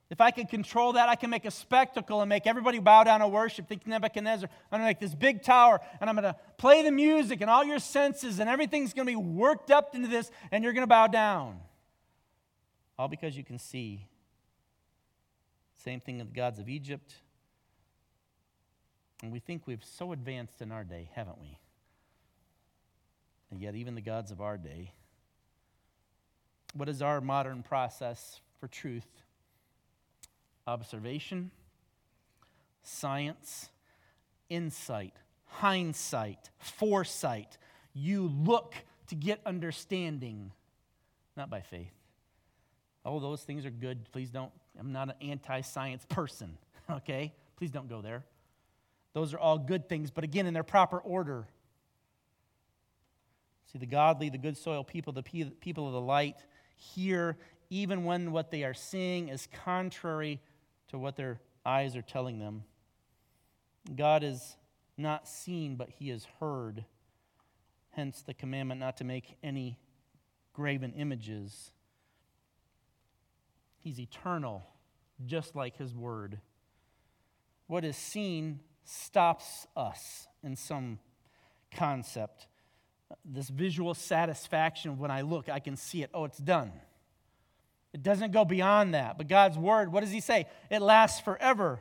If 0.09 0.19
I 0.19 0.31
can 0.31 0.47
control 0.47 0.93
that, 0.93 1.07
I 1.07 1.15
can 1.15 1.29
make 1.29 1.45
a 1.45 1.51
spectacle 1.51 2.21
and 2.21 2.27
make 2.27 2.47
everybody 2.47 2.79
bow 2.79 3.03
down 3.03 3.21
and 3.21 3.31
worship. 3.31 3.67
Think 3.67 3.85
Nebuchadnezzar. 3.85 4.49
I'm 4.71 4.79
going 4.79 4.81
to 4.81 4.89
make 4.89 4.99
this 4.99 5.13
big 5.13 5.43
tower 5.43 5.79
and 6.01 6.09
I'm 6.09 6.15
going 6.15 6.33
to 6.33 6.35
play 6.57 6.81
the 6.81 6.91
music 6.91 7.41
and 7.41 7.49
all 7.49 7.63
your 7.63 7.77
senses 7.77 8.39
and 8.39 8.49
everything's 8.49 8.93
going 8.93 9.05
to 9.05 9.11
be 9.11 9.15
worked 9.15 9.69
up 9.69 9.93
into 9.93 10.07
this 10.07 10.31
and 10.51 10.63
you're 10.63 10.73
going 10.73 10.83
to 10.83 10.87
bow 10.87 11.05
down. 11.05 11.59
All 12.97 13.07
because 13.07 13.37
you 13.37 13.43
can 13.43 13.59
see. 13.59 14.07
Same 15.83 15.99
thing 15.99 16.19
with 16.19 16.27
the 16.27 16.35
gods 16.35 16.59
of 16.59 16.69
Egypt. 16.69 17.13
And 19.21 19.31
we 19.31 19.39
think 19.39 19.65
we've 19.65 19.83
so 19.83 20.11
advanced 20.11 20.61
in 20.61 20.71
our 20.71 20.83
day, 20.83 21.09
haven't 21.13 21.39
we? 21.39 21.57
And 23.51 23.59
yet, 23.59 23.75
even 23.75 23.95
the 23.95 24.01
gods 24.01 24.31
of 24.31 24.41
our 24.41 24.57
day. 24.57 24.93
What 26.73 26.87
is 26.87 27.01
our 27.01 27.19
modern 27.19 27.63
process 27.63 28.39
for 28.59 28.67
truth? 28.67 29.07
observation, 30.69 31.49
science, 32.83 33.69
insight, 34.49 35.13
hindsight, 35.45 36.49
foresight. 36.59 37.57
You 37.93 38.27
look 38.27 38.75
to 39.07 39.15
get 39.15 39.39
understanding, 39.45 40.51
not 41.35 41.49
by 41.49 41.61
faith. 41.61 41.91
All 43.03 43.19
those 43.19 43.41
things 43.41 43.65
are 43.65 43.71
good. 43.71 44.11
Please 44.11 44.29
don't. 44.29 44.51
I'm 44.79 44.91
not 44.91 45.09
an 45.09 45.15
anti 45.21 45.61
science 45.61 46.05
person, 46.07 46.57
okay? 46.89 47.33
Please 47.57 47.71
don't 47.71 47.89
go 47.89 48.01
there. 48.01 48.23
Those 49.13 49.33
are 49.33 49.39
all 49.39 49.57
good 49.57 49.89
things, 49.89 50.11
but 50.11 50.23
again, 50.23 50.45
in 50.45 50.53
their 50.53 50.63
proper 50.63 50.97
order. 50.97 51.47
See, 53.71 53.79
the 53.79 53.85
godly, 53.85 54.29
the 54.29 54.37
good 54.37 54.57
soil 54.57 54.83
people, 54.83 55.13
the 55.13 55.23
people 55.23 55.87
of 55.87 55.93
the 55.93 56.01
light, 56.01 56.37
hear 56.75 57.37
even 57.69 58.03
when 58.03 58.31
what 58.31 58.49
they 58.49 58.63
are 58.63 58.73
seeing 58.73 59.29
is 59.29 59.47
contrary 59.63 60.39
to 60.87 60.97
what 60.97 61.15
their 61.15 61.39
eyes 61.65 61.95
are 61.95 62.01
telling 62.01 62.39
them. 62.39 62.63
God 63.95 64.23
is 64.23 64.55
not 64.97 65.27
seen, 65.27 65.75
but 65.75 65.89
he 65.89 66.09
is 66.09 66.27
heard. 66.39 66.85
Hence 67.91 68.21
the 68.21 68.33
commandment 68.33 68.79
not 68.79 68.97
to 68.97 69.03
make 69.03 69.37
any 69.43 69.77
graven 70.53 70.93
images. 70.93 71.71
He's 73.81 73.99
eternal, 73.99 74.65
just 75.25 75.55
like 75.55 75.77
his 75.77 75.95
word. 75.95 76.39
What 77.67 77.85
is 77.85 77.97
seen 77.97 78.59
stops 78.83 79.67
us 79.75 80.27
in 80.43 80.55
some 80.55 80.99
concept. 81.75 82.47
This 83.25 83.49
visual 83.49 83.93
satisfaction, 83.93 84.97
when 84.97 85.11
I 85.11 85.21
look, 85.21 85.49
I 85.49 85.59
can 85.59 85.75
see 85.75 86.03
it. 86.03 86.09
Oh, 86.13 86.25
it's 86.25 86.37
done. 86.37 86.71
It 87.93 88.03
doesn't 88.03 88.31
go 88.31 88.45
beyond 88.45 88.93
that. 88.93 89.17
But 89.17 89.27
God's 89.27 89.57
word, 89.57 89.91
what 89.91 90.01
does 90.01 90.11
He 90.11 90.19
say? 90.19 90.45
It 90.69 90.81
lasts 90.81 91.19
forever. 91.19 91.79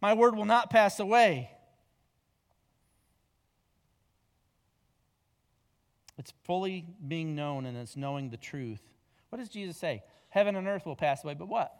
My 0.00 0.14
word 0.14 0.36
will 0.36 0.44
not 0.44 0.70
pass 0.70 1.00
away. 1.00 1.50
It's 6.18 6.32
fully 6.44 6.86
being 7.06 7.34
known 7.34 7.66
and 7.66 7.76
it's 7.76 7.96
knowing 7.96 8.30
the 8.30 8.36
truth. 8.36 8.80
What 9.28 9.38
does 9.38 9.48
Jesus 9.48 9.76
say? 9.76 10.02
Heaven 10.36 10.54
and 10.54 10.68
earth 10.68 10.84
will 10.84 10.96
pass 10.96 11.24
away, 11.24 11.32
but 11.32 11.48
what? 11.48 11.74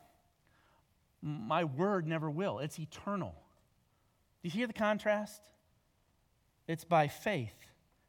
My 1.20 1.64
word 1.64 2.06
never 2.06 2.30
will. 2.30 2.58
It's 2.60 2.78
eternal. 2.78 3.34
Do 4.42 4.48
you 4.48 4.50
hear 4.50 4.66
the 4.66 4.72
contrast? 4.72 5.42
It's 6.66 6.82
by 6.82 7.08
faith. 7.08 7.52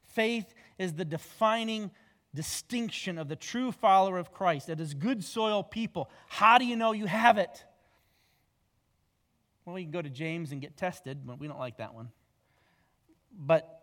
Faith 0.06 0.54
is 0.78 0.94
the 0.94 1.04
defining 1.04 1.90
distinction 2.34 3.18
of 3.18 3.28
the 3.28 3.36
true 3.36 3.72
follower 3.72 4.16
of 4.16 4.32
Christ, 4.32 4.68
that 4.68 4.80
is 4.80 4.94
good 4.94 5.22
soil 5.22 5.62
people. 5.62 6.08
How 6.28 6.56
do 6.56 6.64
you 6.64 6.76
know 6.76 6.92
you 6.92 7.04
have 7.04 7.36
it? 7.36 7.62
Well, 9.66 9.78
you 9.78 9.84
can 9.84 9.92
go 9.92 10.00
to 10.00 10.08
James 10.08 10.50
and 10.50 10.62
get 10.62 10.78
tested, 10.78 11.26
but 11.26 11.38
we 11.38 11.46
don't 11.46 11.58
like 11.58 11.76
that 11.76 11.92
one. 11.92 12.08
But 13.38 13.82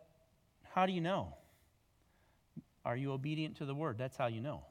how 0.74 0.88
do 0.88 0.94
you 0.94 1.02
know? 1.02 1.36
Are 2.84 2.98
you 2.98 3.12
obedient 3.12 3.58
to 3.58 3.66
the 3.66 3.76
word? 3.76 4.00
That's 4.00 4.18
how 4.18 4.26
you 4.26 4.42
know. 4.42 4.64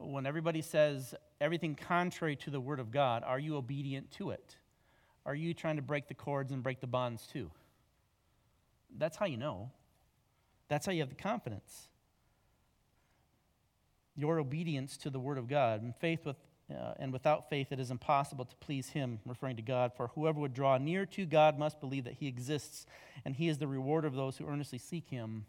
When 0.00 0.26
everybody 0.26 0.62
says 0.62 1.14
everything 1.40 1.74
contrary 1.74 2.36
to 2.36 2.50
the 2.50 2.60
word 2.60 2.80
of 2.80 2.90
God, 2.90 3.22
are 3.24 3.38
you 3.38 3.56
obedient 3.56 4.10
to 4.12 4.30
it? 4.30 4.56
Are 5.26 5.34
you 5.34 5.54
trying 5.54 5.76
to 5.76 5.82
break 5.82 6.08
the 6.08 6.14
cords 6.14 6.52
and 6.52 6.62
break 6.62 6.80
the 6.80 6.86
bonds 6.86 7.26
too? 7.26 7.50
That's 8.96 9.16
how 9.16 9.26
you 9.26 9.36
know. 9.36 9.70
That's 10.68 10.86
how 10.86 10.92
you 10.92 11.00
have 11.00 11.10
the 11.10 11.14
confidence 11.14 11.88
your 14.18 14.40
obedience 14.40 14.96
to 14.96 15.10
the 15.10 15.20
Word 15.20 15.38
of 15.38 15.48
God. 15.48 15.80
And 15.80 15.94
faith 15.96 16.26
with 16.26 16.36
uh, 16.70 16.92
and 16.98 17.14
without 17.14 17.48
faith 17.48 17.68
it 17.72 17.80
is 17.80 17.90
impossible 17.90 18.44
to 18.44 18.54
please 18.56 18.90
him, 18.90 19.20
referring 19.24 19.56
to 19.56 19.62
God. 19.62 19.92
For 19.96 20.08
whoever 20.08 20.38
would 20.40 20.52
draw 20.52 20.76
near 20.76 21.06
to 21.06 21.24
God 21.24 21.58
must 21.58 21.80
believe 21.80 22.04
that 22.04 22.14
he 22.14 22.26
exists, 22.26 22.84
and 23.24 23.34
he 23.34 23.48
is 23.48 23.56
the 23.56 23.66
rewarder 23.66 24.06
of 24.06 24.14
those 24.14 24.36
who 24.36 24.46
earnestly 24.46 24.76
seek 24.76 25.08
him. 25.08 25.46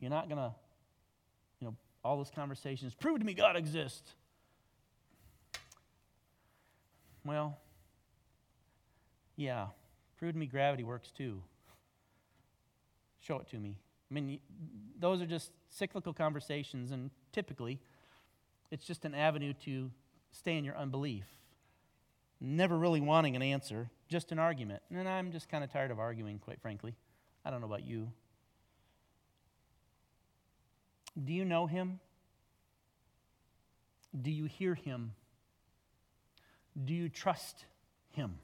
You're 0.00 0.10
not 0.10 0.28
going 0.28 0.36
to, 0.36 0.54
all 2.04 2.16
those 2.16 2.30
conversations, 2.30 2.94
prove 2.94 3.18
to 3.18 3.24
me 3.24 3.34
God 3.34 3.56
exists. 3.56 4.14
Well, 7.24 7.56
yeah, 9.36 9.68
prove 10.18 10.34
to 10.34 10.38
me 10.38 10.46
gravity 10.46 10.84
works 10.84 11.10
too. 11.10 11.42
Show 13.20 13.38
it 13.38 13.48
to 13.48 13.56
me. 13.56 13.78
I 14.10 14.14
mean, 14.14 14.38
those 14.98 15.22
are 15.22 15.26
just 15.26 15.50
cyclical 15.70 16.12
conversations, 16.12 16.90
and 16.90 17.10
typically, 17.32 17.80
it's 18.70 18.84
just 18.84 19.04
an 19.06 19.14
avenue 19.14 19.54
to 19.64 19.90
stay 20.30 20.58
in 20.58 20.64
your 20.64 20.76
unbelief. 20.76 21.24
Never 22.40 22.76
really 22.76 23.00
wanting 23.00 23.34
an 23.34 23.42
answer, 23.42 23.88
just 24.08 24.30
an 24.30 24.38
argument. 24.38 24.82
And 24.90 25.08
I'm 25.08 25.32
just 25.32 25.48
kind 25.48 25.64
of 25.64 25.72
tired 25.72 25.90
of 25.90 25.98
arguing, 25.98 26.38
quite 26.38 26.60
frankly. 26.60 26.94
I 27.44 27.50
don't 27.50 27.60
know 27.60 27.66
about 27.66 27.86
you. 27.86 28.08
Do 31.22 31.32
you 31.32 31.44
know 31.44 31.66
him? 31.66 32.00
Do 34.20 34.30
you 34.30 34.46
hear 34.46 34.74
him? 34.74 35.12
Do 36.82 36.92
you 36.92 37.08
trust 37.08 37.64
him? 38.12 38.38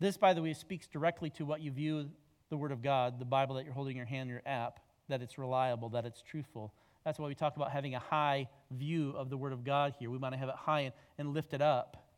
This, 0.00 0.16
by 0.16 0.34
the 0.34 0.42
way, 0.42 0.54
speaks 0.54 0.86
directly 0.86 1.30
to 1.30 1.44
what 1.44 1.60
you 1.60 1.70
view 1.70 2.10
the 2.50 2.56
Word 2.56 2.72
of 2.72 2.82
God, 2.82 3.18
the 3.18 3.24
Bible 3.24 3.56
that 3.56 3.64
you're 3.64 3.74
holding 3.74 3.92
in 3.92 3.96
your 3.96 4.06
hand, 4.06 4.30
your 4.30 4.42
app, 4.46 4.80
that 5.08 5.22
it's 5.22 5.38
reliable, 5.38 5.88
that 5.90 6.04
it's 6.04 6.22
truthful. 6.22 6.72
That's 7.04 7.18
why 7.18 7.28
we 7.28 7.34
talk 7.34 7.56
about 7.56 7.70
having 7.70 7.94
a 7.94 7.98
high 7.98 8.48
view 8.70 9.14
of 9.16 9.30
the 9.30 9.36
Word 9.36 9.52
of 9.52 9.64
God 9.64 9.94
here. 9.98 10.10
We 10.10 10.18
want 10.18 10.34
to 10.34 10.38
have 10.38 10.48
it 10.48 10.54
high 10.54 10.80
and, 10.80 10.92
and 11.18 11.34
lift 11.34 11.52
it 11.54 11.62
up. 11.62 12.08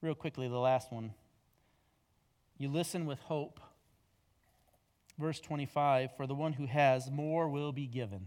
Real 0.00 0.14
quickly, 0.14 0.48
the 0.48 0.58
last 0.58 0.92
one. 0.92 1.12
You 2.56 2.68
listen 2.68 3.06
with 3.06 3.18
hope. 3.20 3.60
Verse 5.18 5.40
25 5.40 6.16
For 6.16 6.26
the 6.26 6.34
one 6.34 6.52
who 6.52 6.66
has, 6.66 7.10
more 7.10 7.48
will 7.48 7.72
be 7.72 7.86
given. 7.86 8.26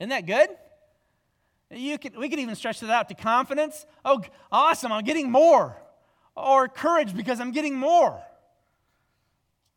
Isn't 0.00 0.10
that 0.10 0.26
good? 0.26 0.48
You 1.70 1.98
can, 1.98 2.18
we 2.18 2.28
could 2.28 2.38
even 2.38 2.54
stretch 2.54 2.82
it 2.82 2.90
out 2.90 3.08
to 3.08 3.14
confidence. 3.14 3.86
Oh, 4.04 4.22
awesome, 4.52 4.92
I'm 4.92 5.04
getting 5.04 5.30
more. 5.30 5.76
Or 6.36 6.68
courage 6.68 7.14
because 7.16 7.40
I'm 7.40 7.52
getting 7.52 7.74
more. 7.74 8.22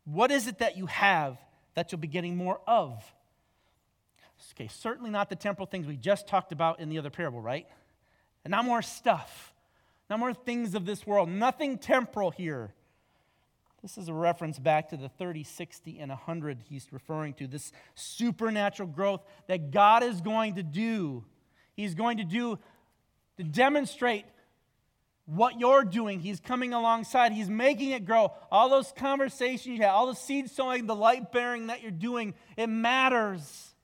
What 0.05 0.31
is 0.31 0.47
it 0.47 0.59
that 0.59 0.77
you 0.77 0.85
have 0.87 1.37
that 1.75 1.91
you'll 1.91 1.99
be 1.99 2.07
getting 2.07 2.35
more 2.35 2.59
of? 2.67 3.03
Okay, 4.53 4.67
certainly 4.67 5.09
not 5.09 5.29
the 5.29 5.35
temporal 5.35 5.65
things 5.65 5.87
we 5.87 5.95
just 5.95 6.27
talked 6.27 6.51
about 6.51 6.79
in 6.79 6.89
the 6.89 6.97
other 6.97 7.09
parable, 7.09 7.41
right? 7.41 7.67
And 8.43 8.51
not 8.51 8.65
more 8.65 8.81
stuff, 8.81 9.53
not 10.09 10.19
more 10.19 10.33
things 10.33 10.75
of 10.75 10.85
this 10.85 11.05
world, 11.05 11.29
nothing 11.29 11.77
temporal 11.77 12.31
here. 12.31 12.73
This 13.81 13.97
is 13.97 14.09
a 14.09 14.13
reference 14.13 14.59
back 14.59 14.89
to 14.89 14.97
the 14.97 15.09
30, 15.09 15.43
60, 15.43 15.99
and 15.99 16.09
100 16.09 16.63
he's 16.69 16.87
referring 16.91 17.33
to, 17.35 17.47
this 17.47 17.71
supernatural 17.95 18.89
growth 18.89 19.21
that 19.47 19.71
God 19.71 20.03
is 20.03 20.21
going 20.21 20.55
to 20.55 20.63
do 20.63 21.23
He's 21.79 21.95
going 21.95 22.17
to 22.17 22.25
do 22.25 22.59
to 23.37 23.43
demonstrate 23.45 24.25
what 25.25 25.61
you're 25.61 25.85
doing. 25.85 26.19
He's 26.19 26.41
coming 26.41 26.73
alongside. 26.73 27.31
He's 27.31 27.49
making 27.49 27.91
it 27.91 28.03
grow. 28.03 28.33
All 28.51 28.67
those 28.67 28.91
conversations 28.97 29.77
you 29.77 29.83
have, 29.83 29.93
all 29.93 30.07
the 30.07 30.15
seed 30.15 30.49
sowing, 30.49 30.87
the 30.87 30.95
light 30.95 31.31
bearing 31.31 31.67
that 31.67 31.81
you're 31.81 31.91
doing, 31.91 32.33
it 32.57 32.67
matters. 32.67 33.75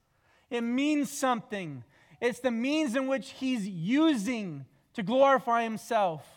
It 0.49 0.59
means 0.59 1.09
something. 1.09 1.85
It's 2.19 2.41
the 2.41 2.51
means 2.51 2.97
in 2.97 3.07
which 3.07 3.29
He's 3.29 3.65
using 3.65 4.65
to 4.95 5.01
glorify 5.01 5.63
Himself. 5.63 6.27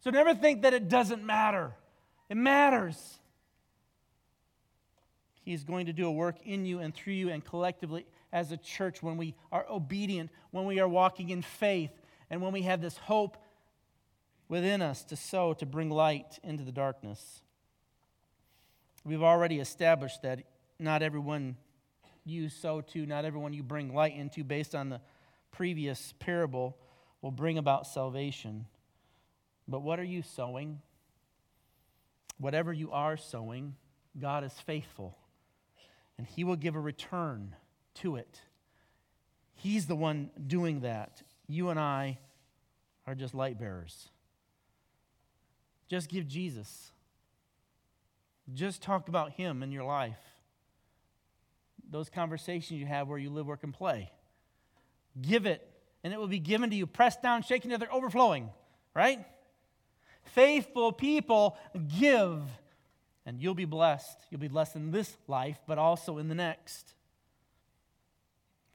So 0.00 0.10
never 0.10 0.34
think 0.34 0.62
that 0.62 0.74
it 0.74 0.88
doesn't 0.88 1.22
matter. 1.22 1.72
It 2.30 2.36
matters. 2.36 3.18
He's 5.44 5.64
going 5.64 5.86
to 5.86 5.92
do 5.92 6.06
a 6.06 6.12
work 6.12 6.36
in 6.44 6.64
you 6.64 6.78
and 6.78 6.94
through 6.94 7.14
you 7.14 7.28
and 7.28 7.44
collectively 7.44 8.06
as 8.32 8.52
a 8.52 8.56
church 8.56 9.02
when 9.02 9.16
we 9.16 9.34
are 9.50 9.66
obedient, 9.68 10.30
when 10.52 10.64
we 10.64 10.78
are 10.78 10.88
walking 10.88 11.30
in 11.30 11.42
faith, 11.42 11.90
and 12.30 12.40
when 12.40 12.52
we 12.52 12.62
have 12.62 12.80
this 12.80 12.96
hope 12.96 13.36
within 14.48 14.80
us 14.80 15.02
to 15.04 15.16
sow, 15.16 15.52
to 15.54 15.66
bring 15.66 15.90
light 15.90 16.38
into 16.44 16.62
the 16.62 16.70
darkness. 16.70 17.42
We've 19.04 19.22
already 19.22 19.58
established 19.58 20.22
that 20.22 20.44
not 20.78 21.02
everyone 21.02 21.56
you 22.24 22.48
sow 22.48 22.80
to, 22.80 23.06
not 23.06 23.24
everyone 23.24 23.52
you 23.52 23.64
bring 23.64 23.92
light 23.92 24.14
into, 24.14 24.44
based 24.44 24.76
on 24.76 24.88
the 24.88 25.00
previous 25.50 26.14
parable, 26.20 26.76
will 27.22 27.32
bring 27.32 27.58
about 27.58 27.88
salvation. 27.88 28.66
But 29.66 29.82
what 29.82 29.98
are 29.98 30.04
you 30.04 30.22
sowing? 30.22 30.80
Whatever 32.40 32.72
you 32.72 32.90
are 32.90 33.18
sowing, 33.18 33.76
God 34.18 34.44
is 34.44 34.52
faithful, 34.54 35.16
and 36.16 36.26
He 36.26 36.42
will 36.42 36.56
give 36.56 36.74
a 36.74 36.80
return 36.80 37.54
to 37.96 38.16
it. 38.16 38.40
He's 39.52 39.86
the 39.86 39.94
one 39.94 40.30
doing 40.46 40.80
that. 40.80 41.22
You 41.46 41.68
and 41.68 41.78
I 41.78 42.18
are 43.06 43.14
just 43.14 43.34
light 43.34 43.58
bearers. 43.58 44.08
Just 45.86 46.08
give 46.08 46.26
Jesus. 46.26 46.92
Just 48.54 48.80
talk 48.80 49.08
about 49.08 49.32
Him 49.32 49.62
in 49.62 49.70
your 49.70 49.84
life. 49.84 50.16
Those 51.90 52.08
conversations 52.08 52.80
you 52.80 52.86
have 52.86 53.06
where 53.06 53.18
you 53.18 53.28
live, 53.28 53.46
work, 53.46 53.64
and 53.64 53.74
play. 53.74 54.10
Give 55.20 55.44
it, 55.44 55.68
and 56.02 56.14
it 56.14 56.18
will 56.18 56.26
be 56.26 56.38
given 56.38 56.70
to 56.70 56.76
you, 56.76 56.86
pressed 56.86 57.20
down, 57.20 57.42
shaken 57.42 57.68
together, 57.68 57.92
overflowing, 57.92 58.48
right? 58.94 59.26
Faithful 60.24 60.92
people 60.92 61.56
give, 61.98 62.42
and 63.26 63.40
you'll 63.40 63.54
be 63.54 63.64
blessed. 63.64 64.18
You'll 64.30 64.40
be 64.40 64.48
blessed 64.48 64.76
in 64.76 64.90
this 64.90 65.16
life, 65.26 65.58
but 65.66 65.78
also 65.78 66.18
in 66.18 66.28
the 66.28 66.34
next 66.34 66.94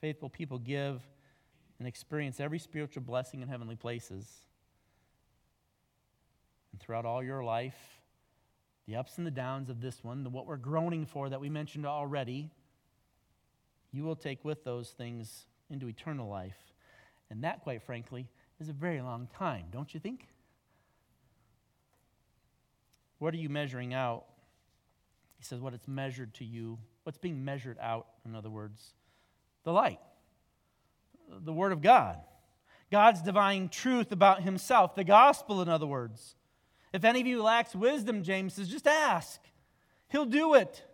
faithful 0.06 0.30
people 0.30 0.60
give 0.60 1.02
and 1.80 1.88
experience 1.88 2.40
every 2.40 2.60
spiritual 2.60 3.02
blessing 3.02 3.42
in 3.42 3.48
heavenly 3.48 3.76
places. 3.76 4.28
And 6.72 6.80
throughout 6.80 7.06
all 7.06 7.24
your 7.24 7.44
life, 7.44 8.00
the 8.88 8.98
ups 8.98 9.18
and 9.18 9.26
the 9.26 9.32
downs 9.32 9.70
of 9.70 9.82
this 9.82 10.04
one, 10.04 10.24
the 10.24 10.30
what 10.30 10.46
we're 10.46 10.58
groaning 10.58 11.06
for 11.06 11.30
that 11.30 11.42
we 11.42 11.50
mentioned 11.50 11.86
already, 11.86 12.52
you 13.92 14.04
will 14.04 14.16
take 14.16 14.46
with 14.46 14.64
those 14.64 14.90
things 14.90 15.48
into 15.70 15.88
eternal 15.88 16.30
life. 16.30 16.74
And 17.32 17.44
that, 17.44 17.62
quite 17.62 17.82
frankly, 17.82 18.28
is 18.60 18.70
a 18.70 18.74
very 18.74 19.02
long 19.02 19.28
time, 19.36 19.66
don't 19.72 19.92
you 19.94 20.00
think? 20.00 20.28
What 23.26 23.34
are 23.34 23.38
you 23.38 23.50
measuring 23.50 23.92
out? 23.96 24.26
He 25.40 25.44
says, 25.44 25.60
what 25.60 25.74
it's 25.74 25.88
measured 25.88 26.36
to 26.36 26.46
you. 26.46 26.78
What's 27.02 27.18
being 27.18 27.44
measured 27.44 27.80
out, 27.82 28.06
in 28.24 28.36
other 28.36 28.52
words? 28.52 28.94
the 29.64 29.74
light, 29.74 30.00
the 31.44 31.52
Word 31.52 31.72
of 31.72 31.82
God. 31.82 32.20
God's 32.92 33.24
divine 33.24 33.68
truth 33.70 34.12
about 34.12 34.44
Himself, 34.44 34.94
the 34.94 35.04
gospel, 35.04 35.64
in 35.64 35.68
other 35.68 35.88
words. 35.88 36.36
If 36.94 37.04
any 37.04 37.20
of 37.20 37.26
you 37.26 37.42
lacks 37.42 37.76
wisdom, 37.76 38.22
James 38.22 38.54
says, 38.54 38.70
just 38.70 38.86
ask. 38.86 39.42
He'll 40.10 40.26
do 40.26 40.54
it. 40.54 40.86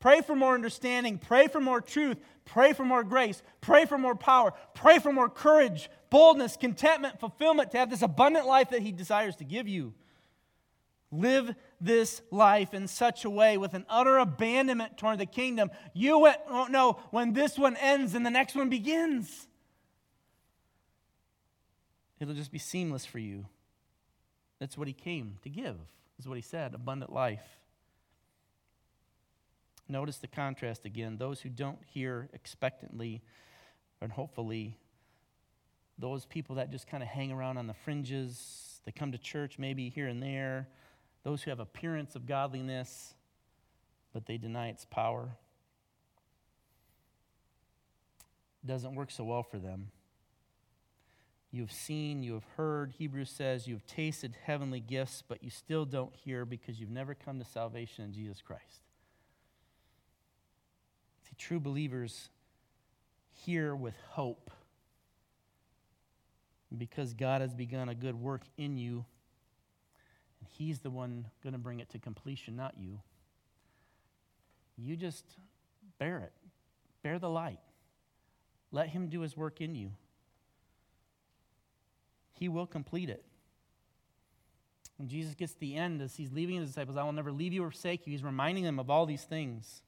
Pray 0.00 0.22
for 0.22 0.34
more 0.34 0.54
understanding. 0.54 1.18
Pray 1.18 1.46
for 1.46 1.60
more 1.60 1.80
truth. 1.80 2.18
Pray 2.46 2.72
for 2.72 2.84
more 2.84 3.04
grace. 3.04 3.44
Pray 3.60 3.84
for 3.84 3.96
more 3.96 4.16
power. 4.16 4.52
Pray 4.74 4.98
for 4.98 5.12
more 5.12 5.28
courage, 5.28 5.88
boldness, 6.10 6.56
contentment, 6.56 7.20
fulfillment 7.20 7.70
to 7.70 7.78
have 7.78 7.90
this 7.90 8.02
abundant 8.02 8.48
life 8.48 8.70
that 8.70 8.82
He 8.82 8.90
desires 8.90 9.36
to 9.36 9.44
give 9.44 9.68
you. 9.68 9.94
Live 11.12 11.54
this 11.80 12.22
life 12.30 12.72
in 12.72 12.86
such 12.86 13.24
a 13.24 13.30
way 13.30 13.58
with 13.58 13.74
an 13.74 13.84
utter 13.88 14.18
abandonment 14.18 14.96
toward 14.96 15.18
the 15.18 15.26
kingdom, 15.26 15.70
you 15.92 16.18
won't 16.18 16.70
know 16.70 17.00
when 17.10 17.32
this 17.32 17.58
one 17.58 17.76
ends 17.76 18.14
and 18.14 18.24
the 18.24 18.30
next 18.30 18.54
one 18.54 18.68
begins. 18.68 19.48
It'll 22.20 22.34
just 22.34 22.52
be 22.52 22.58
seamless 22.58 23.04
for 23.04 23.18
you. 23.18 23.46
That's 24.60 24.78
what 24.78 24.86
he 24.86 24.94
came 24.94 25.38
to 25.42 25.48
give, 25.48 25.76
is 26.18 26.28
what 26.28 26.36
he 26.36 26.42
said 26.42 26.74
abundant 26.74 27.12
life. 27.12 27.58
Notice 29.88 30.18
the 30.18 30.28
contrast 30.28 30.84
again. 30.84 31.16
Those 31.16 31.40
who 31.40 31.48
don't 31.48 31.78
hear 31.84 32.28
expectantly 32.32 33.22
and 34.00 34.12
hopefully, 34.12 34.76
those 35.98 36.24
people 36.24 36.56
that 36.56 36.70
just 36.70 36.86
kind 36.86 37.02
of 37.02 37.08
hang 37.08 37.32
around 37.32 37.58
on 37.58 37.66
the 37.66 37.74
fringes, 37.74 38.80
they 38.84 38.92
come 38.92 39.10
to 39.12 39.18
church 39.18 39.58
maybe 39.58 39.88
here 39.88 40.06
and 40.06 40.22
there 40.22 40.68
those 41.22 41.42
who 41.42 41.50
have 41.50 41.60
appearance 41.60 42.14
of 42.16 42.26
godliness, 42.26 43.14
but 44.12 44.26
they 44.26 44.38
deny 44.38 44.68
its 44.68 44.84
power. 44.84 45.36
Doesn't 48.64 48.94
work 48.94 49.10
so 49.10 49.24
well 49.24 49.42
for 49.42 49.58
them. 49.58 49.90
You 51.52 51.62
have 51.62 51.72
seen, 51.72 52.22
you 52.22 52.34
have 52.34 52.44
heard, 52.56 52.92
Hebrews 52.96 53.30
says, 53.30 53.66
you 53.66 53.74
have 53.74 53.86
tasted 53.86 54.36
heavenly 54.44 54.80
gifts, 54.80 55.22
but 55.26 55.42
you 55.42 55.50
still 55.50 55.84
don't 55.84 56.14
hear 56.14 56.44
because 56.44 56.78
you've 56.78 56.90
never 56.90 57.14
come 57.14 57.38
to 57.40 57.44
salvation 57.44 58.04
in 58.04 58.12
Jesus 58.12 58.40
Christ. 58.40 58.82
See, 61.24 61.34
true 61.36 61.58
believers 61.58 62.30
hear 63.32 63.74
with 63.74 63.94
hope. 64.10 64.50
Because 66.76 67.14
God 67.14 67.40
has 67.40 67.52
begun 67.52 67.88
a 67.88 67.96
good 67.96 68.14
work 68.14 68.42
in 68.56 68.78
you, 68.78 69.04
He's 70.50 70.80
the 70.80 70.90
one 70.90 71.26
going 71.42 71.52
to 71.52 71.58
bring 71.58 71.80
it 71.80 71.90
to 71.90 71.98
completion, 71.98 72.56
not 72.56 72.74
you. 72.78 73.00
You 74.76 74.96
just 74.96 75.24
bear 75.98 76.18
it, 76.18 76.32
bear 77.02 77.18
the 77.18 77.28
light. 77.28 77.60
Let 78.72 78.88
Him 78.88 79.08
do 79.08 79.20
His 79.20 79.36
work 79.36 79.60
in 79.60 79.74
you. 79.74 79.90
He 82.32 82.48
will 82.48 82.66
complete 82.66 83.10
it. 83.10 83.24
When 84.96 85.08
Jesus 85.08 85.34
gets 85.34 85.54
to 85.54 85.60
the 85.60 85.76
end, 85.76 86.02
as 86.02 86.16
He's 86.16 86.32
leaving 86.32 86.56
His 86.56 86.68
disciples, 86.68 86.96
I 86.96 87.04
will 87.04 87.12
never 87.12 87.32
leave 87.32 87.52
you 87.52 87.64
or 87.64 87.70
forsake 87.70 88.06
you, 88.06 88.12
He's 88.12 88.24
reminding 88.24 88.64
them 88.64 88.78
of 88.78 88.90
all 88.90 89.06
these 89.06 89.24
things. 89.24 89.82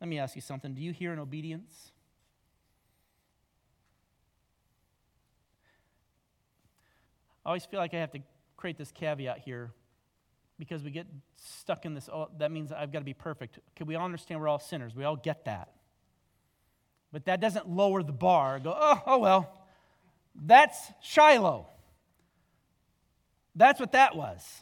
Let 0.00 0.08
me 0.08 0.18
ask 0.18 0.34
you 0.34 0.42
something. 0.42 0.74
Do 0.74 0.82
you 0.82 0.92
hear 0.92 1.12
in 1.12 1.18
obedience? 1.18 1.92
I 7.44 7.50
always 7.50 7.64
feel 7.64 7.80
like 7.80 7.94
I 7.94 7.98
have 7.98 8.12
to 8.12 8.20
create 8.56 8.78
this 8.78 8.90
caveat 8.90 9.38
here 9.38 9.70
because 10.58 10.82
we 10.82 10.90
get 10.90 11.06
stuck 11.36 11.84
in 11.84 11.94
this. 11.94 12.08
Oh, 12.12 12.28
that 12.38 12.50
means 12.50 12.72
I've 12.72 12.92
got 12.92 13.00
to 13.00 13.04
be 13.04 13.14
perfect. 13.14 13.58
Okay, 13.76 13.84
we 13.84 13.94
all 13.94 14.04
understand 14.04 14.40
we're 14.40 14.48
all 14.48 14.58
sinners. 14.58 14.94
We 14.94 15.04
all 15.04 15.16
get 15.16 15.44
that. 15.46 15.70
But 17.12 17.26
that 17.26 17.40
doesn't 17.40 17.68
lower 17.68 18.02
the 18.02 18.12
bar. 18.12 18.58
Go, 18.58 18.76
oh, 18.76 19.02
oh 19.06 19.18
well, 19.18 19.66
that's 20.34 20.78
Shiloh. 21.02 21.68
That's 23.54 23.78
what 23.78 23.92
that 23.92 24.16
was. 24.16 24.60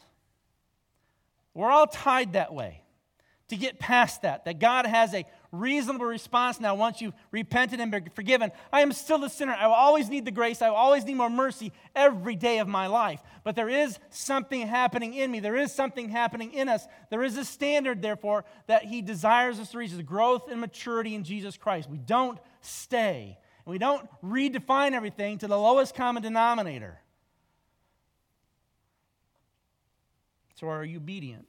We're 1.55 1.70
all 1.70 1.86
tied 1.86 2.34
that 2.34 2.53
way 2.53 2.82
to 3.49 3.57
get 3.57 3.78
past 3.78 4.22
that, 4.22 4.45
that 4.47 4.59
God 4.59 4.86
has 4.86 5.14
a 5.14 5.26
reasonable 5.53 6.07
response 6.07 6.59
now 6.59 6.75
once 6.75 7.01
you've 7.01 7.13
repented 7.31 7.79
and 7.79 7.91
been 7.91 8.09
forgiven. 8.15 8.51
I 8.73 8.81
am 8.81 8.91
still 8.93 9.23
a 9.23 9.31
sinner. 9.31 9.53
I 9.53 9.67
will 9.67 9.75
always 9.75 10.09
need 10.09 10.25
the 10.25 10.31
grace. 10.31 10.63
I 10.63 10.71
will 10.71 10.77
always 10.77 11.05
need 11.05 11.15
more 11.15 11.31
mercy 11.31 11.73
every 11.95 12.35
day 12.35 12.59
of 12.59 12.67
my 12.67 12.87
life. 12.87 13.23
But 13.45 13.55
there 13.55 13.69
is 13.69 13.99
something 14.11 14.67
happening 14.67 15.13
in 15.13 15.31
me. 15.31 15.41
There 15.41 15.57
is 15.57 15.73
something 15.73 16.09
happening 16.09 16.53
in 16.55 16.69
us. 16.69 16.87
There 17.11 17.23
is 17.23 17.37
a 17.37 17.45
standard, 17.45 18.01
therefore, 18.01 18.47
that 18.67 18.85
He 18.85 19.03
desires 19.03 19.61
us 19.61 19.71
to 19.73 19.79
reach 19.79 19.93
is 19.93 20.01
growth 20.01 20.51
and 20.51 20.61
maturity 20.61 21.15
in 21.15 21.23
Jesus 21.23 21.59
Christ. 21.59 21.89
We 21.89 21.99
don't 21.99 22.39
stay. 22.63 23.39
We 23.67 23.79
don't 23.79 24.09
redefine 24.25 24.93
everything 24.93 25.39
to 25.39 25.47
the 25.47 25.59
lowest 25.59 25.95
common 25.95 26.23
denominator. 26.23 26.99
So 30.55 30.69
are 30.69 30.85
you 30.85 30.97
obedient? 30.97 31.47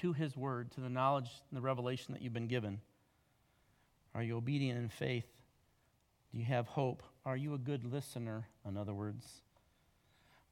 To 0.00 0.12
His 0.12 0.36
Word, 0.36 0.70
to 0.72 0.80
the 0.80 0.88
knowledge 0.88 1.30
and 1.50 1.56
the 1.56 1.62
revelation 1.62 2.14
that 2.14 2.22
you've 2.22 2.32
been 2.32 2.46
given? 2.46 2.80
Are 4.14 4.22
you 4.22 4.36
obedient 4.36 4.78
in 4.78 4.88
faith? 4.88 5.26
Do 6.32 6.38
you 6.38 6.44
have 6.44 6.66
hope? 6.66 7.02
Are 7.24 7.36
you 7.36 7.54
a 7.54 7.58
good 7.58 7.84
listener, 7.84 8.46
in 8.66 8.76
other 8.76 8.94
words? 8.94 9.26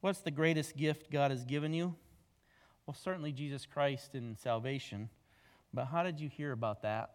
What's 0.01 0.21
the 0.21 0.31
greatest 0.31 0.77
gift 0.77 1.11
God 1.11 1.31
has 1.31 1.45
given 1.45 1.73
you? 1.73 1.95
Well, 2.85 2.95
certainly 2.95 3.31
Jesus 3.31 3.65
Christ 3.65 4.13
and 4.13 4.37
salvation. 4.37 5.09
But 5.73 5.85
how 5.85 6.03
did 6.03 6.19
you 6.19 6.29
hear 6.29 6.51
about 6.51 6.81
that? 6.83 7.11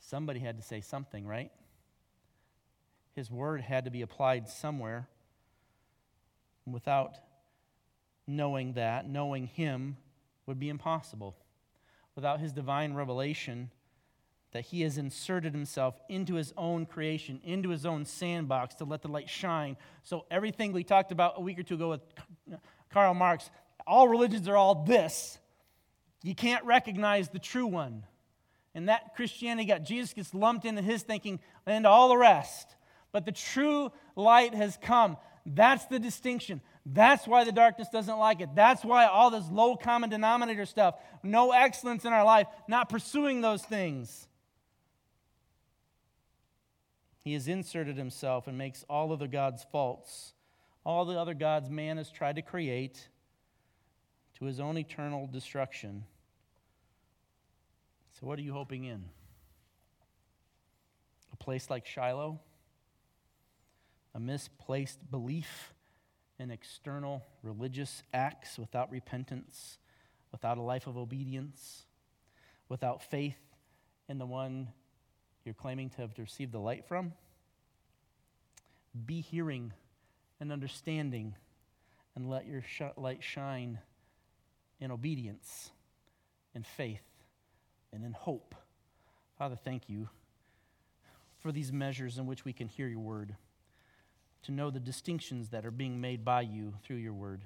Somebody 0.00 0.40
had 0.40 0.56
to 0.56 0.62
say 0.62 0.80
something, 0.80 1.26
right? 1.26 1.50
His 3.14 3.30
word 3.30 3.60
had 3.60 3.84
to 3.84 3.90
be 3.90 4.02
applied 4.02 4.48
somewhere. 4.48 5.08
Without 6.66 7.16
knowing 8.26 8.74
that, 8.74 9.08
knowing 9.08 9.46
Him, 9.46 9.96
would 10.48 10.58
be 10.58 10.68
impossible. 10.68 11.36
Without 12.16 12.40
his 12.40 12.52
divine 12.52 12.94
revelation, 12.94 13.70
that 14.52 14.64
he 14.64 14.80
has 14.80 14.98
inserted 14.98 15.52
himself 15.52 16.00
into 16.08 16.34
his 16.34 16.52
own 16.56 16.86
creation, 16.86 17.40
into 17.44 17.68
his 17.68 17.86
own 17.86 18.04
sandbox 18.04 18.74
to 18.76 18.84
let 18.84 19.02
the 19.02 19.08
light 19.08 19.28
shine. 19.28 19.76
So, 20.02 20.24
everything 20.30 20.72
we 20.72 20.82
talked 20.82 21.12
about 21.12 21.34
a 21.36 21.40
week 21.40 21.58
or 21.58 21.62
two 21.62 21.74
ago 21.74 21.90
with 21.90 22.00
Karl 22.90 23.14
Marx, 23.14 23.50
all 23.86 24.08
religions 24.08 24.48
are 24.48 24.56
all 24.56 24.84
this. 24.84 25.38
You 26.24 26.34
can't 26.34 26.64
recognize 26.64 27.28
the 27.28 27.38
true 27.38 27.66
one. 27.66 28.04
And 28.74 28.88
that 28.88 29.14
Christianity 29.14 29.68
got 29.68 29.82
Jesus 29.82 30.12
gets 30.12 30.34
lumped 30.34 30.64
into 30.64 30.82
his 30.82 31.02
thinking 31.02 31.40
and 31.66 31.86
all 31.86 32.08
the 32.08 32.16
rest. 32.16 32.74
But 33.12 33.26
the 33.26 33.32
true 33.32 33.92
light 34.16 34.54
has 34.54 34.78
come. 34.80 35.16
That's 35.54 35.86
the 35.86 35.98
distinction. 35.98 36.60
That's 36.84 37.26
why 37.26 37.44
the 37.44 37.52
darkness 37.52 37.88
doesn't 37.88 38.18
like 38.18 38.40
it. 38.40 38.50
That's 38.54 38.84
why 38.84 39.06
all 39.06 39.30
this 39.30 39.48
low 39.50 39.76
common 39.76 40.10
denominator 40.10 40.66
stuff, 40.66 40.96
no 41.22 41.52
excellence 41.52 42.04
in 42.04 42.12
our 42.12 42.24
life, 42.24 42.46
not 42.68 42.88
pursuing 42.88 43.40
those 43.40 43.62
things. 43.62 44.28
He 47.24 47.32
has 47.32 47.48
inserted 47.48 47.96
himself 47.96 48.46
and 48.46 48.56
makes 48.56 48.84
all 48.88 49.12
of 49.12 49.18
the 49.18 49.28
gods 49.28 49.64
faults, 49.70 50.34
all 50.84 51.04
the 51.04 51.18
other 51.18 51.34
gods 51.34 51.70
man 51.70 51.96
has 51.96 52.10
tried 52.10 52.36
to 52.36 52.42
create 52.42 53.08
to 54.38 54.44
his 54.44 54.60
own 54.60 54.76
eternal 54.78 55.26
destruction. 55.26 56.04
So, 58.20 58.26
what 58.26 58.38
are 58.38 58.42
you 58.42 58.52
hoping 58.52 58.84
in? 58.84 59.04
A 61.32 61.36
place 61.36 61.70
like 61.70 61.86
Shiloh? 61.86 62.40
A 64.14 64.20
misplaced 64.20 65.10
belief? 65.10 65.72
in 66.38 66.50
external 66.50 67.24
religious 67.42 68.02
acts 68.14 68.58
without 68.58 68.90
repentance, 68.90 69.78
without 70.30 70.58
a 70.58 70.62
life 70.62 70.86
of 70.86 70.96
obedience, 70.96 71.84
without 72.68 73.02
faith 73.02 73.38
in 74.08 74.18
the 74.18 74.26
one 74.26 74.68
you're 75.44 75.54
claiming 75.54 75.90
to 75.90 75.96
have 75.98 76.10
received 76.18 76.52
the 76.52 76.58
light 76.58 76.86
from? 76.86 77.12
Be 79.06 79.20
hearing 79.20 79.72
and 80.40 80.52
understanding 80.52 81.34
and 82.14 82.28
let 82.28 82.46
your 82.46 82.62
sh- 82.62 82.82
light 82.96 83.22
shine 83.22 83.78
in 84.80 84.90
obedience, 84.90 85.70
in 86.54 86.62
faith, 86.62 87.02
and 87.92 88.04
in 88.04 88.12
hope. 88.12 88.54
Father, 89.36 89.56
thank 89.56 89.88
you 89.88 90.08
for 91.40 91.52
these 91.52 91.72
measures 91.72 92.18
in 92.18 92.26
which 92.26 92.44
we 92.44 92.52
can 92.52 92.68
hear 92.68 92.88
your 92.88 93.00
word 93.00 93.36
to 94.42 94.52
know 94.52 94.70
the 94.70 94.80
distinctions 94.80 95.50
that 95.50 95.66
are 95.66 95.70
being 95.70 96.00
made 96.00 96.24
by 96.24 96.42
you 96.42 96.74
through 96.84 96.96
your 96.96 97.12
word. 97.12 97.42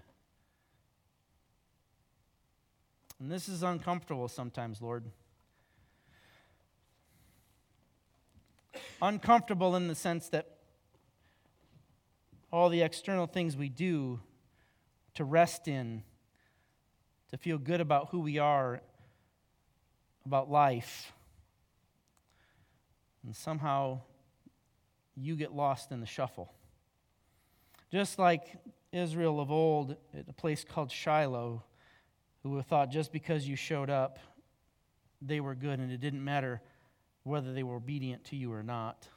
And 3.18 3.30
this 3.30 3.48
is 3.48 3.62
uncomfortable 3.62 4.28
sometimes, 4.28 4.82
Lord. 4.82 5.04
Uncomfortable 9.00 9.76
in 9.76 9.88
the 9.88 9.94
sense 9.94 10.28
that 10.30 10.58
all 12.52 12.68
the 12.68 12.82
external 12.82 13.26
things 13.26 13.56
we 13.56 13.68
do 13.68 14.20
to 15.14 15.24
rest 15.24 15.68
in, 15.68 16.02
to 17.30 17.36
feel 17.36 17.58
good 17.58 17.80
about 17.80 18.10
who 18.10 18.20
we 18.20 18.38
are, 18.38 18.82
about 20.26 20.50
life, 20.50 21.12
and 23.24 23.34
somehow 23.34 24.00
you 25.16 25.36
get 25.36 25.54
lost 25.54 25.92
in 25.92 26.00
the 26.00 26.06
shuffle. 26.06 26.52
Just 27.92 28.18
like 28.18 28.56
Israel 28.90 29.38
of 29.38 29.50
old 29.50 29.96
at 30.16 30.26
a 30.26 30.32
place 30.32 30.64
called 30.64 30.90
Shiloh, 30.90 31.62
who 32.42 32.60
thought 32.62 32.90
just 32.90 33.12
because 33.12 33.46
you 33.46 33.54
showed 33.54 33.90
up, 33.90 34.18
they 35.20 35.40
were 35.40 35.54
good, 35.54 35.78
and 35.78 35.92
it 35.92 36.00
didn't 36.00 36.24
matter 36.24 36.62
whether 37.22 37.52
they 37.52 37.62
were 37.62 37.76
obedient 37.76 38.24
to 38.24 38.36
you 38.36 38.50
or 38.50 38.62
not. 38.62 39.08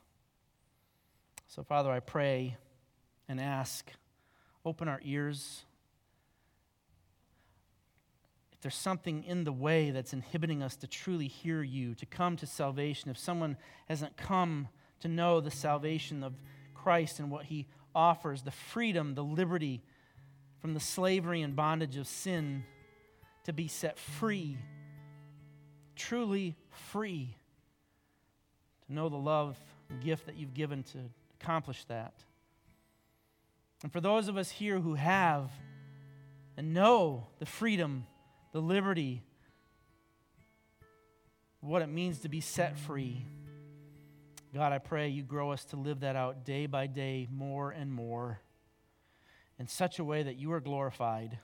So, 1.48 1.64
Father, 1.64 1.90
I 1.90 2.02
pray 2.02 2.58
and 3.30 3.40
ask, 3.40 3.90
open 4.66 4.90
our 4.90 5.00
ears. 5.04 5.64
If 8.52 8.60
there's 8.60 8.76
something 8.76 9.24
in 9.24 9.46
the 9.46 9.54
way 9.54 9.92
that's 9.92 10.12
inhibiting 10.12 10.62
us 10.62 10.76
to 10.78 10.88
truly 10.88 11.28
hear 11.28 11.64
you, 11.64 11.96
to 11.96 12.06
come 12.06 12.36
to 12.38 12.46
salvation, 12.46 13.10
if 13.10 13.18
someone 13.18 13.56
hasn't 13.88 14.18
come 14.18 14.68
to 15.00 15.08
know 15.08 15.40
the 15.40 15.50
salvation 15.50 16.24
of 16.24 16.34
Christ 16.74 17.20
and 17.20 17.32
what 17.32 17.46
he 17.46 17.68
offers 17.96 18.42
the 18.44 18.52
freedom, 18.52 19.16
the 19.16 19.24
liberty 19.24 19.82
from 20.60 20.74
the 20.74 20.80
slavery 20.80 21.42
and 21.42 21.56
bondage 21.56 21.98
of 21.98 22.08
sin 22.08 22.64
to 23.46 23.54
be 23.54 23.68
set 23.68 23.98
free, 23.98 24.58
truly 25.96 26.56
free, 26.92 27.36
to 28.88 28.94
know 28.94 29.10
the 29.10 29.16
love 29.16 29.58
gift 30.04 30.26
that 30.26 30.36
you've 30.36 30.54
given 30.54 30.84
to 30.84 30.98
accomplish 31.40 31.86
that. 31.86 32.14
And 33.84 33.92
for 33.92 34.02
those 34.02 34.28
of 34.28 34.38
us 34.38 34.50
here 34.50 34.80
who 34.80 34.96
have 34.96 35.52
and 36.58 36.74
know 36.74 37.28
the 37.40 37.46
freedom, 37.46 38.08
the 38.52 38.62
liberty, 38.62 39.22
what 41.60 41.82
it 41.82 41.90
means 41.90 42.20
to 42.20 42.30
be 42.30 42.42
set 42.42 42.78
free. 42.78 43.26
God, 44.56 44.72
I 44.72 44.78
pray 44.78 45.10
you 45.10 45.22
grow 45.22 45.52
us 45.52 45.66
to 45.66 45.76
live 45.76 46.00
that 46.00 46.16
out 46.16 46.46
day 46.46 46.66
by 46.66 46.88
day 46.88 47.28
more 47.30 47.72
and 47.72 47.92
more 47.92 48.40
in 49.60 49.68
such 49.68 50.00
a 50.00 50.04
way 50.06 50.24
that 50.24 50.38
you 50.38 50.54
are 50.54 50.62
glorified, 50.62 51.40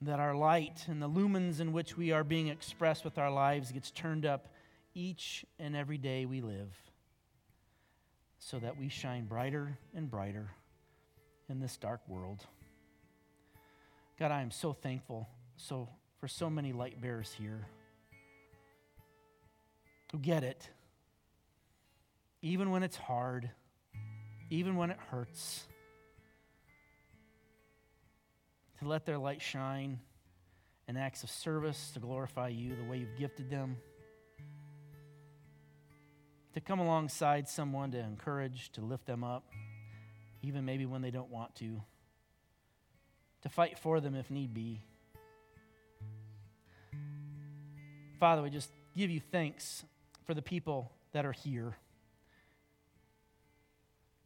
that 0.00 0.18
our 0.18 0.34
light 0.34 0.86
and 0.88 1.00
the 1.00 1.08
lumens 1.08 1.60
in 1.60 1.72
which 1.72 1.96
we 1.96 2.10
are 2.10 2.24
being 2.24 2.48
expressed 2.48 3.04
with 3.04 3.16
our 3.16 3.30
lives 3.30 3.70
gets 3.70 3.92
turned 3.92 4.26
up 4.26 4.48
each 4.92 5.46
and 5.60 5.76
every 5.76 5.98
day 5.98 6.26
we 6.26 6.40
live 6.40 6.76
so 8.40 8.58
that 8.58 8.76
we 8.76 8.88
shine 8.88 9.26
brighter 9.26 9.78
and 9.94 10.10
brighter 10.10 10.50
in 11.48 11.60
this 11.60 11.76
dark 11.76 12.00
world. 12.08 12.44
God, 14.18 14.32
I 14.32 14.42
am 14.42 14.50
so 14.50 14.72
thankful 14.72 15.28
so 15.56 15.88
for 16.18 16.26
so 16.26 16.50
many 16.50 16.72
light 16.72 17.00
bearers 17.00 17.32
here 17.38 17.68
who 20.12 20.18
get 20.18 20.44
it. 20.44 20.68
Even 22.42 22.70
when 22.70 22.82
it's 22.82 22.96
hard, 22.96 23.50
even 24.50 24.76
when 24.76 24.90
it 24.90 24.98
hurts, 25.10 25.64
to 28.78 28.88
let 28.88 29.06
their 29.06 29.18
light 29.18 29.40
shine 29.40 29.98
in 30.88 30.96
acts 30.96 31.22
of 31.22 31.30
service 31.30 31.92
to 31.94 32.00
glorify 32.00 32.48
you 32.48 32.74
the 32.76 32.84
way 32.84 32.98
you've 32.98 33.16
gifted 33.16 33.48
them. 33.48 33.76
To 36.54 36.60
come 36.60 36.80
alongside 36.80 37.48
someone 37.48 37.92
to 37.92 37.98
encourage, 37.98 38.70
to 38.72 38.82
lift 38.82 39.06
them 39.06 39.24
up, 39.24 39.44
even 40.42 40.64
maybe 40.64 40.84
when 40.84 41.00
they 41.00 41.10
don't 41.10 41.30
want 41.30 41.54
to. 41.56 41.80
To 43.42 43.48
fight 43.48 43.78
for 43.78 44.00
them 44.00 44.14
if 44.14 44.30
need 44.30 44.52
be. 44.52 44.82
Father, 48.20 48.42
we 48.42 48.50
just 48.50 48.70
give 48.94 49.10
you 49.10 49.20
thanks 49.20 49.84
for 50.24 50.34
the 50.34 50.42
people 50.42 50.92
that 51.12 51.24
are 51.24 51.32
here. 51.32 51.76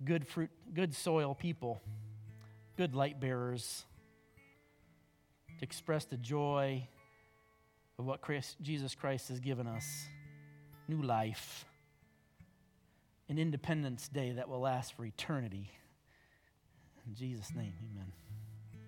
Good 0.05 0.27
fruit, 0.27 0.51
good 0.75 0.95
soil 0.95 1.35
people, 1.35 1.81
good 2.77 2.95
light 2.95 3.19
bearers 3.21 3.85
to 5.59 5.65
express 5.65 6.05
the 6.05 6.19
joy 6.19 6.87
of 7.99 8.05
what 8.05 8.21
Christ, 8.21 8.57
Jesus 8.61 8.95
Christ 8.95 9.29
has 9.31 9.41
given 9.41 9.67
us 9.67 9.87
new 10.87 11.01
life, 11.03 11.65
an 13.29 13.39
Independence 13.39 14.09
Day 14.09 14.33
that 14.33 14.49
will 14.49 14.61
last 14.61 14.95
for 14.95 15.05
eternity. 15.05 15.71
In 17.07 17.15
Jesus' 17.15 17.55
name, 17.55 17.73
amen. 17.93 18.13